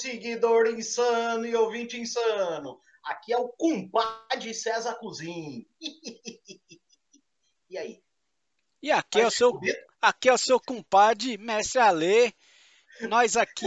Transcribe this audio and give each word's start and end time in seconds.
seguidor 0.00 0.66
insano 0.68 1.46
e 1.46 1.54
ouvinte 1.54 1.98
insano. 1.98 2.80
Aqui 3.04 3.32
é 3.32 3.38
o 3.38 3.48
compadre 3.48 4.54
César 4.54 4.94
Cozin. 4.94 5.66
e 7.70 7.78
aí? 7.78 8.02
E 8.82 8.90
aqui 8.90 9.20
é, 9.20 9.26
o 9.26 9.30
seu, 9.30 9.60
aqui 10.00 10.28
é 10.28 10.32
o 10.32 10.38
seu 10.38 10.58
compadre, 10.58 11.36
mestre 11.36 11.80
Alê. 11.80 12.32
Nós 13.02 13.36
aqui. 13.36 13.66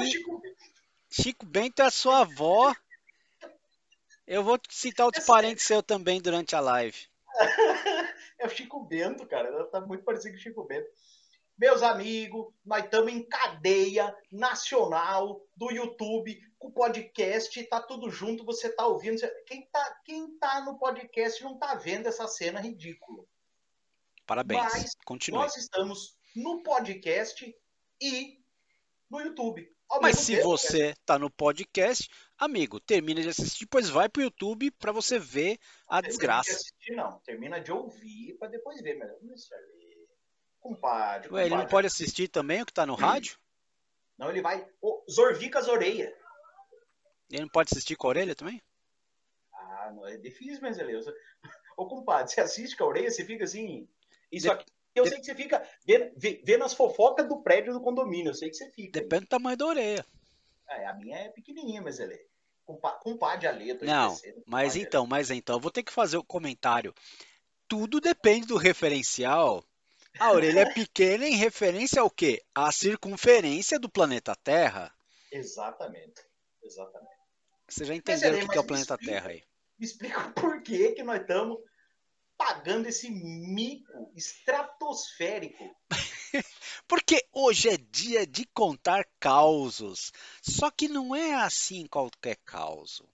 Chico 1.10 1.46
Bento 1.46 1.82
é 1.82 1.86
a 1.86 1.92
sua 1.92 2.22
avó. 2.22 2.76
Eu 4.26 4.44
vou 4.44 4.60
citar 4.70 5.06
outros 5.06 5.26
parentes 5.26 5.64
seus 5.64 5.84
também 5.84 6.20
durante 6.20 6.56
a 6.56 6.60
live. 6.60 6.98
é 8.40 8.48
o 8.48 8.50
Chico 8.50 8.84
Bento, 8.84 9.26
cara. 9.28 9.48
Ela 9.48 9.66
tá 9.66 9.82
muito 9.82 10.04
parecido 10.04 10.34
com 10.34 10.40
o 10.40 10.42
Chico 10.42 10.64
Bento. 10.64 10.90
Meus 11.58 11.84
amigos, 11.84 12.52
nós 12.66 12.84
estamos 12.84 13.14
em 13.14 13.24
cadeia 13.24 14.16
nacional 14.32 15.46
do 15.56 15.72
YouTube, 15.72 16.42
com 16.58 16.70
o 16.70 16.72
podcast, 16.72 17.64
tá 17.66 17.82
tudo 17.82 18.10
junto, 18.10 18.44
você 18.44 18.70
tá 18.70 18.88
ouvindo. 18.88 19.20
Quem 19.46 19.68
tá, 19.68 20.02
quem 20.04 20.38
tá 20.38 20.62
no 20.62 20.78
podcast 20.80 21.44
não 21.44 21.58
tá 21.58 21.76
vendo 21.76 22.08
essa 22.08 22.28
cena 22.28 22.60
ridícula. 22.60 23.24
Parabéns. 24.26 24.62
Mas 24.62 24.96
Continue. 25.06 25.42
Nós 25.42 25.56
estamos 25.56 26.18
no 26.36 26.64
podcast 26.64 27.56
e 28.02 28.40
no 29.10 29.22
YouTube. 29.22 29.72
Mas 30.02 30.20
se 30.20 30.36
tempo, 30.38 30.50
você 30.50 30.90
está 30.90 31.20
no 31.20 31.30
podcast, 31.30 32.10
amigo, 32.38 32.80
termina 32.80 33.22
de 33.22 33.30
assistir, 33.30 33.66
depois 33.66 33.90
vai 33.90 34.10
pro 34.10 34.24
YouTube 34.24 34.72
para 34.72 34.92
você 34.92 35.20
ver 35.20 35.60
a 35.88 36.02
desgraça. 36.02 36.50
De 36.50 36.56
assistir, 36.56 36.96
não, 36.96 37.20
termina 37.20 37.60
de 37.60 37.72
ouvir 37.72 38.36
para 38.40 38.48
depois 38.48 38.82
ver, 38.82 38.98
mas 38.98 39.12
compadre, 40.64 41.32
Ué, 41.32 41.46
ele 41.46 41.56
não 41.56 41.68
pode 41.68 41.88
assistir 41.88 42.30
também 42.30 42.62
o 42.62 42.66
que 42.66 42.72
tá 42.72 42.86
no 42.86 42.96
rádio? 42.96 43.38
Não, 44.18 44.30
ele 44.30 44.42
vai. 44.42 44.66
Oh, 44.82 45.04
Zorvica 45.12 45.60
orelhas. 45.70 46.14
Ele 47.30 47.42
não 47.42 47.50
pode 47.50 47.70
assistir 47.72 47.96
com 47.96 48.08
a 48.08 48.12
orelha 48.12 48.34
também? 48.34 48.62
Ah, 49.54 49.92
não 49.94 50.08
é 50.08 50.16
difícil, 50.18 50.60
mas 50.62 50.78
ele. 50.78 50.98
Ô, 51.76 51.88
compadre, 51.88 52.32
você 52.32 52.40
assiste 52.40 52.78
com 52.78 52.86
a 52.86 52.88
orelha, 52.88 53.12
você 53.12 53.26
fica 53.26 53.44
assim. 53.44 53.88
Isso 54.32 54.50
aqui. 54.50 54.66
Eu 54.96 55.08
sei 55.08 55.18
que 55.18 55.26
você 55.26 55.36
fica 55.36 55.68
vendo, 55.86 56.14
vendo 56.16 56.64
as 56.64 56.74
fofocas 56.74 57.28
do 57.28 57.42
prédio 57.42 57.74
do 57.74 57.82
condomínio. 57.82 58.30
Eu 58.30 58.36
sei 58.36 58.50
que 58.50 58.56
você 58.56 58.70
fica. 58.72 59.00
Depende 59.00 59.24
aí. 59.24 59.26
do 59.26 59.30
tamanho 59.30 59.58
da 59.58 59.66
orelha. 59.66 60.06
É, 60.70 60.86
a 60.86 60.94
minha 60.94 61.18
é 61.18 61.30
pequenininha, 61.30 61.82
mas 61.82 62.00
ele 62.00 62.14
é. 62.14 62.26
Compadre 62.66 63.48
ali. 63.48 63.74
Não, 63.82 64.18
mas 64.46 64.78
então, 64.78 65.06
mas 65.06 65.30
então, 65.30 65.58
eu 65.58 65.60
vou 65.60 65.72
ter 65.72 65.84
que 65.84 65.92
fazer 65.92 66.16
o 66.16 66.24
comentário. 66.24 66.94
Tudo 67.68 68.00
depende 68.00 68.48
do 68.48 68.56
referencial. 68.56 69.66
A 70.20 70.32
orelha 70.32 70.62
é 70.62 70.74
pequena 70.74 71.28
em 71.28 71.36
referência 71.36 72.02
ao 72.02 72.10
quê? 72.10 72.44
A 72.54 72.72
circunferência 72.72 73.80
do 73.80 73.90
planeta 73.90 74.36
Terra. 74.36 74.94
Exatamente. 75.32 76.22
Exatamente. 76.62 77.14
Você 77.68 77.86
já 77.86 77.96
entendeu 77.96 78.46
o 78.46 78.50
que, 78.50 78.58
é 78.58 78.62
o 78.62 78.64
planeta 78.64 78.94
explica, 78.94 79.14
Terra 79.14 79.30
aí? 79.30 79.44
Me 79.80 79.86
explica 79.86 80.32
por 80.32 80.62
que, 80.62 80.92
que 80.92 81.04
nós 81.04 81.22
estamos 81.22 81.58
pagando 82.38 82.88
esse 82.88 83.10
mico 83.10 84.12
estratosférico? 84.16 85.76
Porque 86.88 87.26
hoje 87.32 87.70
é 87.70 87.78
dia 87.78 88.28
de 88.28 88.46
contar 88.54 89.06
causos. 89.20 90.12
Só 90.42 90.70
que 90.70 90.88
não 90.88 91.16
é 91.16 91.34
assim 91.34 91.88
qualquer 91.88 92.38
causo. 92.46 93.10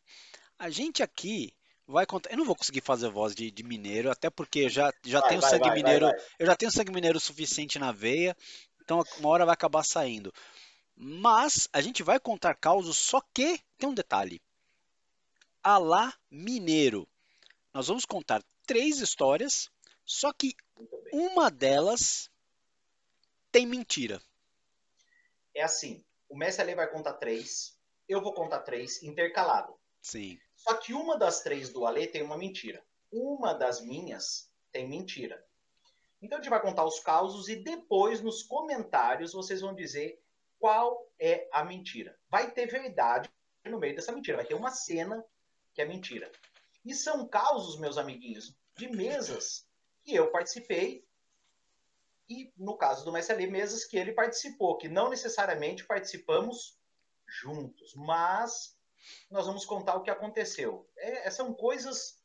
A 0.58 0.70
gente 0.70 1.02
aqui 1.02 1.56
vai 1.90 2.06
contar. 2.06 2.32
Eu 2.32 2.38
não 2.38 2.46
vou 2.46 2.56
conseguir 2.56 2.82
fazer 2.82 3.10
voz 3.10 3.34
de, 3.34 3.50
de 3.50 3.64
mineiro, 3.64 4.12
até 4.12 4.30
porque 4.30 4.70
já, 4.70 4.94
já 5.04 5.20
vai, 5.20 5.30
tenho 5.30 5.42
vai, 5.42 5.50
sangue 5.50 5.68
vai, 5.68 5.76
mineiro. 5.76 6.12
Eu 6.38 6.46
já 6.46 6.56
tenho 6.56 6.72
sangue 6.72 6.92
mineiro 6.92 7.20
suficiente 7.20 7.80
na 7.80 7.92
veia. 7.92 8.38
Então 8.82 9.04
uma 9.18 9.30
hora 9.30 9.46
vai 9.46 9.54
acabar 9.54 9.84
saindo. 9.84 10.34
Mas 10.96 11.68
a 11.74 11.82
gente 11.82 12.04
vai 12.04 12.20
contar 12.20 12.54
causos, 12.56 12.98
só 12.98 13.22
que 13.34 13.60
tem 13.78 13.90
um 13.90 13.94
detalhe. 13.94 14.42
Alá 15.64 16.14
mineiro. 16.30 17.08
Nós 17.74 17.88
vamos 17.88 18.06
contar 18.06 18.44
três 18.66 19.00
histórias, 19.00 19.70
só 20.06 20.32
que 20.32 20.56
uma 21.12 21.50
delas 21.50 22.30
tem 23.52 23.66
mentira. 23.66 24.22
É 25.56 25.64
assim, 25.64 26.04
o 26.28 26.38
Messi 26.38 26.62
Ali 26.62 26.76
vai 26.76 26.90
contar 26.90 27.14
três, 27.14 27.78
eu 28.08 28.22
vou 28.22 28.34
contar 28.34 28.60
três, 28.60 29.02
intercalado. 29.02 29.74
Sim. 30.02 30.40
Só 30.60 30.74
que 30.74 30.94
uma 30.94 31.18
das 31.18 31.42
três 31.42 31.70
do 31.70 31.86
Ale 31.86 32.06
tem 32.08 32.22
uma 32.22 32.38
mentira. 32.38 32.84
Uma 33.12 33.54
das 33.54 33.82
minhas 33.82 34.52
tem 34.74 34.88
mentira. 34.88 35.44
Então 36.22 36.38
a 36.38 36.42
gente 36.42 36.50
vai 36.50 36.62
contar 36.62 36.84
os 36.84 37.00
causos 37.00 37.48
e 37.48 37.56
depois 37.56 38.22
nos 38.22 38.44
comentários 38.44 39.32
vocês 39.32 39.62
vão 39.62 39.74
dizer 39.74 40.22
qual 40.60 41.10
é 41.18 41.48
a 41.54 41.64
mentira. 41.64 42.20
Vai 42.30 42.52
ter 42.52 42.66
verdade 42.66 43.32
no 43.64 43.80
meio 43.80 43.96
dessa 43.96 44.12
mentira, 44.12 44.38
vai 44.38 44.46
ter 44.46 44.56
uma 44.56 44.70
cena 44.72 45.24
que 45.74 45.82
é 45.82 45.86
mentira. 45.86 46.30
E 46.84 46.94
são 46.94 47.26
causos, 47.26 47.80
meus 47.80 47.98
amiguinhos, 47.98 48.54
de 48.76 48.90
mesas 48.90 49.66
que 50.04 50.14
eu 50.14 50.30
participei 50.30 51.06
e, 52.28 52.52
no 52.58 52.76
caso 52.76 53.06
do 53.06 53.14
Messi 53.14 53.34
mesas 53.48 53.86
que 53.86 53.98
ele 53.98 54.12
participou, 54.12 54.78
que 54.78 54.90
não 54.90 55.10
necessariamente 55.10 55.86
participamos 55.86 56.78
juntos, 57.26 57.94
mas 57.96 58.78
nós 59.30 59.46
vamos 59.46 59.66
contar 59.66 59.96
o 59.96 60.02
que 60.02 60.10
aconteceu. 60.10 60.90
É, 60.98 61.28
é 61.28 61.32
são 61.32 61.54
coisas 61.54 62.20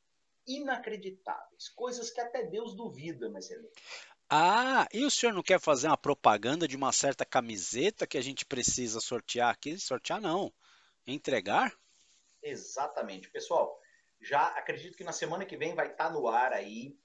inacreditáveis, 0.46 1.68
coisas 1.70 2.10
que 2.10 2.20
até 2.20 2.44
Deus 2.44 2.74
duvida, 2.74 3.28
Messi 3.30 3.54
Ah, 4.28 4.86
e 4.92 5.04
o 5.04 5.10
senhor 5.10 5.32
não 5.32 5.42
quer 5.42 5.60
fazer 5.60 5.86
uma 5.86 5.96
propaganda 5.96 6.68
de 6.68 6.76
uma 6.76 6.92
certa 6.92 7.24
camiseta 7.24 8.06
que 8.06 8.18
a 8.18 8.22
gente 8.22 8.44
precisa 8.44 9.00
sortear 9.00 9.50
aqui? 9.50 9.78
Sortear 9.78 10.20
não, 10.20 10.52
entregar? 11.06 11.74
Exatamente, 12.42 13.30
pessoal. 13.30 13.80
Já 14.20 14.48
acredito 14.48 14.96
que 14.96 15.04
na 15.04 15.12
semana 15.12 15.44
que 15.44 15.56
vem 15.56 15.74
vai 15.74 15.92
estar 15.92 16.08
tá 16.08 16.10
no 16.10 16.28
ar 16.28 16.52
aí 16.52 16.96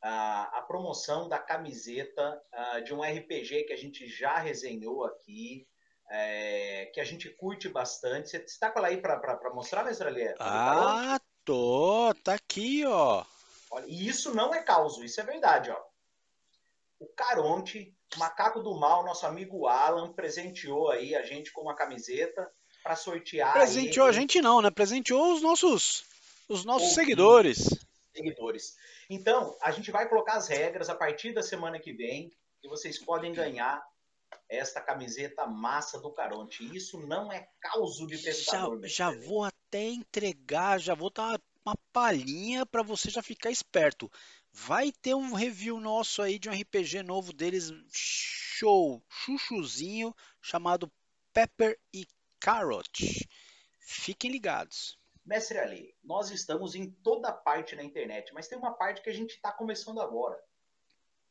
a, 0.00 0.58
a 0.58 0.62
promoção 0.62 1.28
da 1.28 1.38
camiseta 1.38 2.42
de 2.84 2.92
um 2.92 3.02
RPG 3.02 3.64
que 3.64 3.72
a 3.72 3.76
gente 3.76 4.06
já 4.06 4.38
resenhou 4.38 5.04
aqui, 5.04 5.66
é, 6.10 6.90
que 6.92 7.00
a 7.00 7.04
gente 7.04 7.30
curte 7.30 7.68
bastante. 7.68 8.30
Você 8.30 8.38
está 8.38 8.70
com 8.70 8.78
ela 8.78 8.88
aí 8.88 8.98
para 8.98 9.54
mostrar, 9.54 9.84
mestre 9.84 10.08
Alê? 10.08 10.34
Ah, 10.38 11.20
tô, 11.44 12.14
tá 12.22 12.34
aqui, 12.34 12.84
ó. 12.86 13.24
Olha, 13.70 13.84
e 13.86 14.06
isso 14.06 14.34
não 14.34 14.54
é 14.54 14.62
caos, 14.62 14.98
isso 14.98 15.20
é 15.20 15.24
verdade, 15.24 15.70
ó. 15.70 15.80
O 17.00 17.06
Caronte, 17.06 17.94
macaco 18.16 18.60
do 18.60 18.78
mal, 18.78 19.04
nosso 19.04 19.26
amigo 19.26 19.66
Alan, 19.66 20.12
presenteou 20.12 20.90
aí 20.90 21.14
a 21.14 21.22
gente 21.22 21.52
com 21.52 21.62
uma 21.62 21.74
camiseta 21.74 22.50
para 22.82 22.96
sortear. 22.96 23.52
Presenteou 23.52 24.06
aí. 24.06 24.10
a 24.10 24.12
gente 24.12 24.40
não, 24.40 24.62
né? 24.62 24.70
Presenteou 24.70 25.34
os 25.34 25.42
nossos 25.42 26.04
os 26.48 26.64
nossos 26.64 26.94
seguidores. 26.94 27.68
Seguidores. 28.14 28.76
Então, 29.08 29.56
a 29.60 29.70
gente 29.70 29.90
vai 29.90 30.08
colocar 30.08 30.34
as 30.34 30.48
regras 30.48 30.88
a 30.88 30.94
partir 30.94 31.32
da 31.32 31.42
semana 31.42 31.78
que 31.78 31.92
vem 31.92 32.32
e 32.62 32.68
vocês 32.68 32.98
podem 32.98 33.32
ganhar 33.32 33.82
esta 34.48 34.80
camiseta 34.80 35.46
massa 35.46 36.00
do 36.00 36.12
Caronte. 36.12 36.64
Isso 36.76 36.98
não 37.06 37.32
é 37.32 37.48
causo 37.60 38.06
de 38.06 38.18
pescador. 38.18 38.80
Já, 38.82 39.12
já 39.12 39.26
vou 39.26 39.44
até 39.44 39.88
entregar, 39.88 40.78
já 40.78 40.94
vou 40.94 41.10
dar 41.10 41.40
uma 41.64 41.76
palhinha 41.92 42.66
para 42.66 42.82
você 42.82 43.10
já 43.10 43.22
ficar 43.22 43.50
esperto. 43.50 44.10
Vai 44.52 44.92
ter 44.92 45.14
um 45.14 45.32
review 45.34 45.80
nosso 45.80 46.22
aí 46.22 46.38
de 46.38 46.48
um 46.48 46.52
RPG 46.52 47.02
novo 47.02 47.32
deles, 47.32 47.72
show, 47.90 49.02
chuchuzinho, 49.08 50.14
chamado 50.40 50.92
Pepper 51.32 51.78
e 51.92 52.06
Carrot. 52.38 53.28
Fiquem 53.80 54.30
ligados. 54.30 54.98
Mestre 55.24 55.58
Ali, 55.58 55.96
nós 56.04 56.30
estamos 56.30 56.74
em 56.74 56.90
toda 56.90 57.32
parte 57.32 57.74
na 57.74 57.82
internet, 57.82 58.32
mas 58.34 58.46
tem 58.46 58.58
uma 58.58 58.74
parte 58.74 59.02
que 59.02 59.08
a 59.08 59.14
gente 59.14 59.30
está 59.30 59.50
começando 59.50 60.00
agora. 60.00 60.38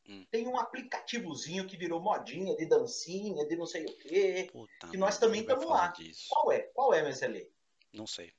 Hum. 0.07 0.25
Tem 0.29 0.47
um 0.47 0.57
aplicativozinho 0.57 1.65
que 1.65 1.77
virou 1.77 2.01
modinha 2.01 2.55
de 2.55 2.65
dancinha, 2.65 3.45
de 3.45 3.55
não 3.55 3.65
sei 3.65 3.85
o 3.85 3.97
quê, 3.97 4.49
Puta 4.51 4.87
que 4.89 4.97
nós 4.97 5.17
também 5.17 5.41
estamos 5.41 5.65
lá. 5.65 5.87
Disso. 5.87 6.27
Qual 6.29 6.51
é? 6.51 6.59
Qual 6.73 6.93
é, 6.93 7.01
Mestre 7.03 7.27
Ali? 7.27 7.51
Não 7.93 8.05
sei. 8.05 8.33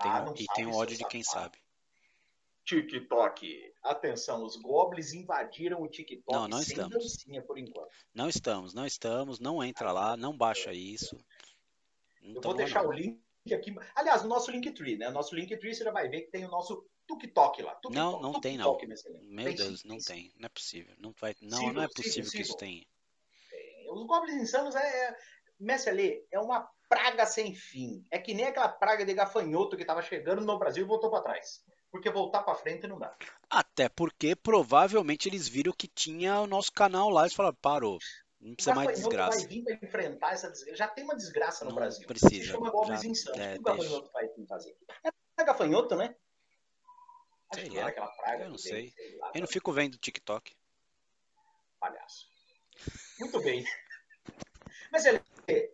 Tem, 0.00 0.10
ah, 0.10 0.22
não 0.22 0.34
e 0.34 0.46
tem 0.54 0.66
ódio 0.66 0.96
de 0.96 1.04
quem 1.06 1.22
sabe. 1.22 1.58
TikTok. 2.64 3.72
Atenção, 3.82 4.44
os 4.44 4.56
goblins 4.56 5.12
invadiram 5.12 5.82
o 5.82 5.88
TikTok 5.88 6.32
não, 6.32 6.46
não 6.46 6.58
sem 6.58 6.76
estamos. 6.76 6.92
dancinha 6.92 7.42
por 7.42 7.58
enquanto. 7.58 7.90
Não 8.14 8.28
estamos, 8.28 8.72
não 8.72 8.86
estamos, 8.86 9.40
não 9.40 9.64
entra 9.64 9.90
lá, 9.90 10.16
não 10.16 10.36
baixa 10.36 10.72
isso. 10.72 11.18
Não 12.22 12.36
Eu 12.36 12.40
vou 12.40 12.54
deixar 12.54 12.82
não. 12.82 12.90
o 12.90 12.92
link 12.92 13.20
aqui. 13.52 13.74
Aliás, 13.94 14.22
no 14.22 14.28
nosso 14.28 14.50
Linktree, 14.50 14.96
né? 14.96 15.10
Nosso 15.10 15.34
Linktree 15.34 15.74
você 15.74 15.82
já 15.82 15.90
vai 15.90 16.08
ver 16.08 16.22
que 16.22 16.30
tem 16.30 16.44
o 16.44 16.50
nosso 16.50 16.86
TikTok 17.18 17.62
lá. 17.62 17.74
Tuk 17.76 17.94
não, 17.94 18.20
não 18.20 18.40
tem 18.40 18.56
não. 18.56 18.76
Meu 19.22 19.44
tem, 19.46 19.54
Deus, 19.54 19.80
sim, 19.80 19.88
não 19.88 19.96
tem. 19.98 20.04
tem. 20.04 20.34
Não 20.38 20.46
é 20.46 20.48
possível. 20.48 20.94
Não, 20.98 21.14
vai, 21.20 21.34
não, 21.40 21.72
não 21.72 21.82
é 21.82 21.88
possível 21.88 22.30
que 22.30 22.40
isso 22.42 22.56
tenha. 22.56 22.84
Os 23.90 24.06
Goblins 24.06 24.42
Insanos 24.42 24.74
é, 24.74 24.80
é. 25.08 25.16
Mestre 25.58 25.90
Ali, 25.90 26.26
é 26.30 26.38
uma 26.40 26.68
praga 26.88 27.26
sem 27.26 27.54
fim. 27.54 28.04
É 28.10 28.18
que 28.18 28.32
nem 28.32 28.46
aquela 28.46 28.68
praga 28.68 29.04
de 29.04 29.12
gafanhoto 29.12 29.76
que 29.76 29.82
estava 29.82 30.00
chegando 30.02 30.40
no 30.40 30.58
Brasil 30.58 30.84
e 30.84 30.88
voltou 30.88 31.10
para 31.10 31.22
trás. 31.22 31.62
Porque 31.90 32.08
voltar 32.08 32.42
para 32.42 32.54
frente 32.54 32.86
não 32.86 32.98
dá. 32.98 33.14
Até 33.50 33.88
porque 33.88 34.34
provavelmente 34.36 35.28
eles 35.28 35.48
viram 35.48 35.72
que 35.72 35.88
tinha 35.88 36.40
o 36.40 36.46
nosso 36.46 36.72
canal 36.72 37.10
lá 37.10 37.26
e 37.26 37.30
falaram, 37.30 37.56
parou. 37.60 37.98
Não 38.40 38.54
precisa 38.54 38.74
mais 38.74 38.96
desgraça. 38.96 39.38
vai 39.38 39.46
vir 39.48 39.64
para 39.64 39.74
enfrentar 39.74 40.32
essa 40.32 40.50
desgraça. 40.50 40.76
Já 40.78 40.88
tem 40.88 41.04
uma 41.04 41.14
desgraça 41.16 41.64
no 41.64 41.70
Não 41.70 41.76
Brasil. 41.76 42.06
precisa, 42.06 42.30
Se 42.32 42.44
chama 42.44 42.70
Goblins 42.70 43.02
já- 43.02 43.08
Insanos. 43.08 43.38
é, 43.38 43.50
o 43.50 43.54
que 43.54 43.60
o 43.60 43.62
gafanhoto 43.64 44.10
vai 44.12 44.28
fazer? 44.48 44.76
É 45.38 45.44
gafanhoto, 45.44 45.96
né? 45.96 46.14
Acho 47.50 47.60
Sei 47.60 47.70
que 47.70 47.76
lá. 47.76 47.82
era 47.82 47.90
aquela 47.90 48.08
praga. 48.08 48.44
Eu 48.44 48.48
não 48.50 48.56
que 48.56 48.62
sei. 48.62 48.94
lá, 49.18 49.30
Eu 49.34 49.40
não 49.40 49.48
fico 49.48 49.72
vendo 49.72 49.98
TikTok. 49.98 50.52
palhaço. 51.78 52.28
Muito 53.18 53.40
bem. 53.40 53.64
Mas 54.92 55.04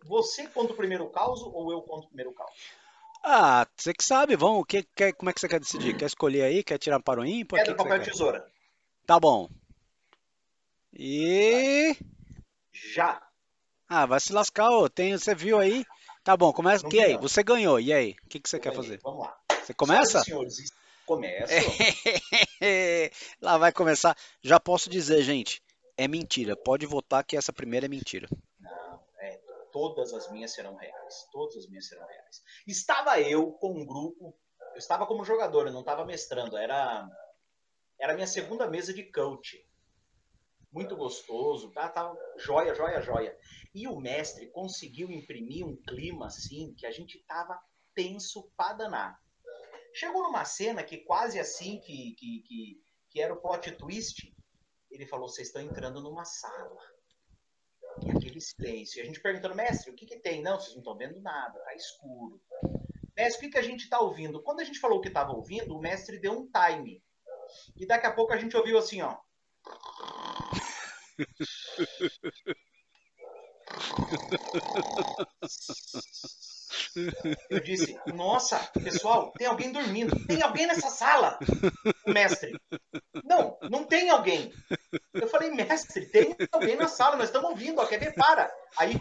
você 0.03 0.47
conta 0.47 0.73
o 0.73 0.75
primeiro 0.75 1.09
caos 1.09 1.41
ou 1.41 1.71
eu 1.71 1.81
conto 1.81 2.05
o 2.05 2.07
primeiro 2.07 2.33
caos? 2.33 2.51
Ah, 3.23 3.67
você 3.75 3.93
que 3.93 4.03
sabe, 4.03 4.35
vamos. 4.35 4.65
Que, 4.67 4.83
quer, 4.95 5.13
como 5.13 5.29
é 5.29 5.33
que 5.33 5.39
você 5.39 5.47
quer 5.47 5.59
decidir? 5.59 5.97
Quer 5.97 6.05
escolher 6.05 6.43
aí? 6.43 6.63
Quer 6.63 6.77
tirar 6.77 6.99
para 6.99 7.21
o 7.21 7.25
ímpar? 7.25 7.59
Que 7.59 7.65
Pedra, 7.65 7.83
que 7.83 7.89
papel, 7.89 8.03
tesoura. 8.03 8.51
Tá 9.05 9.19
bom. 9.19 9.49
E. 10.93 11.95
Já. 12.71 13.21
Ah, 13.89 14.05
vai 14.05 14.19
se 14.19 14.33
lascar, 14.33 14.69
ô. 14.71 14.89
Tem, 14.89 15.17
você 15.17 15.33
viu 15.35 15.59
aí? 15.59 15.85
Tá 16.23 16.35
bom, 16.37 16.51
começa. 16.53 16.83
Não 16.83 16.91
E 16.91 17.01
aí? 17.01 17.13
não. 17.13 17.21
Você 17.21 17.43
ganhou. 17.43 17.79
E 17.79 17.91
aí? 17.93 18.15
O 18.23 18.29
que, 18.29 18.39
que 18.39 18.49
você 18.49 18.57
Eu 18.57 18.61
quer 18.61 18.71
ganhei. 18.71 18.83
fazer? 18.83 18.99
Vamos 19.03 19.25
lá. 19.25 19.37
Você 19.63 19.73
começa? 19.73 20.23
Senhoras 20.23 20.53
e 20.53 20.55
senhores, 20.67 20.71
começo. 21.07 21.53
Lá 23.41 23.57
vai 23.57 23.71
começar. 23.71 24.15
Já 24.43 24.59
posso 24.59 24.89
dizer, 24.89 25.23
gente, 25.23 25.63
é 25.95 26.07
mentira. 26.07 26.55
Pode 26.55 26.85
votar 26.85 27.23
que 27.23 27.37
essa 27.37 27.53
primeira 27.53 27.85
é 27.85 27.89
mentira. 27.89 28.27
Não, 28.59 29.01
é, 29.19 29.37
todas 29.71 30.13
as 30.13 30.29
minhas 30.29 30.53
serão 30.53 30.75
reais. 30.75 31.27
Todas 31.31 31.55
as 31.55 31.67
minhas 31.67 31.87
serão 31.87 32.05
reais. 32.05 32.43
Estava 32.67 33.19
eu 33.21 33.53
com 33.53 33.71
um 33.71 33.85
grupo, 33.85 34.37
eu 34.73 34.77
estava 34.77 35.07
como 35.07 35.23
jogador, 35.23 35.67
eu 35.67 35.73
não 35.73 35.79
estava 35.79 36.05
mestrando, 36.05 36.57
era 36.57 37.09
era 37.99 38.13
a 38.13 38.15
minha 38.15 38.27
segunda 38.27 38.69
mesa 38.69 38.93
de 38.93 39.03
coach. 39.11 39.65
Muito 40.71 40.95
gostoso, 40.95 41.71
tá? 41.71 41.89
Tava 41.89 42.15
joia, 42.37 42.75
joia, 42.75 43.01
joia. 43.01 43.35
E 43.73 43.87
o 43.87 43.99
mestre 43.99 44.47
conseguiu 44.51 45.09
imprimir 45.09 45.65
um 45.65 45.75
clima 45.75 46.27
assim 46.27 46.75
que 46.77 46.85
a 46.85 46.91
gente 46.91 47.17
tava 47.25 47.59
tenso 47.95 48.51
pra 48.55 48.73
danar. 48.73 49.19
Chegou 49.97 50.21
numa 50.21 50.45
cena 50.45 50.83
que 50.83 50.97
quase 50.97 51.39
assim 51.39 51.79
que, 51.79 52.13
que, 52.13 52.79
que, 53.09 53.19
era 53.19 53.33
o 53.33 53.41
plot 53.41 53.71
twist. 53.71 54.31
Ele 54.91 55.07
falou: 55.07 55.27
vocês 55.27 55.47
estão 55.47 55.59
entrando 55.59 55.99
numa 55.99 56.23
sala. 56.23 56.79
E 58.05 58.11
aquele 58.11 58.39
silêncio. 58.39 58.99
E 58.99 59.01
a 59.01 59.05
gente 59.05 59.19
perguntando, 59.19 59.55
mestre, 59.55 59.89
o 59.89 59.95
que, 59.95 60.05
tem? 60.19 60.43
Não, 60.43 60.59
vocês 60.59 60.75
não 60.75 60.81
estão 60.81 60.95
vendo 60.95 61.19
nada, 61.19 61.59
tá 61.61 61.73
escuro. 61.73 62.39
Mestre, 63.15 63.39
o 63.39 63.49
que, 63.49 63.53
que 63.53 63.57
a 63.57 63.63
gente 63.63 63.85
está 63.85 63.99
ouvindo? 63.99 64.43
Quando 64.43 64.59
a 64.59 64.63
gente 64.63 64.79
falou 64.79 65.01
que 65.01 65.07
estava 65.07 65.33
ouvindo, 65.33 65.75
o 65.75 65.81
mestre 65.81 66.19
deu 66.19 66.33
um 66.33 66.47
time. 66.47 67.03
E 67.75 67.87
daqui 67.87 68.05
a 68.05 68.13
pouco 68.13 68.33
a 68.33 68.37
gente 68.37 68.55
ouviu 68.55 68.77
assim, 68.77 69.01
ó. 69.01 69.17
Eu 77.49 77.59
disse, 77.59 77.97
nossa, 78.13 78.57
pessoal, 78.83 79.31
tem 79.37 79.47
alguém 79.47 79.71
dormindo. 79.71 80.15
Tem 80.25 80.41
alguém 80.41 80.67
nessa 80.67 80.89
sala? 80.89 81.37
O 82.05 82.11
mestre. 82.11 82.59
Não, 83.23 83.57
não 83.69 83.83
tem 83.83 84.09
alguém. 84.09 84.53
Eu 85.13 85.27
falei, 85.27 85.49
mestre, 85.51 86.05
tem 86.07 86.35
alguém 86.51 86.75
na 86.75 86.87
sala, 86.87 87.15
nós 87.15 87.29
estamos 87.29 87.49
ouvindo, 87.49 87.79
ó, 87.79 87.85
quer 87.85 87.99
ver? 87.99 88.13
Para. 88.13 88.51
Aí. 88.77 88.99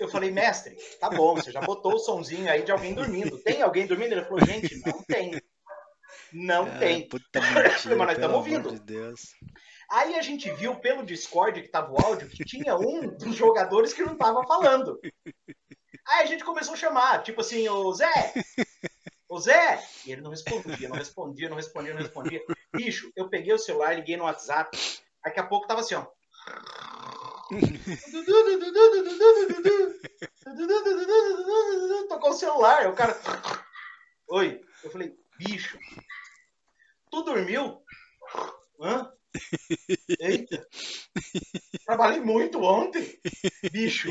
Eu 0.00 0.08
falei, 0.08 0.30
mestre, 0.30 0.76
tá 1.00 1.10
bom, 1.10 1.34
você 1.34 1.50
já 1.52 1.60
botou 1.60 1.94
o 1.94 1.98
sonzinho 1.98 2.50
aí 2.50 2.62
de 2.62 2.72
alguém 2.72 2.94
dormindo. 2.94 3.38
Tem 3.42 3.62
alguém 3.62 3.86
dormindo? 3.86 4.12
Ele 4.12 4.24
falou, 4.24 4.44
gente, 4.44 4.80
não 4.86 5.02
tem. 5.02 5.40
Não 6.32 6.64
Ah, 6.66 6.78
tem. 6.78 7.08
puta 7.08 7.40
mentira, 7.40 7.96
Mas 7.96 8.06
nós 8.06 8.12
estamos 8.12 8.36
ouvindo. 8.36 8.70
de 8.72 8.80
Deus. 8.80 9.20
Aí 9.94 10.16
a 10.16 10.22
gente 10.22 10.50
viu 10.50 10.74
pelo 10.80 11.06
Discord 11.06 11.62
que 11.62 11.68
tava 11.68 11.92
o 11.92 12.04
áudio 12.04 12.28
que 12.28 12.44
tinha 12.44 12.76
um 12.76 13.16
dos 13.16 13.36
jogadores 13.36 13.92
que 13.92 14.02
não 14.02 14.16
tava 14.16 14.44
falando. 14.44 15.00
Aí 16.04 16.24
a 16.24 16.26
gente 16.26 16.42
começou 16.42 16.74
a 16.74 16.76
chamar, 16.76 17.22
tipo 17.22 17.40
assim, 17.40 17.68
ô 17.68 17.92
Zé! 17.92 18.34
Ô 19.28 19.38
Zé! 19.38 19.80
E 20.04 20.10
ele 20.10 20.20
não 20.20 20.32
respondia, 20.32 20.88
não 20.88 20.96
respondia, 20.96 21.48
não 21.48 21.56
respondia, 21.56 21.94
não 21.94 22.00
respondia. 22.00 22.42
Bicho, 22.74 23.12
eu 23.14 23.28
peguei 23.28 23.54
o 23.54 23.58
celular, 23.58 23.94
liguei 23.94 24.16
no 24.16 24.24
WhatsApp, 24.24 24.76
daqui 25.22 25.38
a 25.38 25.46
pouco 25.46 25.68
tava 25.68 25.78
assim, 25.78 25.94
ó. 25.94 26.04
Tocou 32.08 32.30
o 32.30 32.34
celular, 32.34 32.88
o 32.88 32.96
cara. 32.96 33.16
Oi. 34.26 34.60
Eu 34.82 34.90
falei, 34.90 35.16
bicho, 35.38 35.78
tu 37.12 37.22
dormiu? 37.22 37.80
Hã? 38.80 39.14
Eita! 40.20 40.66
Trabalhei 41.84 42.20
muito 42.20 42.62
ontem. 42.62 43.18
Bicho, 43.70 44.08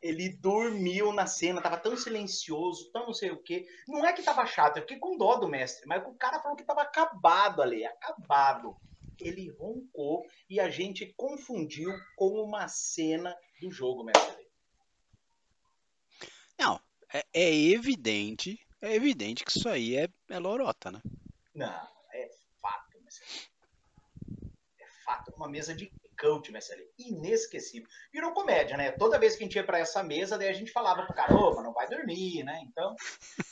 ele 0.00 0.30
dormiu 0.30 1.12
na 1.12 1.26
cena, 1.26 1.60
tava 1.60 1.76
tão 1.78 1.96
silencioso, 1.96 2.90
tão 2.90 3.06
não 3.06 3.14
sei 3.14 3.30
o 3.30 3.42
quê. 3.42 3.66
Não 3.86 4.06
é 4.06 4.12
que 4.12 4.22
tava 4.22 4.46
chato, 4.46 4.76
eu 4.76 4.82
fiquei 4.82 4.98
com 4.98 5.16
dó 5.16 5.36
do 5.36 5.48
mestre, 5.48 5.86
mas 5.86 6.02
o 6.06 6.14
cara 6.14 6.40
falou 6.40 6.56
que 6.56 6.64
tava 6.64 6.82
acabado 6.82 7.62
ali, 7.62 7.84
acabado. 7.84 8.76
Ele 9.20 9.50
roncou 9.50 10.26
e 10.48 10.58
a 10.58 10.68
gente 10.68 11.12
confundiu 11.16 11.92
com 12.16 12.42
uma 12.42 12.66
cena 12.68 13.36
do 13.60 13.70
jogo, 13.70 14.04
mestre. 14.04 14.42
Não, 16.58 16.80
é, 17.12 17.24
é 17.32 17.54
evidente, 17.70 18.58
é 18.80 18.94
evidente 18.94 19.44
que 19.44 19.56
isso 19.56 19.68
aí 19.68 19.96
é, 19.96 20.08
é 20.28 20.38
lorota, 20.38 20.90
né? 20.90 21.00
Não, 21.54 21.88
é 22.12 22.30
fato, 22.60 23.00
mestre. 23.02 23.50
É 24.78 24.86
fato. 25.04 25.31
Uma 25.42 25.48
mesa 25.50 25.74
de 25.74 25.90
coach, 26.20 26.52
mestre. 26.52 26.88
Inesquecível. 26.96 27.88
Virou 28.12 28.30
comédia, 28.32 28.76
né? 28.76 28.92
Toda 28.92 29.18
vez 29.18 29.34
que 29.34 29.42
a 29.42 29.46
gente 29.46 29.56
ia 29.56 29.64
pra 29.64 29.80
essa 29.80 30.00
mesa, 30.04 30.38
daí 30.38 30.48
a 30.48 30.52
gente 30.52 30.70
falava 30.70 31.02
pro 31.04 31.14
cara, 31.16 31.34
opa, 31.34 31.60
não 31.64 31.72
vai 31.72 31.88
dormir, 31.88 32.44
né? 32.44 32.60
Então, 32.64 32.94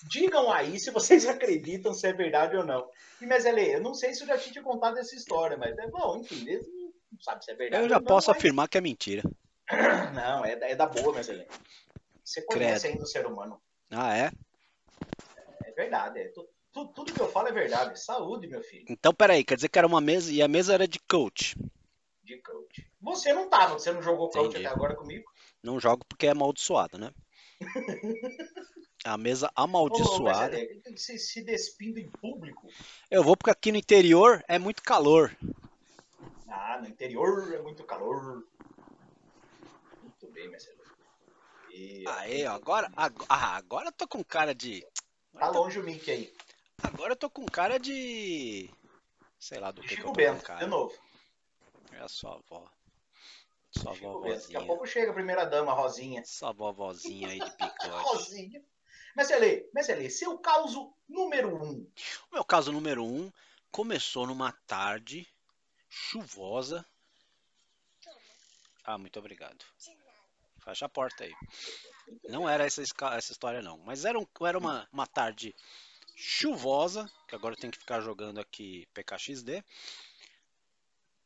digam 0.04 0.52
aí 0.52 0.78
se 0.78 0.92
vocês 0.92 1.26
acreditam 1.26 1.92
se 1.92 2.06
é 2.06 2.12
verdade 2.12 2.56
ou 2.56 2.64
não. 2.64 2.88
E, 3.20 3.26
Mesele, 3.26 3.72
eu 3.72 3.80
não 3.80 3.92
sei 3.92 4.14
se 4.14 4.22
eu 4.22 4.28
já 4.28 4.38
tinha 4.38 4.52
te 4.52 4.62
contado 4.62 4.98
essa 4.98 5.16
história, 5.16 5.56
mas 5.56 5.76
é 5.76 5.88
bom, 5.88 6.18
enfim, 6.18 6.44
não 7.10 7.20
sabe 7.20 7.44
se 7.44 7.50
é 7.50 7.54
verdade 7.56 7.82
Eu 7.82 7.88
já 7.88 7.96
não, 7.98 8.04
posso 8.06 8.28
mas- 8.30 8.38
afirmar 8.38 8.68
que 8.68 8.78
é 8.78 8.80
mentira. 8.80 9.22
Não, 10.14 10.44
é, 10.44 10.54
da- 10.56 10.68
é 10.68 10.74
da 10.76 10.86
boa, 10.86 11.12
Mesele. 11.12 11.46
Você 12.24 12.40
conhece 12.42 12.82
Credo. 12.82 12.92
ainda 12.92 13.04
o 13.04 13.06
ser 13.06 13.26
humano. 13.26 13.60
Ah, 13.90 14.16
é? 14.16 14.30
É 15.64 15.72
verdade. 15.72 16.18
É. 16.20 16.28
Tu- 16.28 16.48
tu- 16.72 16.86
tudo 16.88 17.12
que 17.12 17.20
eu 17.20 17.28
falo 17.30 17.48
é 17.48 17.52
verdade. 17.52 18.00
Saúde, 18.00 18.46
meu 18.48 18.62
filho, 18.62 18.84
Então, 18.88 19.12
peraí, 19.12 19.42
quer 19.44 19.54
dizer 19.56 19.68
que 19.68 19.78
era 19.78 19.86
uma 19.86 20.00
mesa 20.00 20.32
e 20.32 20.40
a 20.42 20.46
mesa 20.48 20.72
era 20.74 20.86
de 20.88 20.98
coach. 21.00 21.56
Você 23.10 23.32
não 23.32 23.48
tava, 23.48 23.74
você 23.74 23.92
não 23.92 24.00
jogou 24.00 24.28
Entendi. 24.28 24.64
até 24.64 24.66
agora 24.66 24.94
comigo? 24.94 25.28
Não 25.62 25.80
jogo 25.80 26.04
porque 26.08 26.28
é 26.28 26.30
amaldiçoado, 26.30 26.96
né? 26.96 27.10
A 29.04 29.16
mesa 29.18 29.48
Ô, 29.48 29.62
amaldiçoada. 29.62 30.50
Mesele, 30.56 30.98
se, 30.98 31.18
se 31.18 31.42
despindo 31.42 31.98
em 31.98 32.08
público. 32.20 32.68
Eu 33.10 33.24
vou 33.24 33.36
porque 33.36 33.50
aqui 33.50 33.72
no 33.72 33.78
interior 33.78 34.44
é 34.46 34.58
muito 34.58 34.82
calor. 34.82 35.34
Ah, 36.48 36.78
no 36.80 36.86
interior 36.86 37.52
é 37.52 37.62
muito 37.62 37.82
calor. 37.84 38.44
Muito 40.02 40.30
bem, 40.32 40.48
Mesele. 40.50 40.78
E, 41.72 42.04
Aê, 42.06 42.46
ó, 42.46 42.52
agora, 42.52 42.92
ag- 42.96 43.24
ah, 43.28 43.56
agora 43.56 43.88
eu 43.88 43.92
tô 43.92 44.06
com 44.06 44.22
cara 44.22 44.54
de. 44.54 44.86
Tá 45.38 45.48
longe 45.50 45.80
o 45.80 45.82
Mickey 45.82 46.10
aí. 46.12 46.32
Agora 46.82 47.12
eu 47.12 47.16
tô 47.16 47.28
com 47.30 47.46
cara 47.46 47.78
de. 47.78 48.70
Sei 49.38 49.58
lá 49.58 49.70
do 49.70 49.80
que, 49.80 49.88
que 49.88 49.94
eu 49.94 49.96
Chico 49.96 50.12
Bento, 50.12 50.44
cara. 50.44 50.60
de 50.64 50.70
novo. 50.70 50.94
É 51.92 52.00
a 52.00 52.08
sua 52.08 52.34
avó. 52.34 52.70
Sua 53.70 53.92
Bento. 53.92 54.02
Daqui 54.02 54.06
a 54.06 54.08
vovozinha. 54.10 54.66
pouco 54.66 54.86
chega 54.86 55.10
a 55.10 55.14
primeira 55.14 55.44
dama, 55.44 55.72
Rosinha. 55.72 56.24
Sua 56.24 56.52
vovozinha 56.52 57.28
aí 57.28 57.38
de 57.38 57.50
bigode. 57.56 57.88
Rosinha. 57.88 58.62
Mesele, 59.16 59.68
Mesele, 59.74 60.08
seu 60.10 60.38
caos 60.38 60.74
número 61.08 61.54
um. 61.62 61.86
O 62.30 62.34
meu 62.34 62.44
caso 62.44 62.70
número 62.72 63.04
um 63.04 63.30
começou 63.70 64.26
numa 64.26 64.52
tarde 64.66 65.26
chuvosa. 65.88 66.86
Ah, 68.84 68.96
muito 68.98 69.18
obrigado. 69.18 69.64
Fecha 70.64 70.86
a 70.86 70.88
porta 70.88 71.24
aí. 71.24 71.32
Não 72.28 72.48
era 72.48 72.64
essa, 72.66 72.82
essa 72.82 73.32
história, 73.32 73.62
não. 73.62 73.78
Mas 73.78 74.04
era, 74.04 74.18
um- 74.18 74.26
era 74.42 74.58
uma, 74.58 74.88
uma 74.92 75.06
tarde 75.06 75.54
chuvosa, 76.14 77.10
que 77.26 77.34
agora 77.34 77.54
eu 77.54 77.58
tenho 77.58 77.72
que 77.72 77.78
ficar 77.78 78.00
jogando 78.00 78.38
aqui 78.38 78.86
PKXD. 78.92 79.64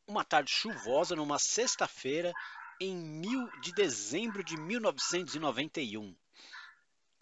Uma 0.07 0.25
tarde 0.25 0.51
chuvosa 0.51 1.17
numa 1.17 1.39
sexta-feira 1.39 2.33
em 2.81 2.95
mil, 2.95 3.49
de 3.61 3.73
dezembro 3.73 4.45
de 4.45 4.57
1991. 4.57 6.15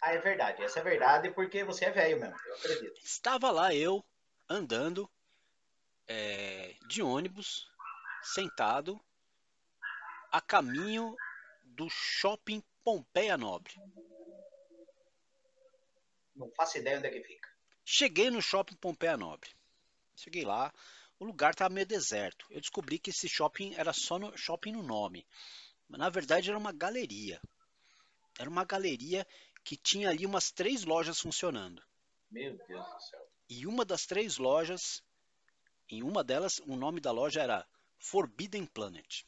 Ah, 0.01 0.13
é 0.13 0.19
verdade. 0.19 0.61
Essa 0.61 0.79
é 0.79 0.83
verdade 0.83 1.31
porque 1.31 1.63
você 1.63 1.85
é 1.85 1.91
velho 1.91 2.19
mesmo. 2.19 2.35
Eu 2.45 2.55
acredito. 2.55 2.99
Estava 3.01 3.51
lá 3.51 3.73
eu 3.73 4.03
andando 4.49 5.09
é, 6.07 6.75
de 6.87 7.01
ônibus, 7.01 7.71
sentado, 8.21 8.99
a 10.31 10.41
caminho 10.41 11.15
do 11.63 11.89
shopping 11.89 12.61
Pompeia 12.83 13.37
Nobre. 13.37 13.73
Não 16.35 16.51
faço 16.51 16.77
ideia 16.77 16.97
onde 16.97 17.07
é 17.07 17.11
que 17.11 17.23
fica. 17.23 17.49
Cheguei 17.85 18.29
no 18.29 18.41
shopping 18.41 18.75
Pompeia 18.75 19.15
Nobre. 19.15 19.51
Cheguei 20.15 20.43
lá, 20.43 20.73
o 21.23 21.27
lugar 21.27 21.51
estava 21.51 21.73
meio 21.73 21.87
deserto. 21.87 22.45
Eu 22.49 22.59
descobri 22.59 22.99
que 22.99 23.09
esse 23.09 23.29
shopping 23.29 23.73
era 23.75 23.93
só 23.93 24.19
no, 24.19 24.37
shopping 24.37 24.73
no 24.73 24.83
nome. 24.83 25.25
Mas 25.87 25.99
na 25.99 26.09
verdade 26.09 26.49
era 26.49 26.57
uma 26.57 26.73
galeria. 26.73 27.41
Era 28.37 28.49
uma 28.49 28.65
galeria 28.65 29.25
que 29.63 29.77
tinha 29.77 30.09
ali 30.09 30.25
umas 30.25 30.51
três 30.51 30.83
lojas 30.83 31.19
funcionando. 31.19 31.81
Meu 32.29 32.57
Deus 32.67 32.85
do 32.85 32.99
céu. 32.99 33.27
E 33.49 33.65
uma 33.65 33.85
das 33.85 34.05
três 34.05 34.37
lojas, 34.37 35.01
em 35.89 36.03
uma 36.03 36.23
delas, 36.23 36.59
o 36.65 36.75
nome 36.75 36.99
da 36.99 37.11
loja 37.11 37.41
era 37.41 37.65
Forbidden 37.97 38.65
Planet. 38.65 39.23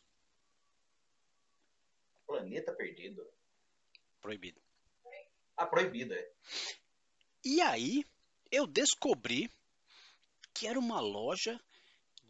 Planeta 2.27 2.73
Perdido. 2.73 3.25
Proibido. 4.21 4.59
Ah, 5.55 5.65
proibido, 5.65 6.13
é. 6.13 6.31
E 7.43 7.61
aí 7.61 8.03
eu 8.51 8.67
descobri 8.67 9.49
que 10.53 10.67
era 10.67 10.79
uma 10.79 10.99
loja 10.99 11.57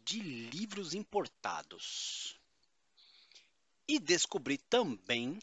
de 0.06 0.20
livros 0.20 0.94
importados. 0.94 2.38
E 3.88 3.98
descobri 3.98 4.56
também 4.56 5.38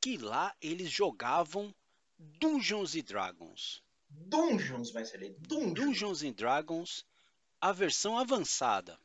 que 0.00 0.16
lá 0.16 0.54
eles 0.62 0.90
jogavam 0.90 1.74
Dungeons 2.16 2.94
Dragons. 3.02 3.82
Dungeons, 4.08 4.92
vai 4.92 5.04
ser. 5.04 5.34
Dungeons. 5.40 5.74
Dungeons 5.74 6.22
and 6.22 6.32
Dragons, 6.32 7.04
a 7.60 7.72
versão 7.72 8.16
avançada. 8.16 8.98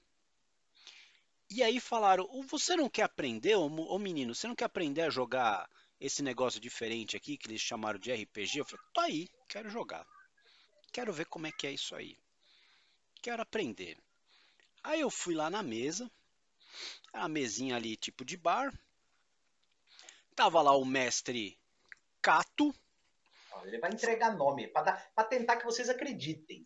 E 1.50 1.64
aí 1.64 1.80
falaram, 1.80 2.28
"Ô, 2.30 2.44
você 2.44 2.76
não 2.76 2.88
quer 2.88 3.04
aprender, 3.04 3.56
ô, 3.56 3.66
ô 3.66 3.98
menino, 3.98 4.36
você 4.36 4.48
não 4.48 4.56
quer 4.56 4.66
aprender 4.66 5.02
a 5.02 5.10
jogar 5.10 5.68
esse 6.00 6.22
negócio 6.22 6.60
diferente 6.60 7.18
aqui, 7.18 7.38
que 7.38 7.48
eles 7.48 7.60
chamaram 7.60 7.98
de 7.98 8.12
RPG? 8.12 8.60
Eu 8.60 8.66
falei, 8.66 8.86
tô 8.94 9.02
aí, 9.02 9.28
quero 9.48 9.68
jogar. 9.68 10.06
Quero 10.92 11.12
ver 11.12 11.26
como 11.26 11.48
é 11.48 11.52
que 11.52 11.66
é 11.66 11.72
isso 11.72 11.96
aí. 11.96 12.16
Quero 13.22 13.42
aprender. 13.42 13.98
Aí 14.84 15.02
eu 15.02 15.10
fui 15.10 15.36
lá 15.36 15.50
na 15.50 15.62
mesa, 15.62 16.10
a 17.14 17.28
mesinha 17.28 17.76
ali 17.76 17.96
tipo 17.96 18.24
de 18.24 18.38
bar. 18.38 18.74
Tava 20.36 20.62
lá 20.62 20.76
o 20.76 20.86
mestre 20.86 21.58
Cato, 22.22 22.74
Ele 23.66 23.78
vai 23.80 23.92
entregar 23.92 24.36
nome 24.36 24.68
pra 24.68 25.24
tentar 25.24 25.58
que 25.58 25.66
vocês 25.66 25.90
acreditem. 25.90 26.66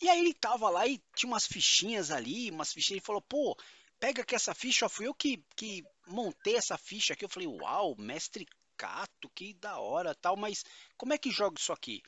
E 0.00 0.08
aí 0.08 0.20
ele 0.20 0.34
tava 0.34 0.70
lá 0.70 0.86
e 0.86 1.02
tinha 1.14 1.30
umas 1.30 1.46
fichinhas 1.46 2.10
ali, 2.10 2.50
umas 2.50 2.72
fichinhas, 2.72 2.98
ele 2.98 3.06
falou, 3.06 3.20
pô, 3.20 3.56
pega 3.98 4.22
aqui 4.22 4.34
essa 4.34 4.54
ficha, 4.54 4.86
ó, 4.86 4.88
fui 4.88 5.06
eu 5.08 5.14
que, 5.14 5.42
que 5.56 5.84
montei 6.06 6.56
essa 6.56 6.78
ficha 6.78 7.14
aqui. 7.14 7.24
Eu 7.24 7.28
falei, 7.28 7.48
uau, 7.48 7.96
mestre 7.98 8.46
Cato, 8.76 9.28
que 9.34 9.54
da 9.54 9.78
hora 9.78 10.14
tal, 10.14 10.36
mas 10.36 10.64
como 10.96 11.12
é 11.12 11.18
que 11.18 11.32
joga 11.32 11.58
isso 11.58 11.72
aqui? 11.72 12.00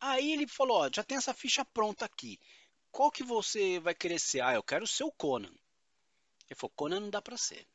Aí 0.00 0.32
ele 0.32 0.46
falou, 0.46 0.78
ó, 0.78 0.90
já 0.94 1.02
tem 1.02 1.18
essa 1.18 1.34
ficha 1.34 1.64
pronta 1.64 2.04
aqui. 2.04 2.38
Qual 2.94 3.10
que 3.10 3.24
você 3.24 3.80
vai 3.80 3.92
querer 3.92 4.20
ser? 4.20 4.40
Ah, 4.40 4.54
eu 4.54 4.62
quero 4.62 4.86
ser 4.86 5.02
o 5.02 5.10
Conan. 5.10 5.52
Ele 6.48 6.54
falou, 6.54 6.72
Conan 6.76 7.00
não 7.00 7.10
dá 7.10 7.20
pra 7.20 7.36
ser. 7.36 7.66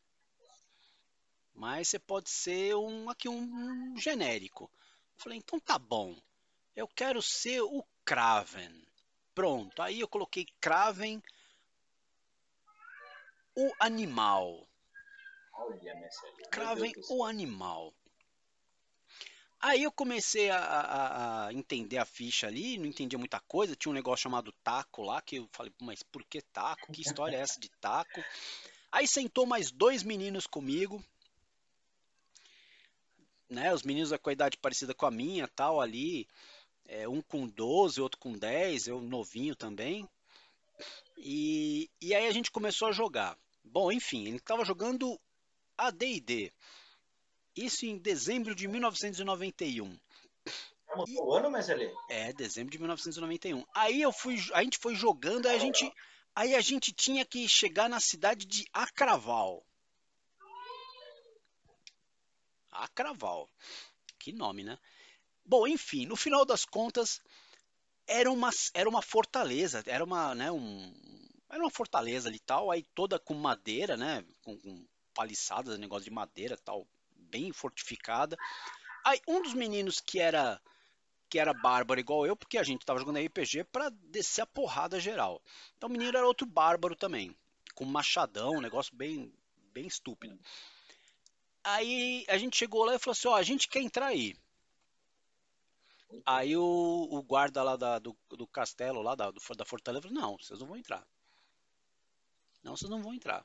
Mas 1.53 1.89
você 1.89 1.99
pode 1.99 2.29
ser 2.29 2.73
um 2.75 3.09
aqui 3.09 3.27
um, 3.27 3.41
um 3.41 3.97
genérico. 3.97 4.71
Eu 5.17 5.21
falei, 5.21 5.37
então 5.37 5.59
tá 5.59 5.77
bom. 5.77 6.17
Eu 6.73 6.87
quero 6.87 7.21
ser 7.21 7.59
o 7.59 7.85
Kraven. 8.05 8.87
Pronto. 9.35 9.81
Aí 9.81 9.99
eu 9.99 10.07
coloquei 10.07 10.47
Kraven, 10.61 11.21
o 13.57 13.73
animal. 13.77 14.65
Kraven, 16.49 16.93
o 17.09 17.25
animal. 17.25 17.93
Aí 19.61 19.83
eu 19.83 19.91
comecei 19.91 20.49
a, 20.49 20.57
a- 20.57 21.47
a 21.47 21.53
entender 21.53 21.97
a 21.97 22.05
ficha 22.05 22.47
ali, 22.47 22.77
não 22.77 22.85
entendia 22.85 23.19
muita 23.19 23.39
coisa. 23.41 23.75
Tinha 23.75 23.91
um 23.91 23.95
negócio 23.95 24.23
chamado 24.23 24.51
taco 24.63 25.01
lá, 25.03 25.21
que 25.21 25.37
eu 25.37 25.49
falei, 25.51 25.71
mas 25.81 26.01
por 26.03 26.23
que 26.25 26.41
taco? 26.41 26.91
Que 26.91 27.01
história 27.01 27.35
é 27.37 27.41
essa 27.41 27.59
de 27.59 27.69
taco? 27.81 28.23
Aí 28.91 29.07
sentou 29.07 29.45
mais 29.45 29.71
dois 29.71 30.03
meninos 30.03 30.47
comigo. 30.47 31.03
Né, 33.49 33.73
os 33.73 33.83
meninos 33.83 34.11
com 34.21 34.29
a 34.29 34.33
idade 34.33 34.57
parecida 34.57 34.93
com 34.93 35.05
a 35.05 35.11
minha, 35.11 35.47
tal, 35.47 35.81
ali. 35.81 36.27
É, 36.87 37.07
um 37.09 37.21
com 37.21 37.47
12, 37.47 38.01
outro 38.01 38.19
com 38.19 38.33
10, 38.37 38.87
eu 38.87 39.01
novinho 39.01 39.55
também. 39.55 40.07
E, 41.17 41.89
e 42.01 42.15
aí 42.15 42.27
a 42.27 42.31
gente 42.31 42.51
começou 42.51 42.87
a 42.87 42.91
jogar. 42.91 43.37
Bom, 43.63 43.91
enfim, 43.91 44.25
ele 44.27 44.37
estava 44.37 44.65
jogando 44.65 45.19
AD&D. 45.77 46.51
Isso 47.59 47.85
em 47.85 47.97
dezembro 47.97 48.55
de 48.55 48.69
1991. 48.69 49.99
Já 50.87 50.95
mudou 50.95 51.27
o 51.27 51.33
ano, 51.33 51.51
mestre? 51.51 51.93
É, 52.09 52.31
dezembro 52.31 52.71
de 52.71 52.77
1991. 52.77 53.65
Aí 53.75 54.01
eu 54.01 54.13
fui, 54.13 54.37
a 54.53 54.63
gente 54.63 54.77
foi 54.77 54.95
jogando, 54.95 55.45
aí 55.45 55.57
a 55.57 55.59
gente, 55.59 55.93
aí 56.33 56.55
a 56.55 56.61
gente 56.61 56.93
tinha 56.93 57.25
que 57.25 57.49
chegar 57.49 57.89
na 57.89 57.99
cidade 57.99 58.45
de 58.45 58.65
Acraval. 58.71 59.61
Acraval. 62.71 63.49
Que 64.17 64.31
nome, 64.31 64.63
né? 64.63 64.79
Bom, 65.43 65.67
enfim, 65.67 66.05
no 66.05 66.15
final 66.15 66.45
das 66.45 66.63
contas 66.63 67.21
era 68.07 68.31
uma, 68.31 68.51
era 68.73 68.87
uma 68.87 69.01
fortaleza, 69.01 69.83
era 69.85 70.03
uma, 70.03 70.33
né, 70.33 70.49
um, 70.49 70.93
era 71.49 71.61
uma 71.61 71.69
fortaleza 71.69 72.29
ali 72.29 72.39
tal, 72.39 72.71
aí 72.71 72.83
toda 72.95 73.19
com 73.19 73.33
madeira, 73.33 73.97
né, 73.97 74.23
com, 74.43 74.57
com 74.57 74.87
paliçadas, 75.13 75.77
negócio 75.77 76.05
de 76.05 76.11
madeira 76.11 76.57
tal, 76.57 76.87
bem 77.29 77.51
fortificada. 77.53 78.37
Aí 79.05 79.21
um 79.27 79.41
dos 79.41 79.53
meninos 79.53 79.99
que 80.01 80.19
era 80.19 80.61
que 81.29 81.39
era 81.39 81.53
bárbaro 81.53 81.99
igual 81.99 82.25
eu, 82.25 82.35
porque 82.35 82.57
a 82.57 82.63
gente 82.63 82.85
tava 82.85 82.99
jogando 82.99 83.19
RPG 83.19 83.63
pra 83.65 83.89
descer 83.89 84.41
a 84.41 84.47
porrada 84.47 84.99
geral. 84.99 85.41
Então 85.77 85.89
o 85.89 85.91
menino 85.91 86.17
era 86.17 86.27
outro 86.27 86.47
bárbaro 86.47 86.95
também, 86.95 87.35
com 87.75 87.85
machadão, 87.85 88.53
um 88.55 88.61
negócio 88.61 88.95
bem 88.95 89.31
bem 89.73 89.87
estúpido. 89.87 90.39
Aí 91.63 92.25
a 92.27 92.37
gente 92.37 92.57
chegou 92.57 92.83
lá 92.83 92.95
e 92.95 92.99
falou 92.99 93.13
assim, 93.13 93.27
ó, 93.29 93.35
a 93.35 93.43
gente 93.43 93.69
quer 93.69 93.79
entrar 93.81 94.07
aí. 94.07 94.35
Aí 96.25 96.55
o, 96.55 96.63
o 97.11 97.21
guarda 97.23 97.61
lá 97.63 97.75
da- 97.75 97.99
do, 97.99 98.15
do 98.29 98.47
castelo, 98.47 99.01
lá 99.01 99.15
da, 99.15 99.31
do, 99.31 99.39
da 99.57 99.65
fortaleza, 99.65 100.07
falou, 100.07 100.21
não, 100.21 100.37
vocês 100.37 100.59
não 100.59 100.67
vão 100.67 100.77
entrar. 100.77 101.05
Não, 102.63 102.75
vocês 102.75 102.89
não 102.89 103.01
vão 103.01 103.13
entrar. 103.13 103.43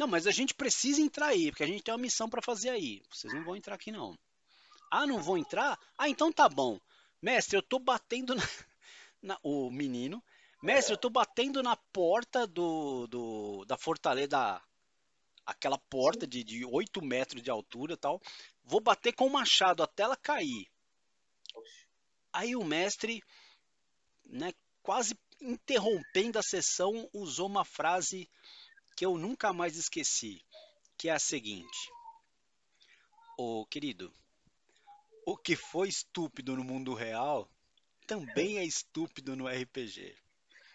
Não, 0.00 0.06
mas 0.06 0.26
a 0.26 0.30
gente 0.30 0.54
precisa 0.54 1.02
entrar 1.02 1.26
aí, 1.26 1.50
porque 1.50 1.62
a 1.62 1.66
gente 1.66 1.82
tem 1.82 1.92
uma 1.92 2.00
missão 2.00 2.26
pra 2.26 2.40
fazer 2.40 2.70
aí. 2.70 3.02
Vocês 3.10 3.34
não 3.34 3.44
vão 3.44 3.54
entrar 3.54 3.74
aqui 3.74 3.92
não. 3.92 4.18
Ah, 4.90 5.06
não 5.06 5.22
vão 5.22 5.36
entrar? 5.36 5.78
Ah, 5.98 6.08
então 6.08 6.32
tá 6.32 6.48
bom. 6.48 6.80
Mestre, 7.20 7.58
eu 7.58 7.62
tô 7.62 7.78
batendo 7.78 8.34
na, 8.34 8.42
na- 9.22 9.38
o 9.42 9.70
menino. 9.70 10.24
Mestre, 10.62 10.94
eu 10.94 10.96
tô 10.96 11.10
batendo 11.10 11.62
na 11.62 11.76
porta 11.76 12.46
do, 12.46 13.06
do 13.08 13.64
da 13.66 13.76
fortaleza, 13.76 14.62
aquela 15.44 15.76
porta 15.76 16.26
de, 16.26 16.42
de 16.42 16.64
8 16.64 17.04
metros 17.04 17.42
de 17.42 17.50
altura 17.50 17.92
e 17.92 17.98
tal. 17.98 18.22
Vou 18.64 18.80
bater 18.80 19.12
com 19.12 19.26
o 19.26 19.30
machado 19.30 19.82
até 19.82 20.04
ela 20.04 20.16
cair. 20.16 20.66
Aí 22.32 22.56
o 22.56 22.64
mestre, 22.64 23.22
né, 24.24 24.54
quase 24.82 25.14
interrompendo 25.42 26.38
a 26.38 26.42
sessão, 26.42 27.06
usou 27.12 27.46
uma 27.46 27.66
frase 27.66 28.26
que 29.00 29.06
eu 29.06 29.16
nunca 29.16 29.50
mais 29.50 29.78
esqueci, 29.78 30.44
que 30.98 31.08
é 31.08 31.12
a 31.12 31.18
seguinte: 31.18 31.90
Ô 33.38 33.64
querido, 33.64 34.12
o 35.24 35.38
que 35.38 35.56
foi 35.56 35.88
estúpido 35.88 36.54
no 36.54 36.62
mundo 36.62 36.92
real 36.92 37.50
também 38.06 38.58
é 38.58 38.64
estúpido 38.64 39.34
no 39.34 39.48
RPG. 39.48 40.14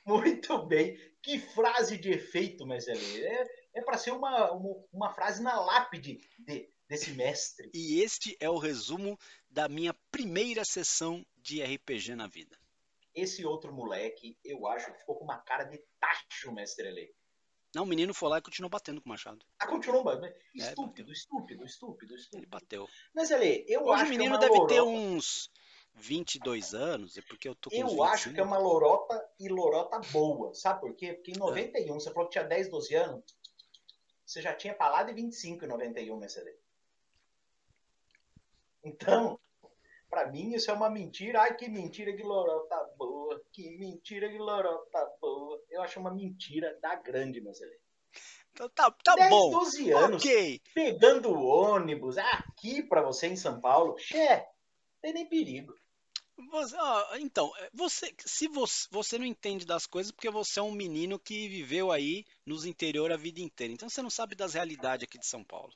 Muito 0.07 0.65
bem. 0.65 0.97
Que 1.21 1.37
frase 1.37 1.99
de 1.99 2.13
efeito, 2.13 2.65
mestre. 2.65 2.97
É, 3.23 3.45
é 3.75 3.81
para 3.83 3.95
ser 3.95 4.09
uma, 4.09 4.51
uma, 4.53 4.85
uma 4.91 5.13
frase 5.13 5.43
na 5.43 5.61
lápide 5.61 6.19
de, 6.39 6.67
desse 6.89 7.11
mestre. 7.11 7.69
E 7.75 8.01
este 8.01 8.35
é 8.39 8.49
o 8.49 8.57
resumo 8.57 9.19
da 9.47 9.69
minha 9.69 9.93
primeira 10.09 10.65
sessão 10.65 11.23
de 11.37 11.61
RPG 11.61 12.15
na 12.15 12.25
vida. 12.25 12.57
Esse 13.13 13.45
outro 13.45 13.71
moleque, 13.71 14.35
eu 14.43 14.65
acho 14.65 14.91
ficou 14.95 15.15
com 15.15 15.25
uma 15.25 15.37
cara 15.37 15.65
de 15.65 15.79
tacho, 15.99 16.51
mestre 16.51 16.87
Ele. 16.87 17.13
Não, 17.75 17.83
o 17.83 17.85
menino 17.85 18.13
foi 18.13 18.29
lá 18.29 18.37
e 18.37 18.41
continuou 18.41 18.69
batendo 18.69 19.01
com 19.01 19.07
o 19.07 19.09
machado. 19.09 19.45
Ah, 19.59 19.67
continuou, 19.67 20.01
mas 20.05 20.23
É, 20.23 20.33
estúpido, 20.55 21.11
estúpido, 21.11 21.65
estúpido, 21.65 22.13
Ele 22.13 22.21
estúpido. 22.21 22.47
bateu. 22.49 22.87
Mas 23.13 23.33
Ale, 23.33 23.65
eu 23.67 23.83
Hoje 23.83 23.93
acho 24.01 24.05
o 24.05 24.09
menino 24.09 24.39
que 24.39 24.45
é 24.45 24.49
deve 24.49 24.67
ter 24.67 24.79
lorota. 24.79 24.83
uns 24.83 25.51
22 25.95 26.73
anos, 26.73 27.17
é 27.17 27.21
porque 27.21 27.49
eu 27.49 27.53
tô 27.55 27.69
com 27.69 27.75
Eu 27.75 28.01
acho 28.03 28.29
que 28.33 28.39
é 28.39 28.43
25. 28.43 28.47
uma 28.47 28.57
lorota 28.57 29.29
e 29.37 29.49
lorota 29.49 29.99
boa. 30.13 30.53
Sabe 30.53 30.79
por 30.79 30.95
quê? 30.95 31.13
Porque 31.15 31.31
em 31.31 31.37
91, 31.37 31.99
você 31.99 32.11
falou 32.13 32.29
que 32.29 32.31
tinha 32.39 32.45
10, 32.45 32.69
12 32.69 32.95
anos. 32.95 33.23
Você 34.25 34.41
já 34.41 34.55
tinha 34.55 34.73
pra 34.73 34.89
lá 34.89 35.03
de 35.03 35.11
25 35.13 35.65
em 35.65 35.67
91, 35.67 36.17
Mercedes. 36.17 36.55
Então, 38.83 39.37
pra 40.09 40.27
mim 40.31 40.53
isso 40.53 40.71
é 40.71 40.73
uma 40.73 40.89
mentira. 40.89 41.41
Ai, 41.41 41.55
que 41.57 41.67
mentira 41.67 42.15
de 42.15 42.23
lorota 42.23 42.75
boa. 42.97 43.14
Que 43.51 43.77
mentira 43.77 44.29
de 44.29 44.37
lorota 44.37 45.05
boa. 45.21 45.61
Eu 45.69 45.81
acho 45.81 45.99
uma 45.99 46.13
mentira 46.13 46.77
da 46.81 46.95
grande, 46.95 47.41
Mercedes. 47.41 47.79
Então 48.51 48.69
tá, 48.69 48.89
tá 49.03 49.15
10, 49.15 49.29
bom. 49.29 49.51
12 49.51 49.91
anos 49.91 50.23
Ok. 50.23 50.61
pegando 50.73 51.33
ônibus 51.33 52.17
aqui 52.17 52.81
pra 52.83 53.01
você 53.01 53.27
em 53.27 53.35
São 53.35 53.59
Paulo. 53.59 53.97
Xé, 53.97 54.49
tem 55.01 55.13
nem 55.13 55.27
perigo. 55.27 55.75
Você, 56.51 56.75
ó, 56.77 57.15
então, 57.15 57.51
é, 57.57 57.69
você, 57.73 58.13
se 58.25 58.47
você, 58.47 58.87
você 58.91 59.17
não 59.17 59.25
entende 59.25 59.65
das 59.65 59.85
coisas 59.85 60.11
porque 60.11 60.29
você 60.29 60.59
é 60.59 60.63
um 60.63 60.71
menino 60.71 61.17
que 61.17 61.47
viveu 61.47 61.91
aí 61.91 62.25
nos 62.45 62.65
interior 62.65 63.11
a 63.11 63.17
vida 63.17 63.39
inteira. 63.39 63.73
Então 63.73 63.89
você 63.89 64.01
não 64.01 64.09
sabe 64.09 64.35
das 64.35 64.53
realidades 64.53 65.05
aqui 65.05 65.17
de 65.17 65.25
São 65.25 65.43
Paulo. 65.43 65.73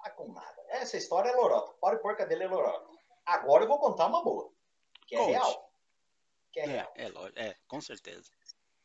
Ah, 0.00 0.10
com 0.10 0.32
nada. 0.32 0.62
Essa 0.68 0.96
história 0.96 1.30
é 1.30 1.34
lorota. 1.34 1.72
Pode 1.80 2.00
pôr 2.02 2.16
que 2.16 2.24
dele 2.26 2.44
é 2.44 2.48
lorota. 2.48 2.86
Agora 3.24 3.64
eu 3.64 3.68
vou 3.68 3.78
contar 3.78 4.06
uma 4.06 4.22
boa. 4.22 4.52
Que 5.06 5.16
é 5.16 5.18
Conte. 5.18 5.30
real. 5.30 5.63
Que 6.54 6.60
é 6.60 6.76
É, 6.76 6.92
é, 6.94 7.08
lógico, 7.08 7.36
é, 7.36 7.56
com 7.66 7.80
certeza. 7.80 8.30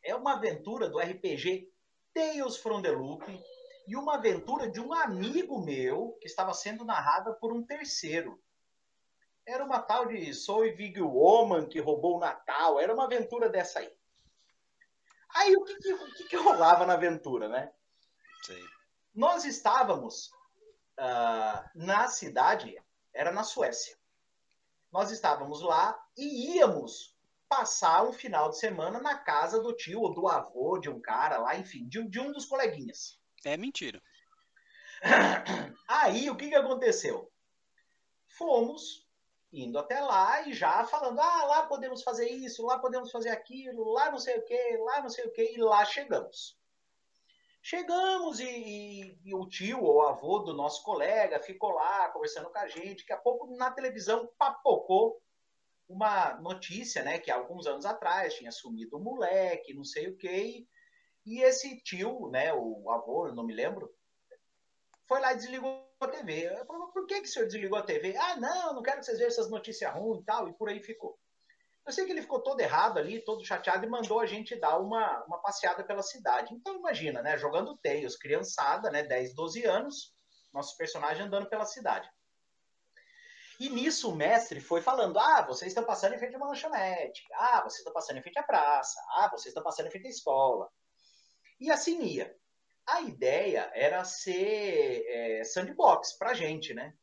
É 0.02 0.12
uma 0.12 0.34
aventura 0.34 0.90
do 0.90 0.98
RPG 0.98 1.72
Tales 2.12 2.56
from 2.56 2.82
the 2.82 2.90
Loop 2.90 3.24
e 3.86 3.96
uma 3.96 4.16
aventura 4.16 4.68
de 4.68 4.80
um 4.80 4.92
amigo 4.92 5.64
meu 5.64 6.18
que 6.20 6.26
estava 6.26 6.52
sendo 6.52 6.84
narrada 6.84 7.32
por 7.34 7.52
um 7.52 7.64
terceiro. 7.64 8.42
Era 9.46 9.64
uma 9.64 9.80
tal 9.80 10.06
de 10.06 10.34
Soy 10.34 10.72
Big 10.72 11.00
Woman 11.00 11.68
que 11.68 11.78
roubou 11.78 12.16
o 12.16 12.20
Natal. 12.20 12.80
Era 12.80 12.92
uma 12.92 13.04
aventura 13.04 13.48
dessa 13.48 13.78
aí. 13.78 13.96
Aí 15.32 15.54
o 15.54 15.62
que, 15.62 15.76
que, 15.76 15.92
o 15.92 16.14
que, 16.14 16.24
que 16.24 16.36
rolava 16.36 16.84
na 16.84 16.94
aventura, 16.94 17.48
né? 17.48 17.72
Sei. 18.42 18.64
Nós 19.14 19.44
estávamos 19.44 20.32
ah, 20.98 21.70
na 21.76 22.08
cidade, 22.08 22.76
era 23.14 23.30
na 23.30 23.44
Suécia. 23.44 23.96
Nós 24.90 25.12
estávamos 25.12 25.62
lá 25.62 25.96
e 26.16 26.56
íamos 26.56 27.16
passar 27.50 28.04
um 28.04 28.12
final 28.12 28.48
de 28.48 28.58
semana 28.58 29.00
na 29.00 29.18
casa 29.18 29.60
do 29.60 29.74
tio 29.74 30.00
ou 30.02 30.14
do 30.14 30.28
avô 30.28 30.78
de 30.78 30.88
um 30.88 31.00
cara 31.00 31.36
lá, 31.38 31.56
enfim, 31.56 31.86
de, 31.88 31.98
um- 31.98 32.08
de 32.08 32.20
um 32.20 32.30
dos 32.30 32.46
coleguinhas. 32.46 33.18
É 33.44 33.56
mentira. 33.56 34.00
Aí 35.88 36.30
o 36.30 36.36
que, 36.36 36.48
que 36.48 36.54
aconteceu? 36.54 37.30
Fomos 38.28 39.04
indo 39.52 39.78
até 39.78 40.00
lá 40.00 40.46
e 40.46 40.52
já 40.52 40.84
falando: 40.84 41.18
ah, 41.20 41.44
lá 41.46 41.66
podemos 41.66 42.02
fazer 42.02 42.28
isso, 42.30 42.64
lá 42.64 42.78
podemos 42.78 43.10
fazer 43.10 43.30
aquilo, 43.30 43.92
lá 43.92 44.10
não 44.10 44.18
sei 44.18 44.38
o 44.38 44.44
que, 44.44 44.76
lá 44.78 45.02
não 45.02 45.08
sei 45.10 45.24
o 45.26 45.32
que, 45.32 45.52
e 45.54 45.56
lá 45.58 45.84
chegamos. 45.84 46.56
Chegamos 47.62 48.40
e, 48.40 48.44
e- 48.48 49.18
e 49.24 49.34
o 49.34 49.46
tio 49.48 49.82
ou 49.82 49.96
o 49.96 50.02
avô 50.02 50.38
do 50.38 50.54
nosso 50.54 50.82
colega 50.84 51.40
ficou 51.40 51.70
lá 51.72 52.08
conversando 52.10 52.48
com 52.50 52.58
a 52.58 52.68
gente. 52.68 53.00
Daqui 53.00 53.12
a 53.12 53.18
pouco 53.18 53.54
na 53.56 53.70
televisão 53.70 54.30
papocou 54.38 55.20
uma 55.90 56.34
notícia, 56.40 57.02
né, 57.02 57.18
que 57.18 57.30
alguns 57.30 57.66
anos 57.66 57.84
atrás 57.84 58.34
tinha 58.34 58.52
sumido 58.52 58.96
um 58.96 59.02
moleque, 59.02 59.74
não 59.74 59.84
sei 59.84 60.08
o 60.08 60.16
que, 60.16 60.66
e 61.26 61.42
esse 61.42 61.82
tio, 61.82 62.30
né, 62.30 62.54
o 62.54 62.88
avô, 62.90 63.26
eu 63.26 63.34
não 63.34 63.44
me 63.44 63.52
lembro, 63.52 63.92
foi 65.08 65.20
lá 65.20 65.32
e 65.32 65.36
desligou 65.36 65.84
a 66.00 66.06
TV. 66.06 66.46
Eu 66.46 66.64
falei, 66.64 66.82
"Mas 66.82 66.92
por 66.92 67.06
que, 67.06 67.20
que 67.20 67.28
o 67.28 67.32
senhor 67.32 67.46
desligou 67.46 67.76
a 67.76 67.82
TV? 67.82 68.16
Ah, 68.16 68.36
não, 68.36 68.74
não 68.74 68.82
quero 68.82 69.00
que 69.00 69.06
vocês 69.06 69.18
vejam 69.18 69.32
essas 69.32 69.50
notícias 69.50 69.92
ruins 69.92 70.22
e 70.22 70.24
tal, 70.24 70.48
e 70.48 70.52
por 70.52 70.68
aí 70.68 70.80
ficou. 70.80 71.18
Eu 71.84 71.92
sei 71.92 72.06
que 72.06 72.12
ele 72.12 72.22
ficou 72.22 72.40
todo 72.40 72.60
errado 72.60 72.98
ali, 72.98 73.24
todo 73.24 73.44
chateado, 73.44 73.84
e 73.84 73.88
mandou 73.88 74.20
a 74.20 74.26
gente 74.26 74.54
dar 74.54 74.78
uma, 74.78 75.24
uma 75.24 75.38
passeada 75.38 75.82
pela 75.82 76.02
cidade. 76.02 76.54
Então 76.54 76.76
imagina, 76.76 77.20
né, 77.20 77.36
jogando 77.36 77.76
Tails, 77.78 78.16
criançada, 78.16 78.90
né, 78.90 79.02
10, 79.02 79.34
12 79.34 79.64
anos, 79.64 80.14
nosso 80.52 80.76
personagem 80.76 81.24
andando 81.24 81.48
pela 81.48 81.66
cidade. 81.66 82.08
E 83.60 83.68
nisso 83.68 84.10
o 84.10 84.16
mestre 84.16 84.58
foi 84.58 84.80
falando: 84.80 85.18
ah, 85.18 85.42
vocês 85.42 85.70
estão 85.70 85.84
passando 85.84 86.14
em 86.14 86.18
frente 86.18 86.34
a 86.34 86.38
uma 86.38 86.48
lanchonete, 86.48 87.22
ah, 87.34 87.60
vocês 87.60 87.80
estão 87.80 87.92
passando 87.92 88.16
em 88.16 88.22
frente 88.22 88.38
à 88.38 88.42
praça, 88.42 88.98
ah, 89.18 89.28
vocês 89.30 89.48
estão 89.48 89.62
passando 89.62 89.88
em 89.88 89.90
frente 89.90 90.06
à 90.06 90.10
escola. 90.10 90.70
E 91.60 91.70
assim 91.70 92.02
ia. 92.02 92.34
A 92.86 93.02
ideia 93.02 93.70
era 93.74 94.02
ser 94.02 95.04
é, 95.06 95.44
sandbox 95.44 96.14
pra 96.14 96.32
gente, 96.32 96.72
né? 96.72 96.94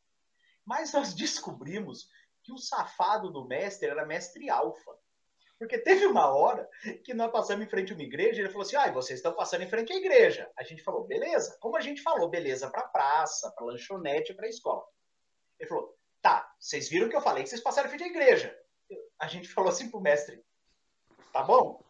Mas 0.65 0.91
nós 0.91 1.13
descobrimos 1.15 2.09
que 2.41 2.51
o 2.51 2.57
safado 2.57 3.31
do 3.31 3.47
mestre 3.47 3.89
era 3.89 4.03
mestre 4.03 4.49
alfa. 4.49 4.97
Porque 5.59 5.77
teve 5.77 6.07
uma 6.07 6.27
hora 6.35 6.67
que 7.03 7.13
nós 7.13 7.31
passamos 7.31 7.67
em 7.67 7.69
frente 7.69 7.91
a 7.91 7.95
uma 7.95 8.03
igreja 8.03 8.41
e 8.41 8.45
ele 8.45 8.49
falou 8.49 8.65
assim: 8.65 8.75
ah, 8.77 8.91
vocês 8.91 9.19
estão 9.19 9.33
passando 9.33 9.61
em 9.61 9.69
frente 9.69 9.93
à 9.93 9.95
igreja. 9.95 10.51
A 10.57 10.63
gente 10.63 10.81
falou, 10.81 11.03
beleza. 11.03 11.55
Como 11.59 11.77
a 11.77 11.81
gente 11.81 12.01
falou, 12.01 12.27
beleza, 12.29 12.67
para 12.71 12.87
praça, 12.87 13.51
para 13.51 13.65
lanchonete, 13.65 14.33
para 14.33 14.47
escola. 14.47 14.83
Ele 15.59 15.69
falou, 15.69 15.96
tá, 16.27 16.53
vocês 16.59 16.89
viram 16.89 17.07
que 17.07 17.15
eu 17.15 17.21
falei 17.21 17.43
que 17.43 17.49
vocês 17.49 17.63
passaram 17.63 17.87
frente 17.87 18.03
à 18.03 18.07
igreja. 18.07 18.53
A 19.17 19.27
gente 19.27 19.47
falou 19.47 19.69
assim 19.69 19.89
pro 19.89 20.01
mestre, 20.01 20.43
tá 21.31 21.41
bom? 21.41 21.81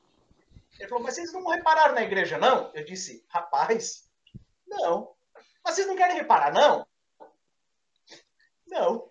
Ele 0.79 0.87
falou, 0.87 1.03
mas 1.03 1.15
vocês 1.15 1.33
não 1.33 1.43
repararam 1.47 1.95
na 1.95 2.03
igreja, 2.03 2.37
não? 2.37 2.71
Eu 2.75 2.85
disse, 2.85 3.25
rapaz, 3.29 4.07
não. 4.67 5.15
Mas 5.63 5.73
vocês 5.73 5.87
não 5.87 5.95
querem 5.95 6.17
reparar, 6.17 6.53
não? 6.53 6.87
Não. 8.67 9.09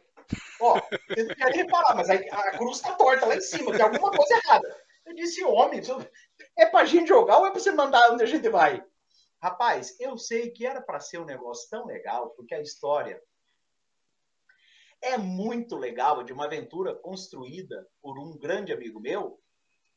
Ó, 0.60 0.80
vocês 1.08 1.26
não 1.26 1.34
querem 1.34 1.56
reparar, 1.56 1.96
mas 1.96 2.08
a, 2.08 2.14
a 2.14 2.56
cruz 2.56 2.80
tá 2.80 2.92
torta 2.94 3.26
lá 3.26 3.34
em 3.34 3.40
cima, 3.40 3.72
tem 3.72 3.82
alguma 3.82 4.12
coisa 4.12 4.34
errada. 4.44 4.86
Eu 5.04 5.14
disse, 5.14 5.42
homem, 5.44 5.80
é 6.56 6.66
pra 6.66 6.84
gente 6.84 7.08
jogar 7.08 7.38
ou 7.38 7.46
é 7.46 7.50
pra 7.50 7.58
você 7.58 7.72
mandar 7.72 8.12
onde 8.12 8.22
a 8.22 8.26
gente 8.26 8.48
vai? 8.48 8.84
Rapaz, 9.42 9.98
eu 9.98 10.16
sei 10.16 10.50
que 10.52 10.64
era 10.64 10.80
para 10.80 11.00
ser 11.00 11.18
um 11.18 11.24
negócio 11.24 11.68
tão 11.68 11.84
legal, 11.84 12.30
porque 12.30 12.54
a 12.54 12.62
história 12.62 13.20
é 15.02 15.16
muito 15.16 15.76
legal, 15.76 16.22
de 16.22 16.32
uma 16.32 16.46
aventura 16.46 16.94
construída 16.94 17.86
por 18.00 18.18
um 18.18 18.36
grande 18.36 18.72
amigo 18.72 19.00
meu, 19.00 19.40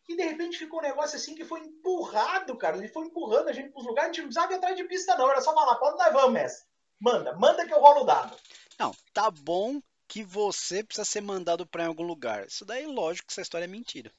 que 0.05 0.15
de 0.15 0.23
repente 0.23 0.57
ficou 0.57 0.79
um 0.79 0.83
negócio 0.83 1.17
assim 1.17 1.35
que 1.35 1.45
foi 1.45 1.61
empurrado, 1.61 2.57
cara. 2.57 2.77
Ele 2.77 2.87
foi 2.87 3.05
empurrando 3.05 3.49
a 3.49 3.53
gente 3.53 3.69
pros 3.69 3.85
lugares, 3.85 4.09
a 4.09 4.13
gente 4.13 4.21
não 4.21 4.27
precisava 4.29 4.53
ir 4.53 4.55
atrás 4.55 4.75
de 4.75 4.83
pista, 4.85 5.15
não. 5.15 5.29
Era 5.29 5.41
só 5.41 5.53
falar, 5.53 5.79
onde 5.81 5.97
nós 5.97 6.13
vamos, 6.13 6.33
mestre? 6.33 6.67
Manda, 6.99 7.33
manda 7.37 7.65
que 7.65 7.73
eu 7.73 7.79
rolo 7.79 8.01
o 8.01 8.05
dado. 8.05 8.35
Não, 8.77 8.93
tá 9.13 9.29
bom 9.29 9.81
que 10.07 10.23
você 10.23 10.83
precisa 10.83 11.05
ser 11.05 11.21
mandado 11.21 11.65
pra 11.65 11.85
algum 11.85 12.03
lugar. 12.03 12.47
Isso 12.47 12.65
daí, 12.65 12.85
lógico 12.85 13.27
que 13.27 13.33
essa 13.33 13.41
história 13.41 13.65
é 13.65 13.67
mentira. 13.67 14.11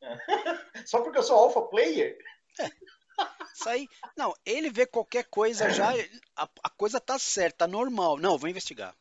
Só 0.86 1.02
porque 1.02 1.18
eu 1.18 1.22
sou 1.22 1.36
alpha 1.36 1.62
player? 1.62 2.16
Isso 3.54 3.68
aí, 3.68 3.88
não, 4.16 4.32
ele 4.46 4.70
vê 4.70 4.86
qualquer 4.86 5.24
coisa 5.24 5.68
já, 5.70 5.90
a, 6.36 6.48
a 6.62 6.70
coisa 6.70 7.00
tá 7.00 7.18
certa, 7.18 7.58
tá 7.58 7.66
normal. 7.66 8.16
Não, 8.16 8.38
vou 8.38 8.48
investigar. 8.48 8.94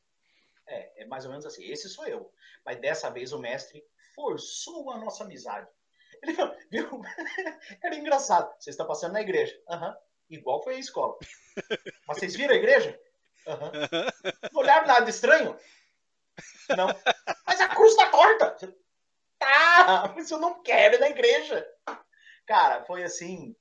É, 0.68 1.04
é 1.04 1.06
mais 1.06 1.26
ou 1.26 1.32
menos 1.32 1.46
assim. 1.46 1.64
Esse 1.66 1.90
sou 1.90 2.06
eu. 2.06 2.32
Mas 2.66 2.80
dessa 2.80 3.10
vez 3.10 3.32
o 3.32 3.40
mestre 3.40 3.84
forçou 4.14 4.92
a 4.92 4.98
nossa 4.98 5.24
amizade. 5.24 5.68
Ele 6.22 6.34
falou, 6.34 6.56
viu? 6.70 7.02
Era 7.84 7.96
engraçado. 7.96 8.50
Vocês 8.60 8.74
estão 8.74 8.88
passando 8.88 9.14
na 9.14 9.22
igreja. 9.22 9.60
Aham. 9.70 9.96
Igual 10.30 10.64
foi 10.64 10.76
a 10.76 10.80
escola. 10.80 11.18
Mas 12.08 12.18
vocês 12.18 12.36
viram 12.36 12.54
a 12.54 12.58
igreja? 12.58 13.00
Aham. 13.48 13.72
Não 14.52 14.62
olharam 14.62 14.88
nada 14.88 15.10
estranho? 15.10 15.58
Não. 16.76 16.88
Mas 17.46 17.62
a 17.62 17.70
cruz 17.70 17.96
tá 17.96 18.10
torta. 18.10 18.76
Tá, 19.40 20.14
mas 20.16 20.30
eu 20.32 20.40
não 20.40 20.62
quero 20.62 20.96
ir 20.96 21.00
na 21.00 21.10
igreja. 21.10 21.66
Cara, 22.46 22.84
foi 22.84 23.04
assim. 23.04 23.56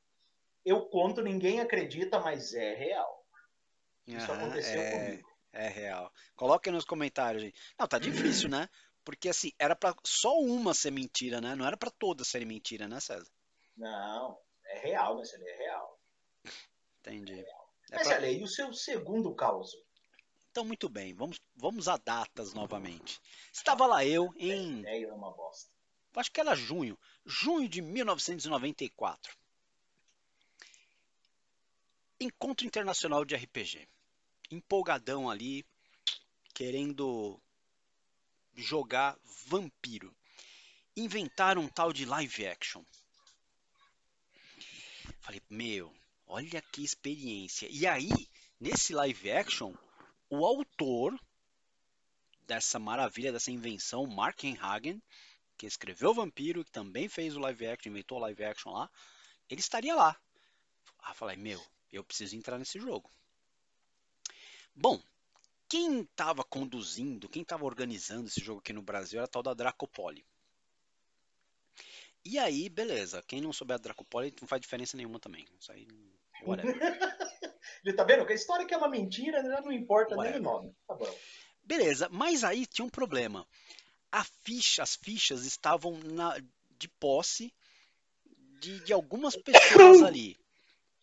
Eu 0.64 0.86
conto, 0.86 1.22
ninguém 1.22 1.60
acredita, 1.60 2.18
mas 2.18 2.52
é 2.54 2.74
real. 2.74 3.24
Isso 4.06 4.32
aconteceu 4.32 4.80
é, 4.80 4.90
comigo. 4.90 5.35
É 5.56 5.68
real. 5.68 6.12
Coloque 6.34 6.70
nos 6.70 6.84
comentários, 6.84 7.42
gente. 7.42 7.58
Não, 7.78 7.86
tá 7.86 7.98
difícil, 7.98 8.48
né? 8.48 8.68
Porque 9.04 9.28
assim, 9.28 9.52
era 9.58 9.76
pra 9.76 9.94
só 10.04 10.38
uma 10.40 10.74
ser 10.74 10.90
mentira, 10.90 11.40
né? 11.40 11.54
Não 11.54 11.66
era 11.66 11.76
pra 11.76 11.90
todas 11.90 12.26
serem 12.28 12.46
mentira, 12.46 12.88
né, 12.88 12.98
César? 13.00 13.30
Não, 13.76 14.38
é 14.64 14.78
real, 14.80 15.16
mas 15.16 15.32
ele 15.32 15.48
é 15.48 15.56
real. 15.58 16.00
Entendi. 17.00 17.40
É 17.40 17.96
Mas 17.96 18.08
pra- 18.08 18.16
olha 18.16 18.26
aí, 18.28 18.42
o 18.42 18.48
seu 18.48 18.72
segundo 18.72 19.32
caos. 19.34 19.76
Então, 20.50 20.64
muito 20.64 20.88
bem, 20.88 21.14
vamos, 21.14 21.38
vamos 21.54 21.86
a 21.86 21.96
datas 21.98 22.52
novamente. 22.54 23.20
Estava 23.52 23.86
lá 23.86 24.04
eu 24.04 24.32
em 24.38 24.80
Ideia 24.80 25.06
é 25.08 25.12
uma 25.12 25.30
bosta. 25.30 25.70
acho 26.16 26.32
que 26.32 26.40
era 26.40 26.54
junho, 26.54 26.98
junho 27.24 27.68
de 27.68 27.80
1994. 27.82 29.36
Encontro 32.18 32.66
Internacional 32.66 33.24
de 33.24 33.34
RPG. 33.36 33.86
Empolgadão 34.50 35.28
ali, 35.28 35.64
querendo 36.54 37.40
jogar 38.54 39.18
vampiro. 39.46 40.14
Inventaram 40.96 41.62
um 41.62 41.68
tal 41.68 41.92
de 41.92 42.04
live 42.04 42.46
action. 42.46 42.82
Falei, 45.20 45.42
meu, 45.50 45.92
olha 46.26 46.62
que 46.62 46.82
experiência. 46.82 47.68
E 47.70 47.86
aí, 47.86 48.10
nesse 48.60 48.94
live 48.94 49.30
action, 49.30 49.74
o 50.30 50.46
autor 50.46 51.18
dessa 52.46 52.78
maravilha, 52.78 53.32
dessa 53.32 53.50
invenção, 53.50 54.06
Mark 54.06 54.40
Hagen, 54.60 55.02
que 55.58 55.66
escreveu 55.66 56.14
Vampiro, 56.14 56.64
que 56.64 56.70
também 56.70 57.08
fez 57.08 57.36
o 57.36 57.40
live 57.40 57.66
action, 57.66 57.90
inventou 57.90 58.18
o 58.18 58.20
live 58.20 58.44
action 58.44 58.72
lá, 58.72 58.90
ele 59.50 59.60
estaria 59.60 59.94
lá. 59.94 60.16
Ah, 61.00 61.14
falei, 61.14 61.36
meu, 61.36 61.64
eu 61.92 62.04
preciso 62.04 62.36
entrar 62.36 62.58
nesse 62.58 62.78
jogo. 62.78 63.10
Bom, 64.76 65.00
quem 65.68 66.02
estava 66.02 66.44
conduzindo, 66.44 67.28
quem 67.28 67.40
estava 67.42 67.64
organizando 67.64 68.28
esse 68.28 68.40
jogo 68.40 68.60
aqui 68.60 68.74
no 68.74 68.82
Brasil 68.82 69.18
era 69.18 69.24
a 69.24 69.28
tal 69.28 69.42
da 69.42 69.54
Dracopoli. 69.54 70.24
E 72.24 72.38
aí, 72.38 72.68
beleza, 72.68 73.22
quem 73.26 73.40
não 73.40 73.52
souber 73.52 73.76
a 73.76 73.78
Dracopoli 73.78 74.34
não 74.40 74.46
faz 74.46 74.60
diferença 74.60 74.96
nenhuma 74.96 75.18
também. 75.18 75.46
Isso 75.58 75.72
aí, 75.72 75.88
whatever. 76.42 76.76
Ele 77.84 77.94
tá 77.94 78.04
vendo 78.04 78.26
que 78.26 78.32
a 78.32 78.36
história 78.36 78.66
que 78.66 78.74
é 78.74 78.76
uma 78.76 78.88
mentira 78.88 79.42
já 79.42 79.60
não 79.60 79.72
importa 79.72 80.14
nem 80.16 80.26
Whatever. 80.26 80.40
o 80.40 80.44
nome. 80.44 80.76
Tá 80.86 80.94
bom. 80.94 81.18
Beleza, 81.62 82.08
mas 82.10 82.44
aí 82.44 82.66
tinha 82.66 82.84
um 82.84 82.90
problema. 82.90 83.46
a 84.12 84.24
ficha, 84.24 84.82
as 84.82 84.96
fichas 84.96 85.44
estavam 85.44 85.98
na, 85.98 86.36
de 86.78 86.88
posse 86.88 87.52
de, 88.60 88.80
de 88.80 88.92
algumas 88.92 89.36
pessoas 89.36 90.02
ali. 90.02 90.36